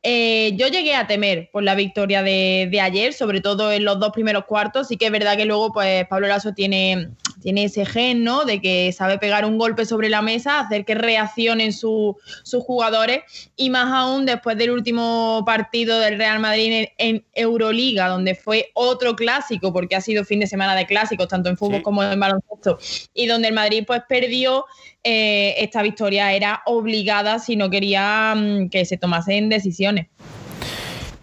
Eh, 0.02 0.52
yo 0.56 0.68
llegué 0.68 0.94
a 0.94 1.06
temer 1.06 1.50
por 1.52 1.62
la 1.62 1.74
victoria 1.74 2.22
de, 2.22 2.78
ayer, 2.80 3.12
sobre 3.12 3.42
todo 3.42 3.70
en 3.70 3.84
los 3.84 4.00
dos 4.00 4.12
primeros 4.12 4.46
cuartos. 4.46 4.88
Sí 4.88 4.96
que 4.96 5.06
es 5.06 5.12
verdad 5.12 5.36
que 5.36 5.44
luego 5.44 5.72
pues 5.72 6.06
Pablo 6.08 6.26
Lasso 6.26 6.54
tiene, 6.54 7.10
tiene 7.42 7.64
ese 7.64 7.84
gen, 7.84 8.24
¿no? 8.24 8.44
De 8.44 8.62
que 8.62 8.92
sabe 8.92 9.18
pegar 9.18 9.44
un 9.44 9.58
golpe 9.58 9.84
sobre 9.84 10.08
la 10.08 10.22
mesa, 10.22 10.60
hacer 10.60 10.86
que 10.86 10.94
reaccionen 10.94 11.74
sus 11.74 12.16
jugadores 12.64 13.52
y 13.56 13.68
más 13.68 13.92
aún 13.92 14.24
después 14.24 14.56
del 14.56 14.70
último 14.70 15.42
partido 15.44 15.98
del 15.98 16.16
Real 16.16 16.40
Madrid 16.40 16.72
en, 16.72 16.88
en, 16.96 17.24
Euroliga, 17.34 18.08
donde 18.08 18.34
fue 18.34 18.70
otro 18.74 19.16
clásico, 19.16 19.72
porque 19.72 19.96
ha 19.96 20.00
sido 20.00 20.24
fin 20.24 20.40
de 20.40 20.46
semana 20.46 20.74
de 20.74 20.86
clásicos, 20.86 21.28
tanto 21.28 21.48
en 21.48 21.56
fútbol 21.56 21.78
sí. 21.78 21.82
como 21.82 22.02
en 22.02 22.18
baloncesto, 22.18 22.78
y 23.14 23.26
donde 23.26 23.48
el 23.48 23.54
Madrid 23.54 23.84
pues 23.86 24.02
perdió 24.08 24.64
eh, 25.02 25.54
esta 25.58 25.82
victoria 25.82 26.32
era 26.32 26.62
obligada 26.66 27.38
si 27.38 27.56
no 27.56 27.70
quería 27.70 28.34
um, 28.36 28.68
que 28.68 28.84
se 28.84 28.96
tomasen 28.96 29.48
decisiones. 29.48 30.08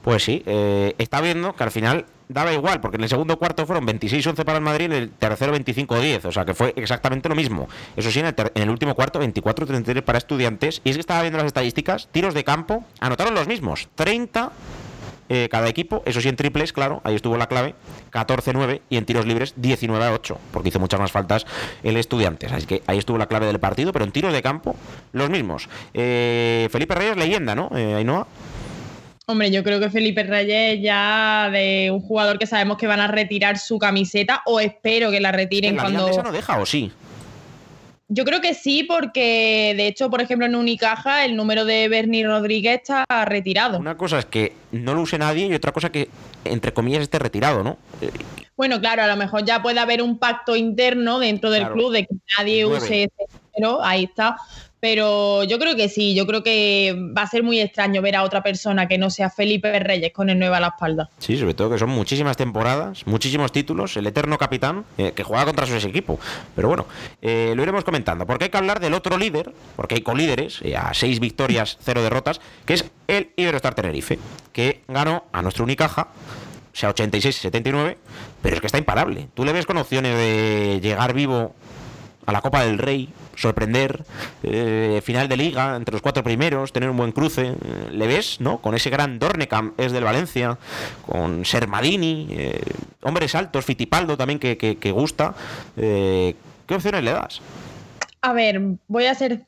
Pues 0.02 0.24
sí, 0.24 0.42
eh, 0.46 0.96
está 0.98 1.20
viendo 1.22 1.54
que 1.54 1.64
al 1.64 1.72
final 1.72 2.06
daba 2.30 2.54
igual, 2.54 2.80
porque 2.82 2.98
en 2.98 3.04
el 3.04 3.10
segundo 3.10 3.38
cuarto 3.38 3.66
fueron 3.66 3.86
26-11 3.86 4.44
para 4.46 4.58
el 4.58 4.64
Madrid, 4.64 4.86
en 4.86 4.94
el 4.94 5.10
tercero 5.12 5.54
25-10, 5.56 6.26
o 6.26 6.32
sea 6.32 6.46
que 6.46 6.54
fue 6.54 6.74
exactamente 6.76 7.30
lo 7.30 7.36
mismo. 7.36 7.68
Eso 7.96 8.10
sí, 8.12 8.20
en 8.20 8.28
el, 8.28 8.36
en 8.38 8.64
el 8.64 8.70
último 8.70 8.96
cuarto 8.96 9.22
24-33 9.22 10.02
para 10.02 10.18
estudiantes, 10.18 10.82
y 10.84 10.90
es 10.90 10.96
que 10.96 11.02
estaba 11.02 11.22
viendo 11.22 11.38
las 11.38 11.48
estadísticas, 11.48 12.08
tiros 12.12 12.34
de 12.34 12.44
campo, 12.44 12.84
anotaron 13.00 13.34
los 13.34 13.48
mismos, 13.48 13.90
30 13.96 14.52
eh, 15.30 15.48
cada 15.50 15.68
equipo, 15.68 16.04
eso 16.06 16.22
sí 16.22 16.30
en 16.30 16.36
triples, 16.36 16.74
claro, 16.74 17.02
ahí 17.04 17.16
estuvo 17.16 17.38
la 17.38 17.48
clave, 17.48 17.76
14-9 18.12 18.82
y 18.90 18.98
en 18.98 19.06
tiros 19.06 19.26
libres 19.26 19.56
19-8, 19.58 20.38
porque 20.52 20.70
hizo 20.70 20.80
muchas 20.80 21.00
más 21.00 21.12
faltas 21.12 21.46
el 21.84 21.98
Estudiantes, 21.98 22.52
así 22.52 22.66
que 22.66 22.82
ahí 22.88 22.98
estuvo 22.98 23.18
la 23.18 23.28
clave 23.28 23.46
del 23.46 23.60
partido, 23.60 23.92
pero 23.94 24.06
en 24.06 24.12
tiros 24.12 24.34
de 24.34 24.42
campo 24.42 24.76
los 25.12 25.30
mismos. 25.30 25.70
Eh, 25.94 26.68
Felipe 26.72 26.96
Reyes, 26.96 27.18
leyenda, 27.18 27.56
¿no? 27.56 27.70
Eh, 27.76 27.96
Ainhoa. 27.96 28.28
Hombre, 29.30 29.52
yo 29.52 29.62
creo 29.62 29.82
que 29.82 29.90
Felipe 29.90 30.24
Reyes 30.24 30.82
ya 30.82 31.50
de 31.52 31.92
un 31.92 32.00
jugador 32.00 32.40
que 32.40 32.48
sabemos 32.48 32.78
que 32.78 32.88
van 32.88 33.02
a 33.02 33.08
retirar 33.08 33.58
su 33.58 33.78
camiseta, 33.78 34.42
o 34.46 34.62
espero 34.62 35.12
que 35.12 35.20
la 35.20 35.34
retiren 35.34 35.76
¿La 35.76 35.82
cuando. 35.82 36.10
Liga 36.10 36.24
no 36.24 36.32
deja 36.32 36.58
o 36.60 36.66
sí? 36.66 36.92
Yo 38.10 38.24
creo 38.24 38.40
que 38.40 38.54
sí, 38.54 38.84
porque 38.84 39.74
de 39.76 39.88
hecho, 39.88 40.10
por 40.10 40.22
ejemplo, 40.22 40.46
en 40.46 40.56
Unicaja 40.56 41.26
el 41.26 41.36
número 41.36 41.66
de 41.66 41.90
Bernie 41.90 42.26
Rodríguez 42.26 42.76
está 42.82 43.06
retirado. 43.26 43.80
Una 43.80 43.98
cosa 43.98 44.20
es 44.20 44.26
que 44.26 44.54
no 44.72 44.94
lo 44.94 45.02
use 45.02 45.18
nadie 45.18 45.48
y 45.48 45.54
otra 45.54 45.74
cosa 45.74 45.92
que, 45.92 46.08
entre 46.46 46.72
comillas, 46.74 47.02
esté 47.02 47.20
retirado, 47.20 47.64
¿no? 47.64 47.78
Bueno, 48.56 48.80
claro, 48.80 49.04
a 49.04 49.08
lo 49.08 49.18
mejor 49.18 49.44
ya 49.44 49.62
puede 49.62 49.80
haber 49.80 50.02
un 50.02 50.18
pacto 50.18 50.56
interno 50.56 51.20
dentro 51.20 51.52
del 51.52 51.64
Claro. 51.64 51.76
club 51.76 51.92
de 51.92 52.06
que 52.08 52.16
nadie 52.38 52.66
use 52.66 53.04
ese 53.04 53.26
número, 53.58 53.84
ahí 53.84 54.06
está. 54.06 54.38
Pero 54.80 55.44
yo 55.44 55.58
creo 55.58 55.76
que 55.76 55.90
sí, 55.90 56.14
yo 56.14 56.28
creo 56.28 56.44
que 56.44 56.96
va 57.18 57.24
a 57.24 57.28
ser 57.28 57.42
muy 57.42 57.60
extraño 57.60 58.02
ver 58.02 58.16
a 58.16 58.24
otra 58.24 58.44
persona 58.44 58.88
que 58.88 58.98
no 58.98 59.10
sea 59.10 59.30
Felipe 59.30 59.80
Reyes 59.80 60.14
con 60.14 60.30
el 60.30 60.38
9 60.38 60.56
a 60.56 60.60
la 60.60 60.68
espalda. 60.68 61.10
Sí, 61.18 61.38
sobre 61.38 61.56
todo 61.56 61.72
que 61.72 61.80
son 61.80 61.90
muchísimas 61.90 62.38
temporadas, 62.38 63.08
muchísimos 63.08 63.52
títulos, 63.52 63.98
el 63.98 64.06
eterno 64.06 64.38
capitán 64.38 64.86
eh, 64.98 65.14
que 65.16 65.24
juega 65.24 65.46
contra 65.46 65.66
su 65.66 65.76
equipo. 65.76 66.20
Pero 66.56 66.68
bueno, 66.68 66.86
eh, 67.22 67.54
lo 67.56 67.64
iremos 67.64 67.84
comentando, 67.84 68.28
porque 68.28 68.46
hay 68.46 68.50
que 68.52 68.58
hablar 68.58 68.80
del 68.80 68.94
otro 68.94 69.18
líder, 69.18 69.52
porque 69.76 69.96
hay 69.96 70.02
colíderes, 70.02 70.60
eh, 70.62 70.78
a 70.78 70.94
seis 70.94 71.20
victorias, 71.20 71.78
cero 71.82 72.04
derrotas, 72.04 72.40
que 72.66 72.76
es 72.76 72.86
el 73.08 73.32
Iberostar 73.36 73.74
Tenerife, 73.74 74.20
que 74.54 74.82
ganó 74.88 75.26
a 75.32 75.42
nuestro 75.42 75.64
Unicaja, 75.64 76.10
o 76.72 76.80
sea, 76.80 76.94
86-79, 76.94 77.98
pero 78.44 78.56
es 78.56 78.62
que 78.62 78.68
está 78.68 78.78
imparable. 78.78 79.30
¿Tú 79.34 79.44
le 79.44 79.52
ves 79.52 79.66
con 79.66 79.78
opciones 79.78 80.16
de 80.16 80.80
llegar 80.80 81.14
vivo 81.14 81.56
a 82.28 82.32
la 82.34 82.42
Copa 82.42 82.64
del 82.64 82.78
Rey, 82.78 83.10
sorprender, 83.36 84.04
eh, 84.44 85.02
final 85.04 85.28
de 85.30 85.38
liga 85.38 85.76
entre 85.78 85.94
los 85.94 86.02
cuatro 86.02 86.24
primeros, 86.24 86.74
tener 86.74 86.90
un 86.90 86.98
buen 86.98 87.12
cruce. 87.14 87.48
eh, 87.48 87.56
¿Le 87.92 88.06
ves, 88.06 88.40
no? 88.42 88.60
Con 88.60 88.76
ese 88.76 88.90
gran 88.90 89.18
Dornecam, 89.18 89.74
es 89.78 89.92
del 89.94 90.04
Valencia, 90.04 90.58
con 91.06 91.46
Sermadini, 91.46 92.28
eh, 92.32 92.62
hombres 93.02 93.34
altos, 93.34 93.64
Fitipaldo 93.66 94.18
también 94.18 94.40
que, 94.40 94.58
que- 94.58 94.78
que 94.78 94.92
gusta. 94.92 95.34
Eh, 95.78 96.36
¿Qué 96.68 96.76
opciones 96.76 97.04
le 97.04 97.12
das? 97.12 97.42
A 98.22 98.34
ver, 98.34 98.60
voy 98.90 99.06
a 99.06 99.16
ser 99.16 99.42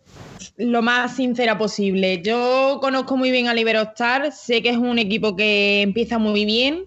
lo 0.56 0.82
más 0.82 1.16
sincera 1.18 1.58
posible. 1.58 2.22
Yo 2.22 2.78
conozco 2.82 3.18
muy 3.18 3.30
bien 3.30 3.48
al 3.50 3.60
Iberostar, 3.60 4.32
sé 4.32 4.62
que 4.62 4.70
es 4.70 4.78
un 4.78 5.00
equipo 5.00 5.36
que 5.36 5.82
empieza 5.82 6.18
muy 6.18 6.46
bien, 6.46 6.86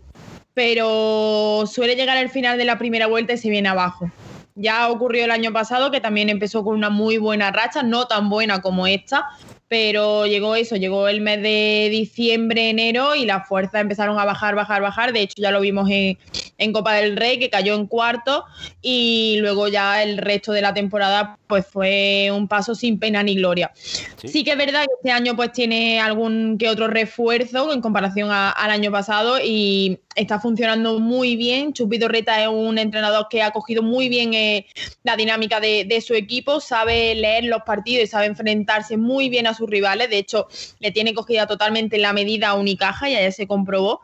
pero 0.54 1.64
suele 1.66 1.96
llegar 1.96 2.16
al 2.16 2.30
final 2.30 2.56
de 2.56 2.64
la 2.64 2.78
primera 2.78 3.06
vuelta 3.08 3.34
y 3.34 3.38
se 3.38 3.50
viene 3.50 3.68
abajo. 3.68 4.10
Ya 4.54 4.90
ocurrió 4.90 5.24
el 5.24 5.30
año 5.30 5.52
pasado 5.52 5.90
que 5.90 6.00
también 6.00 6.28
empezó 6.28 6.62
con 6.64 6.74
una 6.76 6.90
muy 6.90 7.16
buena 7.18 7.50
racha, 7.50 7.82
no 7.82 8.06
tan 8.06 8.28
buena 8.28 8.60
como 8.60 8.86
esta, 8.86 9.26
pero 9.68 10.26
llegó 10.26 10.54
eso, 10.56 10.76
llegó 10.76 11.08
el 11.08 11.22
mes 11.22 11.40
de 11.40 11.88
diciembre, 11.90 12.68
enero 12.68 13.14
y 13.14 13.24
las 13.24 13.48
fuerzas 13.48 13.80
empezaron 13.80 14.18
a 14.18 14.26
bajar, 14.26 14.54
bajar, 14.54 14.82
bajar. 14.82 15.14
De 15.14 15.22
hecho, 15.22 15.36
ya 15.38 15.50
lo 15.50 15.60
vimos 15.62 15.88
en, 15.90 16.18
en 16.58 16.72
Copa 16.74 16.92
del 16.94 17.16
Rey, 17.16 17.38
que 17.38 17.48
cayó 17.48 17.74
en 17.74 17.86
cuarto 17.86 18.44
y 18.82 19.36
luego 19.40 19.68
ya 19.68 20.02
el 20.02 20.18
resto 20.18 20.52
de 20.52 20.60
la 20.60 20.74
temporada 20.74 21.38
pues 21.46 21.66
fue 21.66 22.30
un 22.34 22.48
paso 22.48 22.74
sin 22.74 22.98
pena 22.98 23.22
ni 23.22 23.34
gloria. 23.36 23.70
Sí. 23.74 24.28
Sí, 24.28 24.44
que 24.44 24.50
es 24.52 24.58
verdad 24.58 24.82
que 24.82 24.92
este 24.98 25.10
año 25.10 25.34
pues 25.34 25.52
tiene 25.52 26.00
algún 26.00 26.58
que 26.58 26.68
otro 26.68 26.88
refuerzo 26.88 27.72
en 27.72 27.80
comparación 27.80 28.30
a- 28.30 28.50
al 28.50 28.70
año 28.70 28.90
pasado 28.90 29.38
y 29.42 29.98
está 30.14 30.40
funcionando 30.40 30.98
muy 30.98 31.36
bien. 31.36 31.72
Chupito 31.72 32.08
Reta 32.08 32.42
es 32.42 32.48
un 32.48 32.78
entrenador 32.78 33.26
que 33.30 33.42
ha 33.42 33.50
cogido 33.50 33.82
muy 33.82 34.08
bien 34.08 34.34
eh, 34.34 34.66
la 35.02 35.16
dinámica 35.16 35.60
de, 35.60 36.02
su 36.06 36.14
equipo, 36.14 36.60
sabe 36.60 37.14
leer 37.14 37.44
los 37.44 37.62
partidos 37.62 38.04
y 38.04 38.06
sabe 38.06 38.26
enfrentarse 38.26 38.96
muy 38.96 39.28
bien 39.28 39.46
a 39.46 39.54
sus 39.54 39.68
rivales. 39.68 40.10
De 40.10 40.18
hecho, 40.18 40.48
le 40.80 40.90
tiene 40.90 41.14
cogida 41.14 41.46
totalmente 41.46 41.98
la 41.98 42.12
medida 42.12 42.48
a 42.48 42.54
Unicaja 42.54 43.08
y 43.08 43.14
ayer 43.14 43.32
se 43.32 43.46
comprobó. 43.46 44.00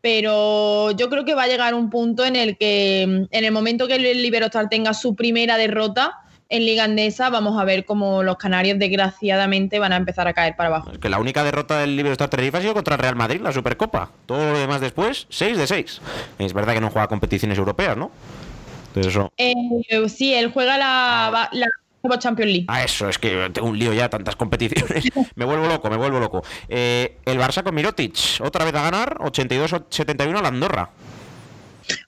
Pero 0.00 0.90
yo 0.92 1.08
creo 1.08 1.24
que 1.24 1.34
va 1.34 1.44
a 1.44 1.48
llegar 1.48 1.74
un 1.74 1.88
punto 1.88 2.24
en 2.24 2.36
el 2.36 2.56
que, 2.56 3.02
en 3.02 3.28
el 3.30 3.52
momento 3.52 3.86
que 3.86 3.94
el 3.94 4.22
Liberostar 4.22 4.68
tenga 4.68 4.94
su 4.94 5.14
primera 5.14 5.56
derrota 5.56 6.22
en 6.52 6.66
Liga 6.66 6.84
Andesa, 6.84 7.30
vamos 7.30 7.58
a 7.58 7.64
ver 7.64 7.84
cómo 7.86 8.22
los 8.22 8.36
canarios, 8.36 8.78
desgraciadamente, 8.78 9.78
van 9.78 9.92
a 9.92 9.96
empezar 9.96 10.28
a 10.28 10.34
caer 10.34 10.54
para 10.54 10.68
abajo. 10.68 10.90
Es 10.92 10.98
que 10.98 11.08
la 11.08 11.18
única 11.18 11.42
derrota 11.42 11.78
del 11.78 11.98
Iberostar 11.98 12.28
Tenerife 12.28 12.58
ha 12.58 12.60
sido 12.60 12.74
contra 12.74 12.94
el 12.96 13.00
Real 13.00 13.16
Madrid, 13.16 13.40
la 13.40 13.52
Supercopa. 13.52 14.10
Todo 14.26 14.52
lo 14.52 14.58
demás 14.58 14.80
después, 14.80 15.26
6 15.30 15.56
de 15.56 15.66
6. 15.66 16.00
Es 16.38 16.52
verdad 16.52 16.74
que 16.74 16.80
no 16.80 16.90
juega 16.90 17.08
competiciones 17.08 17.56
europeas, 17.56 17.96
¿no? 17.96 18.10
Entonces 18.88 19.12
eso... 19.14 19.32
Eh, 19.38 19.54
sí, 20.08 20.34
él 20.34 20.50
juega 20.52 20.76
la, 20.76 21.30
va- 21.32 21.48
la 21.52 21.66
Champions 22.18 22.50
League. 22.52 22.66
Ah, 22.68 22.82
eso, 22.82 23.08
es 23.08 23.18
que 23.18 23.48
tengo 23.52 23.68
un 23.68 23.78
lío 23.78 23.92
ya, 23.92 24.08
tantas 24.08 24.36
competiciones. 24.36 25.04
me 25.34 25.44
vuelvo 25.44 25.66
loco, 25.66 25.88
me 25.88 25.96
vuelvo 25.96 26.20
loco. 26.20 26.42
Eh, 26.68 27.16
el 27.24 27.38
Barça 27.38 27.62
con 27.62 27.74
Mirotic, 27.74 28.14
otra 28.40 28.64
vez 28.64 28.74
a 28.74 28.82
ganar, 28.82 29.18
82-71 29.18 30.36
a 30.38 30.42
la 30.42 30.48
Andorra. 30.48 30.90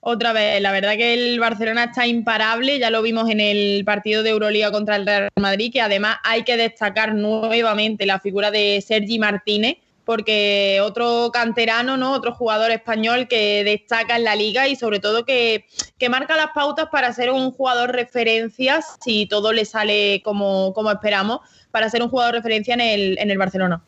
Otra 0.01 0.33
vez, 0.33 0.61
la 0.61 0.73
verdad 0.73 0.97
que 0.97 1.15
el 1.15 1.41
Barcelona 1.41 1.85
está 1.85 2.07
imparable, 2.07 2.79
ya 2.79 2.91
lo 2.91 3.03
vimos 3.03 3.29
en 3.31 3.41
el 3.41 3.85
partido 3.85 4.23
de 4.23 4.31
Euroliga 4.31 4.71
contra 4.71 4.97
el 4.97 5.07
Real 5.07 5.29
Madrid, 5.41 5.73
que 5.73 5.81
además 5.81 6.19
hay 6.25 6.43
que 6.45 6.57
destacar 6.57 7.15
nuevamente 7.15 8.07
la 8.07 8.21
figura 8.21 8.51
de 8.51 8.83
Sergi 8.87 9.19
Martínez, 9.19 9.79
porque 10.05 10.81
otro 10.83 11.31
canterano, 11.33 11.97
¿no? 11.97 12.13
Otro 12.13 12.35
jugador 12.35 12.71
español 12.71 13.27
que 13.27 13.65
destaca 13.65 14.17
en 14.17 14.25
la 14.25 14.37
liga 14.37 14.69
y 14.69 14.77
sobre 14.77 15.01
todo 15.01 15.25
que, 15.25 15.65
que 15.99 16.09
marca 16.09 16.37
las 16.37 16.49
pautas 16.55 16.89
para 16.93 17.13
ser 17.13 17.31
un 17.31 17.51
jugador 17.51 17.93
referencia 17.93 18.81
si 19.03 19.27
todo 19.27 19.53
le 19.53 19.65
sale 19.65 20.21
como, 20.23 20.73
como 20.75 20.91
esperamos 20.91 21.41
para 21.75 21.91
ser 21.91 22.05
un 22.05 22.09
jugador 22.09 22.35
de 22.35 22.39
referencia 22.39 22.73
en 22.73 22.81
el, 22.81 23.19
en 23.19 23.33
el 23.33 23.37
Barcelona. 23.37 23.83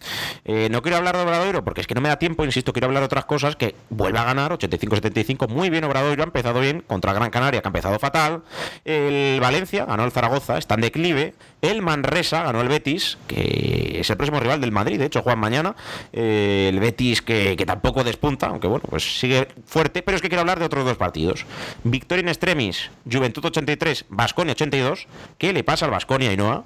Eh, 0.45 0.67
no 0.73 0.83
quiero 0.83 0.97
hablar 0.97 1.17
de 1.17 1.23
Obradoiro 1.23 1.63
porque 1.63 1.81
es 1.83 1.87
que 1.87 1.95
no 1.95 2.01
me 2.01 2.09
da 2.09 2.19
tiempo, 2.19 2.45
insisto, 2.45 2.73
quiero 2.73 2.87
hablar 2.87 3.03
de 3.03 3.07
otras 3.07 3.27
cosas, 3.27 3.55
que 3.55 3.77
vuelve 3.91 4.19
a 4.19 4.25
ganar 4.25 4.51
85-75, 4.51 5.49
muy 5.49 5.71
bien 5.71 5.85
Obradoiro, 5.85 6.25
ha 6.25 6.27
empezado 6.27 6.59
bien 6.59 6.81
contra 6.81 7.13
Gran 7.13 7.31
Canaria, 7.31 7.61
que 7.63 7.69
ha 7.69 7.71
empezado 7.71 7.97
fatal, 8.01 8.43
el 8.85 9.39
Valencia 9.39 9.85
ganó 9.85 10.05
el 10.05 10.11
Zaragoza, 10.11 10.59
está 10.59 10.75
en 10.75 10.81
declive, 10.81 11.35
el 11.63 11.81
Manresa 11.81 12.43
ganó 12.43 12.61
el 12.61 12.67
Betis, 12.67 13.19
que 13.29 14.01
es 14.01 14.11
el 14.11 14.17
próximo 14.17 14.41
rival 14.41 14.61
del 14.61 14.73
Madrid, 14.73 14.99
de 14.99 15.07
hecho 15.07 15.23
juegan 15.23 15.39
mañana, 15.39 15.77
eh, 16.13 16.67
el 16.69 16.81
Betis 16.81 17.23
que, 17.23 17.55
que, 17.57 17.67
tampoco 17.67 18.03
despunta, 18.03 18.49
aunque 18.49 18.67
bueno, 18.67 18.85
pues 18.91 19.21
sigue 19.21 19.47
fuerte, 19.65 20.03
pero 20.03 20.17
es 20.17 20.23
que 20.23 20.29
quiero 20.29 20.41
hablar 20.41 20.59
de 20.59 20.65
otros 20.65 20.85
dos 20.85 20.97
partidos. 20.97 21.47
Victoria 21.85 22.23
en 22.23 22.31
extremis, 22.31 22.91
Juventud 23.09 23.45
83, 23.45 24.07
Basconia 24.09 24.55
82, 24.55 25.07
¿qué 25.39 25.53
le 25.53 25.63
pasa 25.63 25.85
al 25.85 25.93
Basconia 25.93 26.33
y 26.33 26.37
Noah? 26.37 26.65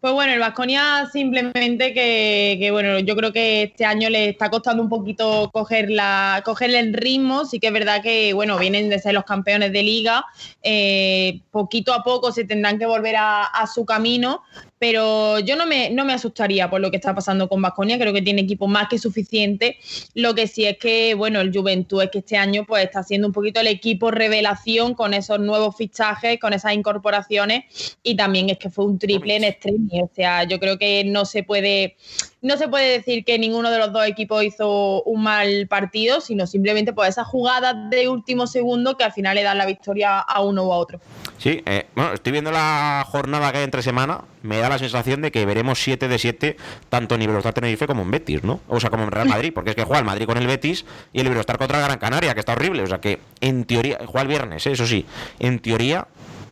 Pues 0.00 0.12
bueno, 0.12 0.32
el 0.32 0.38
Vasconia 0.38 1.08
simplemente 1.12 1.92
que, 1.92 2.68
bueno, 2.70 3.00
yo 3.00 3.16
creo 3.16 3.32
que 3.32 3.64
este 3.64 3.84
año 3.84 4.08
le 4.10 4.28
está 4.28 4.48
costando 4.48 4.80
un 4.80 4.88
poquito 4.88 5.50
coger 5.52 5.90
la, 5.90 6.40
cogerle 6.44 6.78
el 6.78 6.94
ritmo. 6.94 7.44
Sí 7.44 7.58
que 7.58 7.66
es 7.66 7.72
verdad 7.72 8.00
que, 8.00 8.32
bueno, 8.32 8.58
vienen 8.58 8.88
de 8.90 9.00
ser 9.00 9.14
los 9.14 9.24
campeones 9.24 9.72
de 9.72 9.82
liga. 9.82 10.24
Eh, 10.62 11.40
poquito 11.50 11.92
a 11.92 12.04
poco 12.04 12.30
se 12.30 12.44
tendrán 12.44 12.78
que 12.78 12.86
volver 12.86 13.16
a, 13.16 13.42
a 13.42 13.66
su 13.66 13.84
camino, 13.84 14.42
pero 14.78 15.38
yo 15.40 15.56
no 15.56 15.66
me, 15.66 15.90
no 15.90 16.04
me 16.04 16.12
asustaría 16.12 16.70
por 16.70 16.80
lo 16.80 16.90
que 16.90 16.96
está 16.96 17.14
pasando 17.14 17.48
con 17.48 17.60
Vasconia, 17.60 17.98
creo 17.98 18.12
que 18.12 18.22
tiene 18.22 18.42
equipo 18.42 18.66
más 18.66 18.88
que 18.88 18.98
suficiente. 18.98 19.78
Lo 20.14 20.34
que 20.34 20.46
sí 20.46 20.64
es 20.64 20.78
que, 20.78 21.14
bueno, 21.14 21.40
el 21.40 21.52
Juventud 21.52 22.02
es 22.02 22.10
que 22.10 22.18
este 22.18 22.36
año 22.36 22.64
pues 22.66 22.84
está 22.84 23.02
siendo 23.02 23.26
un 23.26 23.32
poquito 23.32 23.60
el 23.60 23.66
equipo 23.66 24.10
revelación 24.10 24.94
con 24.94 25.14
esos 25.14 25.40
nuevos 25.40 25.76
fichajes, 25.76 26.38
con 26.38 26.52
esas 26.52 26.74
incorporaciones 26.74 27.98
y 28.02 28.16
también 28.16 28.50
es 28.50 28.58
que 28.58 28.70
fue 28.70 28.84
un 28.84 28.98
triple 28.98 29.36
en 29.36 29.44
extremo. 29.44 30.04
O 30.04 30.10
sea, 30.14 30.44
yo 30.44 30.58
creo 30.58 30.78
que 30.78 31.04
no 31.04 31.24
se 31.24 31.42
puede 31.42 31.96
no 32.40 32.56
se 32.56 32.68
puede 32.68 32.90
decir 32.90 33.24
que 33.24 33.38
ninguno 33.38 33.70
de 33.70 33.78
los 33.78 33.92
dos 33.92 34.06
equipos 34.06 34.44
hizo 34.44 35.02
un 35.02 35.22
mal 35.22 35.66
partido, 35.68 36.20
sino 36.20 36.46
simplemente 36.46 36.92
por 36.92 37.06
esas 37.06 37.26
jugadas 37.26 37.74
de 37.90 38.08
último 38.08 38.46
segundo 38.46 38.96
que 38.96 39.04
al 39.04 39.12
final 39.12 39.34
le 39.34 39.42
dan 39.42 39.58
la 39.58 39.66
victoria 39.66 40.20
a 40.20 40.40
uno 40.40 40.64
u 40.64 40.72
a 40.72 40.76
otro. 40.76 41.00
Sí, 41.38 41.62
eh, 41.66 41.86
bueno, 41.94 42.12
estoy 42.12 42.32
viendo 42.32 42.50
la 42.50 43.04
jornada 43.08 43.50
que 43.50 43.58
hay 43.58 43.64
entre 43.64 43.82
semana, 43.82 44.22
me 44.42 44.58
da 44.58 44.68
la 44.68 44.78
sensación 44.78 45.20
de 45.20 45.32
que 45.32 45.44
veremos 45.46 45.80
7 45.80 46.08
de 46.08 46.18
7 46.18 46.56
tanto 46.88 47.14
en 47.14 47.22
Iberostar 47.22 47.54
Tenerife 47.54 47.86
como 47.86 48.02
en 48.02 48.10
Betis, 48.10 48.44
¿no? 48.44 48.60
O 48.68 48.78
sea, 48.80 48.90
como 48.90 49.04
en 49.04 49.10
Real 49.10 49.28
Madrid, 49.28 49.52
porque 49.52 49.70
es 49.70 49.76
que 49.76 49.84
juega 49.84 50.00
el 50.00 50.04
Madrid 50.04 50.26
con 50.26 50.38
el 50.38 50.46
Betis 50.46 50.84
y 51.12 51.20
el 51.20 51.26
Iberostar 51.26 51.58
contra 51.58 51.80
Gran 51.80 51.98
Canaria, 51.98 52.34
que 52.34 52.40
está 52.40 52.52
horrible, 52.52 52.82
o 52.82 52.86
sea 52.86 53.00
que 53.00 53.18
en 53.40 53.64
teoría, 53.64 53.98
juega 54.06 54.22
el 54.22 54.28
viernes, 54.28 54.66
¿eh? 54.66 54.72
eso 54.72 54.86
sí, 54.86 55.06
en 55.38 55.58
teoría 55.58 56.06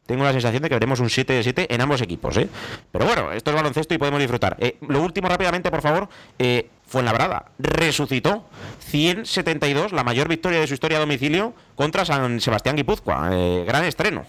tengo 0.07 0.25
la 0.25 0.33
sensación 0.33 0.63
de 0.63 0.69
que 0.69 0.75
veremos 0.75 1.01
un 1.01 1.11
7 1.11 1.33
de 1.33 1.43
7 1.43 1.67
en 1.75 1.81
ambos 1.81 2.01
equipos. 2.01 2.37
¿eh? 2.37 2.49
Pero 2.93 3.05
bueno, 3.05 3.33
esto 3.33 3.51
es 3.51 3.57
baloncesto 3.57 3.95
y 3.95 3.99
podemos 3.99 4.21
disfrutar. 4.21 4.57
Eh, 4.61 4.77
lo 4.89 5.03
último 5.03 5.29
rápidamente, 5.29 5.71
por 5.71 5.83
favor. 5.83 6.09
Eh, 6.39 6.69
Fuenlabrada 6.87 7.47
resucitó 7.59 8.45
172, 8.79 9.91
la 9.93 10.05
mayor 10.05 10.29
victoria 10.29 10.61
de 10.61 10.69
su 10.69 10.75
historia 10.75 10.99
a 10.99 11.01
domicilio 11.01 11.53
contra 11.75 12.05
San 12.05 12.41
Sebastián 12.41 12.77
Guipúzcoa. 12.77 13.31
Eh, 13.33 13.65
gran 13.67 13.85
estreno. 13.85 14.25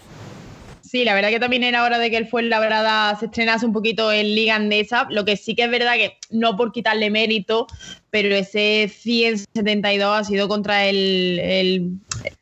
Sí, 0.82 1.04
la 1.04 1.14
verdad 1.14 1.28
que 1.28 1.38
también 1.38 1.62
era 1.64 1.84
hora 1.84 1.98
de 1.98 2.10
que 2.10 2.16
el 2.16 2.26
Fuenlabrada 2.26 3.14
se 3.16 3.26
estrenase 3.26 3.66
un 3.66 3.74
poquito 3.74 4.10
en 4.10 4.34
Liga 4.34 4.56
Andesa, 4.56 5.06
lo 5.10 5.24
que 5.26 5.36
sí 5.36 5.54
que 5.54 5.64
es 5.64 5.70
verdad 5.70 5.94
que 5.94 6.16
no 6.30 6.56
por 6.56 6.72
quitarle 6.72 7.10
mérito, 7.10 7.66
pero 8.10 8.34
ese 8.34 8.90
172 8.92 10.18
ha 10.18 10.24
sido 10.24 10.48
contra 10.48 10.86
el, 10.86 11.38
el 11.40 11.90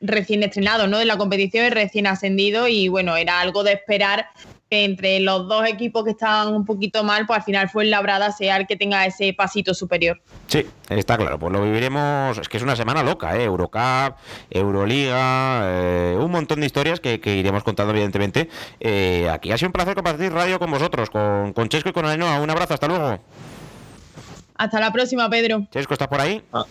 recién 0.00 0.42
estrenado, 0.42 0.86
¿no? 0.86 0.98
De 0.98 1.04
la 1.04 1.16
competición, 1.16 1.64
el 1.64 1.72
recién 1.72 2.06
ascendido 2.06 2.68
y 2.68 2.88
bueno, 2.88 3.16
era 3.16 3.40
algo 3.40 3.64
de 3.64 3.72
esperar 3.72 4.26
entre 4.70 5.20
los 5.20 5.46
dos 5.46 5.64
equipos 5.68 6.04
que 6.04 6.10
estaban 6.10 6.52
un 6.52 6.64
poquito 6.64 7.04
mal, 7.04 7.24
pues 7.24 7.38
al 7.38 7.44
final 7.44 7.68
fue 7.68 7.84
el 7.84 7.90
Labrada 7.90 8.32
sea 8.32 8.56
el 8.56 8.66
que 8.66 8.76
tenga 8.76 9.06
ese 9.06 9.32
pasito 9.32 9.74
superior. 9.74 10.20
Sí, 10.48 10.66
está 10.88 11.16
claro, 11.16 11.38
pues 11.38 11.52
lo 11.52 11.62
viviremos, 11.62 12.36
es 12.38 12.48
que 12.48 12.56
es 12.56 12.62
una 12.62 12.74
semana 12.74 13.04
loca, 13.04 13.36
¿eh? 13.36 13.44
Eurocup, 13.44 14.16
Euroliga, 14.50 15.60
eh, 15.64 16.16
un 16.18 16.30
montón 16.32 16.60
de 16.60 16.66
historias 16.66 16.98
que, 16.98 17.20
que 17.20 17.36
iremos 17.36 17.62
contando 17.62 17.92
evidentemente. 17.92 18.48
Eh, 18.80 19.28
aquí 19.30 19.52
ha 19.52 19.58
sido 19.58 19.68
un 19.68 19.72
placer 19.72 19.94
compartir 19.94 20.32
radio 20.32 20.58
con 20.58 20.70
vosotros, 20.70 21.10
con, 21.10 21.52
con 21.52 21.68
Chesco 21.68 21.90
y 21.90 21.92
con 21.92 22.04
Ainhoa. 22.04 22.40
Un 22.40 22.50
abrazo, 22.50 22.74
hasta 22.74 22.88
luego. 22.88 23.20
Hasta 24.56 24.80
la 24.80 24.92
próxima, 24.92 25.30
Pedro. 25.30 25.66
Chesco, 25.70 25.92
¿estás 25.92 26.08
por 26.08 26.20
ahí? 26.20 26.42
Ah. 26.52 26.64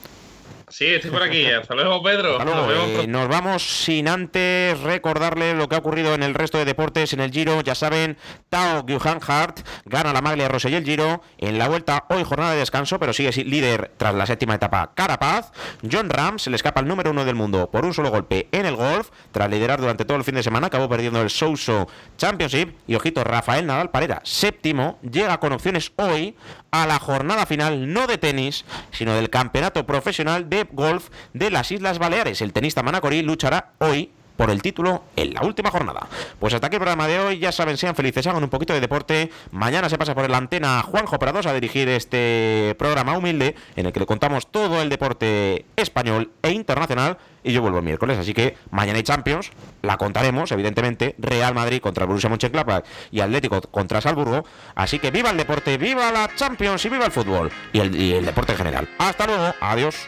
Sí, 0.70 0.86
estoy 0.86 1.12
por 1.12 1.22
aquí. 1.22 1.46
Hasta 1.46 1.76
luego, 1.76 2.02
Pedro. 2.02 2.40
Hasta 2.40 2.66
luego. 2.66 2.88
Nos, 2.88 3.04
eh, 3.04 3.08
nos, 3.08 3.28
vamos 3.28 3.84
sin 3.84 4.08
antes 4.08 4.80
recordarle 4.82 5.54
lo 5.54 5.70
que 5.70 5.76
ha 5.76 5.80
ocurrido 5.80 6.14
en 6.14 6.24
el 6.24 6.34
resto 6.34 6.58
de 6.58 6.66
deportes 6.66 7.14
en 7.14 7.20
el 7.20 7.32
Giro. 7.32 7.62
Ya 7.62 7.76
saben, 7.76 8.18
Tao 8.50 8.86
Hart 9.28 9.60
gana 9.86 10.14
la 10.14 10.22
maglia 10.22 10.48
rosa 10.48 10.70
y 10.70 10.76
el 10.76 10.84
Giro. 10.84 11.22
En 11.38 11.58
la 11.58 11.68
vuelta, 11.68 12.06
hoy 12.10 12.24
jornada 12.24 12.54
de 12.54 12.60
descanso, 12.60 13.00
pero 13.00 13.14
sigue 13.14 13.32
líder 13.44 13.92
tras 13.98 14.16
la 14.16 14.26
séptima 14.26 14.56
etapa. 14.56 14.92
Carapaz. 14.96 15.52
John 15.90 16.10
Ram 16.10 16.40
se 16.40 16.50
le 16.50 16.56
escapa 16.56 16.80
el 16.80 16.88
número 16.88 17.12
uno 17.12 17.26
del 17.26 17.36
mundo 17.36 17.70
por 17.70 17.86
un 17.86 17.94
solo 17.94 18.10
golpe 18.10 18.48
en 18.52 18.66
el 18.66 18.76
golf. 18.76 19.10
Tras 19.32 19.50
liderar 19.50 19.80
durante 19.80 20.06
todo 20.06 20.18
el 20.18 20.24
fin 20.24 20.36
de 20.36 20.44
semana, 20.44 20.68
acabó 20.68 20.90
perdiendo 20.90 21.22
el 21.22 21.30
Souso 21.30 21.88
Championship. 22.18 22.76
Y 22.88 22.96
ojito, 22.96 23.24
Rafael 23.24 23.68
Nadal 23.68 23.92
Parera, 23.92 24.22
séptimo, 24.24 25.00
llega 25.04 25.40
con 25.40 25.54
opciones 25.54 25.92
hoy 25.98 26.36
a 26.84 26.88
la 26.88 27.00
jornada 27.00 27.46
final, 27.46 27.92
no 27.94 28.08
de 28.08 28.18
tenis, 28.18 28.66
sino 28.92 29.14
del 29.14 29.30
campeonato 29.30 29.86
profesional 29.86 30.50
de 30.50 30.68
golf 30.72 31.10
de 31.34 31.52
las 31.52 31.72
Islas 31.72 32.00
Baleares. 32.00 32.42
El 32.42 32.54
tenista 32.54 32.84
Manacorí 32.84 33.22
luchará 33.22 33.74
hoy 33.80 34.12
por 34.36 34.50
el 34.50 34.62
título 34.62 35.04
en 35.16 35.34
la 35.34 35.42
última 35.42 35.72
jornada. 35.72 36.08
Pues 36.40 36.54
hasta 36.54 36.68
aquí 36.68 36.76
el 36.76 36.82
programa 36.82 37.08
de 37.08 37.20
hoy. 37.20 37.40
Ya 37.40 37.52
saben, 37.52 37.78
sean 37.78 37.96
felices, 37.96 38.26
hagan 38.28 38.44
un 38.44 38.50
poquito 38.50 38.74
de 38.74 38.82
deporte. 38.82 39.32
Mañana 39.52 39.90
se 39.90 39.98
pasa 39.98 40.16
por 40.16 40.30
la 40.30 40.38
antena 40.38 40.82
Juanjo 40.82 41.20
Prados 41.20 41.46
a 41.46 41.54
dirigir 41.54 41.90
este 41.90 42.76
programa 42.78 43.18
humilde 43.18 43.56
en 43.76 43.86
el 43.86 43.94
que 43.94 44.00
le 44.00 44.06
contamos 44.06 44.48
todo 44.48 44.82
el 44.82 44.90
deporte 44.90 45.66
español 45.76 46.32
e 46.42 46.52
internacional. 46.52 47.18
Y 47.44 47.54
yo 47.54 47.62
vuelvo 47.62 47.78
el 47.78 47.84
miércoles, 47.84 48.18
así 48.18 48.34
que 48.34 48.58
mañana 48.72 48.98
hay 48.98 49.04
Champions, 49.04 49.52
la 49.84 49.98
contaremos, 49.98 50.52
evidentemente, 50.52 51.14
Real 51.20 51.54
Madrid 51.54 51.80
contra 51.80 52.06
Borussia 52.06 52.28
Mönchengladbach 52.28 52.86
y 53.12 53.20
Atlético 53.20 53.62
contra 53.62 54.02
Salzburgo. 54.02 54.46
Así 54.74 54.98
que 54.98 55.12
viva 55.12 55.30
el 55.30 55.38
deporte, 55.38 55.78
viva 55.78 56.12
la 56.12 56.28
Champions 56.36 56.84
y 56.86 56.90
viva 56.90 57.06
el 57.06 57.12
fútbol 57.12 57.52
y 57.72 57.80
el, 57.80 57.96
y 57.96 58.14
el 58.14 58.26
deporte 58.26 58.54
en 58.54 58.58
general. 58.58 58.90
Hasta 58.98 59.28
luego, 59.28 59.54
adiós. 59.62 60.08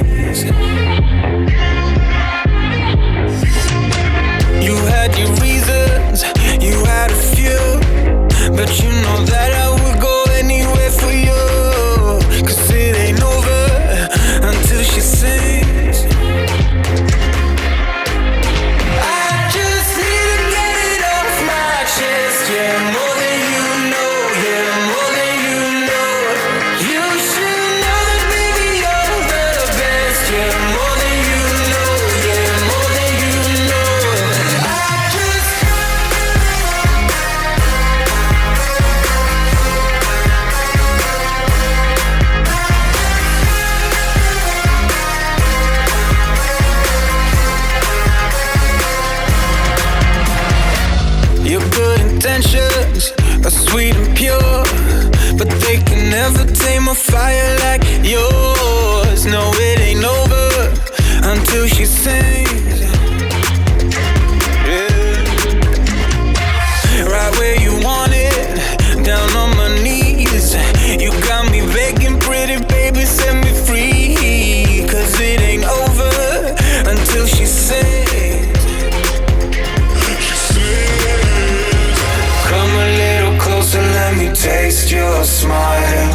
smile 85.23 86.13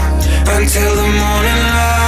until 0.49 0.97
the 0.97 1.03
morning 1.03 1.63
light. 1.75 2.06